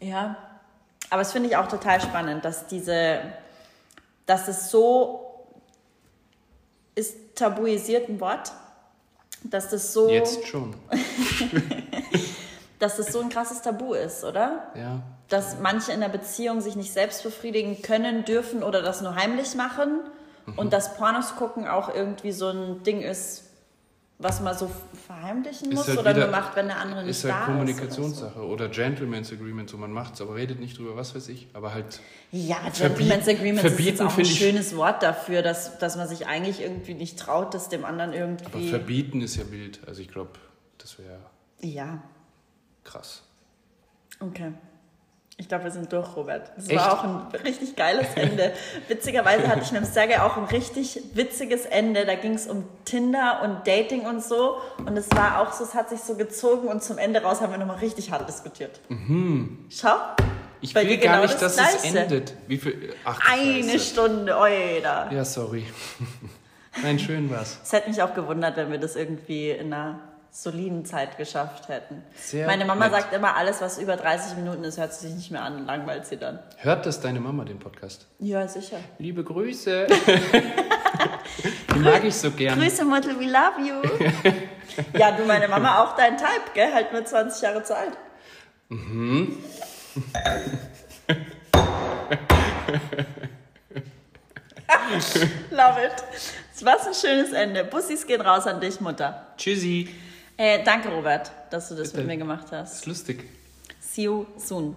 Ja. 0.00 0.36
Aber 1.10 1.22
es 1.22 1.32
finde 1.32 1.48
ich 1.48 1.56
auch 1.56 1.68
total 1.68 2.00
spannend, 2.00 2.44
dass 2.44 2.66
diese, 2.66 3.20
dass 4.26 4.48
es 4.48 4.70
so 4.70 5.24
ist 6.94 7.36
tabuisiert 7.36 8.08
ein 8.08 8.20
Wort, 8.20 8.52
dass 9.44 9.70
das 9.70 9.92
so, 9.92 10.08
Jetzt 10.10 10.46
schon. 10.46 10.74
dass 12.78 12.96
das 12.96 13.12
so 13.12 13.20
ein 13.20 13.28
krasses 13.28 13.62
Tabu 13.62 13.94
ist, 13.94 14.24
oder? 14.24 14.72
Ja. 14.74 15.00
Dass 15.28 15.58
manche 15.60 15.92
in 15.92 16.00
der 16.00 16.08
Beziehung 16.08 16.60
sich 16.60 16.74
nicht 16.74 16.92
selbst 16.92 17.22
befriedigen 17.22 17.80
können, 17.82 18.24
dürfen 18.24 18.62
oder 18.62 18.82
das 18.82 19.00
nur 19.00 19.14
heimlich 19.14 19.54
machen 19.54 20.00
Mhm. 20.48 20.58
und 20.58 20.72
dass 20.72 20.94
Pornos 20.96 21.36
gucken 21.36 21.68
auch 21.68 21.94
irgendwie 21.94 22.32
so 22.32 22.48
ein 22.48 22.82
Ding 22.82 23.02
ist, 23.02 23.44
was 24.20 24.40
man 24.40 24.56
so 24.58 24.68
verheimlichen 25.06 25.70
Ist 25.70 25.76
muss 25.76 25.88
halt 25.88 25.98
oder 25.98 26.10
wieder- 26.10 26.26
nur 26.26 26.30
macht, 26.36 26.56
wenn 26.56 26.66
der 26.66 26.78
andere 26.78 27.02
nicht 27.02 27.10
Ist 27.10 27.24
halt 27.24 27.34
da 27.34 27.40
ist. 27.40 27.46
Kommunikationssache 27.46 28.40
oder, 28.44 28.68
Gentleman's 28.68 29.32
Agreement, 29.32 29.70
so 29.70 29.76
man 29.76 29.92
macht's, 29.92 30.20
aber 30.20 30.34
redet 30.34 30.58
nicht 30.58 30.76
drüber, 30.76 30.96
was 30.96 31.14
weiß 31.14 31.28
ich, 31.28 31.46
aber 31.52 31.72
halt 31.72 32.00
Ja, 32.32 32.56
Gentleman's 32.76 33.28
Agreement 33.28 33.64
ist 33.64 33.78
jetzt 33.78 34.02
auch 34.02 34.18
ein 34.18 34.24
schönes 34.24 34.74
Wort 34.76 35.02
dafür, 35.04 35.42
dass, 35.42 35.78
dass 35.78 35.96
man 35.96 36.08
sich 36.08 36.26
eigentlich 36.26 36.60
irgendwie 36.60 36.94
nicht 36.94 37.18
traut, 37.18 37.54
das 37.54 37.68
dem 37.68 37.84
anderen 37.84 38.10
aber 38.10 38.18
irgendwie. 38.18 38.68
verbieten 38.68 39.20
ist 39.20 39.36
ja 39.36 39.48
wild, 39.52 39.80
also 39.86 40.00
ich 40.02 40.08
glaube, 40.08 40.30
das 40.78 40.98
wäre 40.98 41.20
Ja, 41.60 42.02
krass. 42.82 43.22
okay. 44.20 44.52
Ich 45.40 45.46
glaube, 45.48 45.64
wir 45.64 45.70
sind 45.70 45.92
durch, 45.92 46.16
Robert. 46.16 46.50
Es 46.58 46.68
Echt? 46.68 46.76
war 46.76 46.92
auch 46.98 47.04
ein 47.04 47.26
richtig 47.44 47.76
geiles 47.76 48.08
Ende. 48.16 48.52
Witzigerweise 48.88 49.46
hatte 49.46 49.60
ich 49.62 49.70
mit 49.70 49.82
dem 49.82 49.86
Sergei 49.86 50.20
auch 50.20 50.36
ein 50.36 50.44
richtig 50.44 51.00
witziges 51.14 51.64
Ende. 51.64 52.04
Da 52.04 52.16
ging 52.16 52.34
es 52.34 52.48
um 52.48 52.64
Tinder 52.84 53.40
und 53.44 53.66
Dating 53.66 54.04
und 54.04 54.22
so. 54.22 54.56
Und 54.84 54.96
es 54.96 55.08
war 55.12 55.40
auch 55.40 55.52
so, 55.52 55.62
es 55.62 55.74
hat 55.74 55.90
sich 55.90 56.00
so 56.00 56.16
gezogen 56.16 56.66
und 56.66 56.82
zum 56.82 56.98
Ende 56.98 57.22
raus 57.22 57.40
haben 57.40 57.52
wir 57.52 57.58
nochmal 57.58 57.78
richtig 57.78 58.10
hart 58.10 58.28
diskutiert. 58.28 58.80
Schau. 59.70 59.94
Ich 60.60 60.74
will 60.74 60.84
gar 60.96 60.96
genau 60.96 61.22
nicht, 61.22 61.40
das 61.40 61.54
dass 61.54 61.76
es 61.76 61.82
Gleiche. 61.82 61.98
endet. 62.00 62.34
Wie 62.48 62.56
viel? 62.58 62.92
Ach, 63.04 63.20
Eine 63.30 63.62
Scheiße. 63.62 63.78
Stunde, 63.78 64.36
oida. 64.36 65.08
Ja, 65.12 65.24
sorry. 65.24 65.64
Nein, 66.82 66.98
schön 66.98 67.30
war's. 67.30 67.60
Es 67.62 67.72
hätte 67.72 67.88
mich 67.90 68.02
auch 68.02 68.12
gewundert, 68.12 68.56
wenn 68.56 68.72
wir 68.72 68.78
das 68.78 68.96
irgendwie 68.96 69.50
in 69.50 69.72
einer 69.72 70.00
soliden 70.30 70.84
Zeit 70.84 71.16
geschafft 71.16 71.68
hätten. 71.68 72.02
Sehr 72.14 72.46
Meine 72.46 72.64
Mama 72.64 72.88
nett. 72.88 72.94
sagt 72.94 73.14
immer, 73.14 73.36
alles, 73.36 73.60
was 73.60 73.78
über 73.78 73.96
30 73.96 74.36
Minuten 74.36 74.64
ist, 74.64 74.78
hört 74.78 74.92
sich 74.92 75.12
nicht 75.12 75.30
mehr 75.30 75.42
an, 75.42 75.66
langweilt 75.66 76.06
sie 76.06 76.16
dann. 76.16 76.38
Hört 76.58 76.86
das 76.86 77.00
deine 77.00 77.20
Mama, 77.20 77.44
den 77.44 77.58
Podcast? 77.58 78.06
Ja, 78.18 78.46
sicher. 78.46 78.78
Liebe 78.98 79.24
Grüße. 79.24 79.86
Die 81.74 81.78
mag 81.78 82.04
ich 82.04 82.14
so 82.14 82.30
gern. 82.30 82.58
Grüße, 82.58 82.84
Mutter, 82.84 83.18
we 83.18 83.26
love 83.26 83.60
you. 83.60 83.82
ja, 84.98 85.12
du, 85.12 85.24
meine 85.24 85.48
Mama 85.48 85.82
auch 85.82 85.96
dein 85.96 86.16
Type, 86.16 86.52
gell? 86.54 86.72
Halt 86.72 86.92
nur 86.92 87.04
20 87.04 87.42
Jahre 87.42 87.62
zu 87.64 87.76
alt. 87.76 87.92
Mhm. 88.68 89.36
love 95.50 95.80
it. 95.82 96.64
War 96.64 96.76
ein 96.86 96.94
schönes 96.94 97.32
Ende. 97.32 97.64
Bussis 97.64 98.06
gehen 98.06 98.20
raus 98.20 98.46
an 98.46 98.60
dich, 98.60 98.80
Mutter. 98.80 99.26
Tschüssi. 99.36 99.88
Äh, 100.38 100.62
danke, 100.64 100.88
Robert, 100.88 101.30
dass 101.50 101.68
du 101.68 101.74
das 101.74 101.88
Bitte. 101.90 101.98
mit 101.98 102.06
mir 102.06 102.16
gemacht 102.16 102.46
hast. 102.52 102.74
Ist 102.76 102.86
lustig. 102.86 103.24
See 103.80 104.02
you 104.04 104.24
soon. 104.38 104.74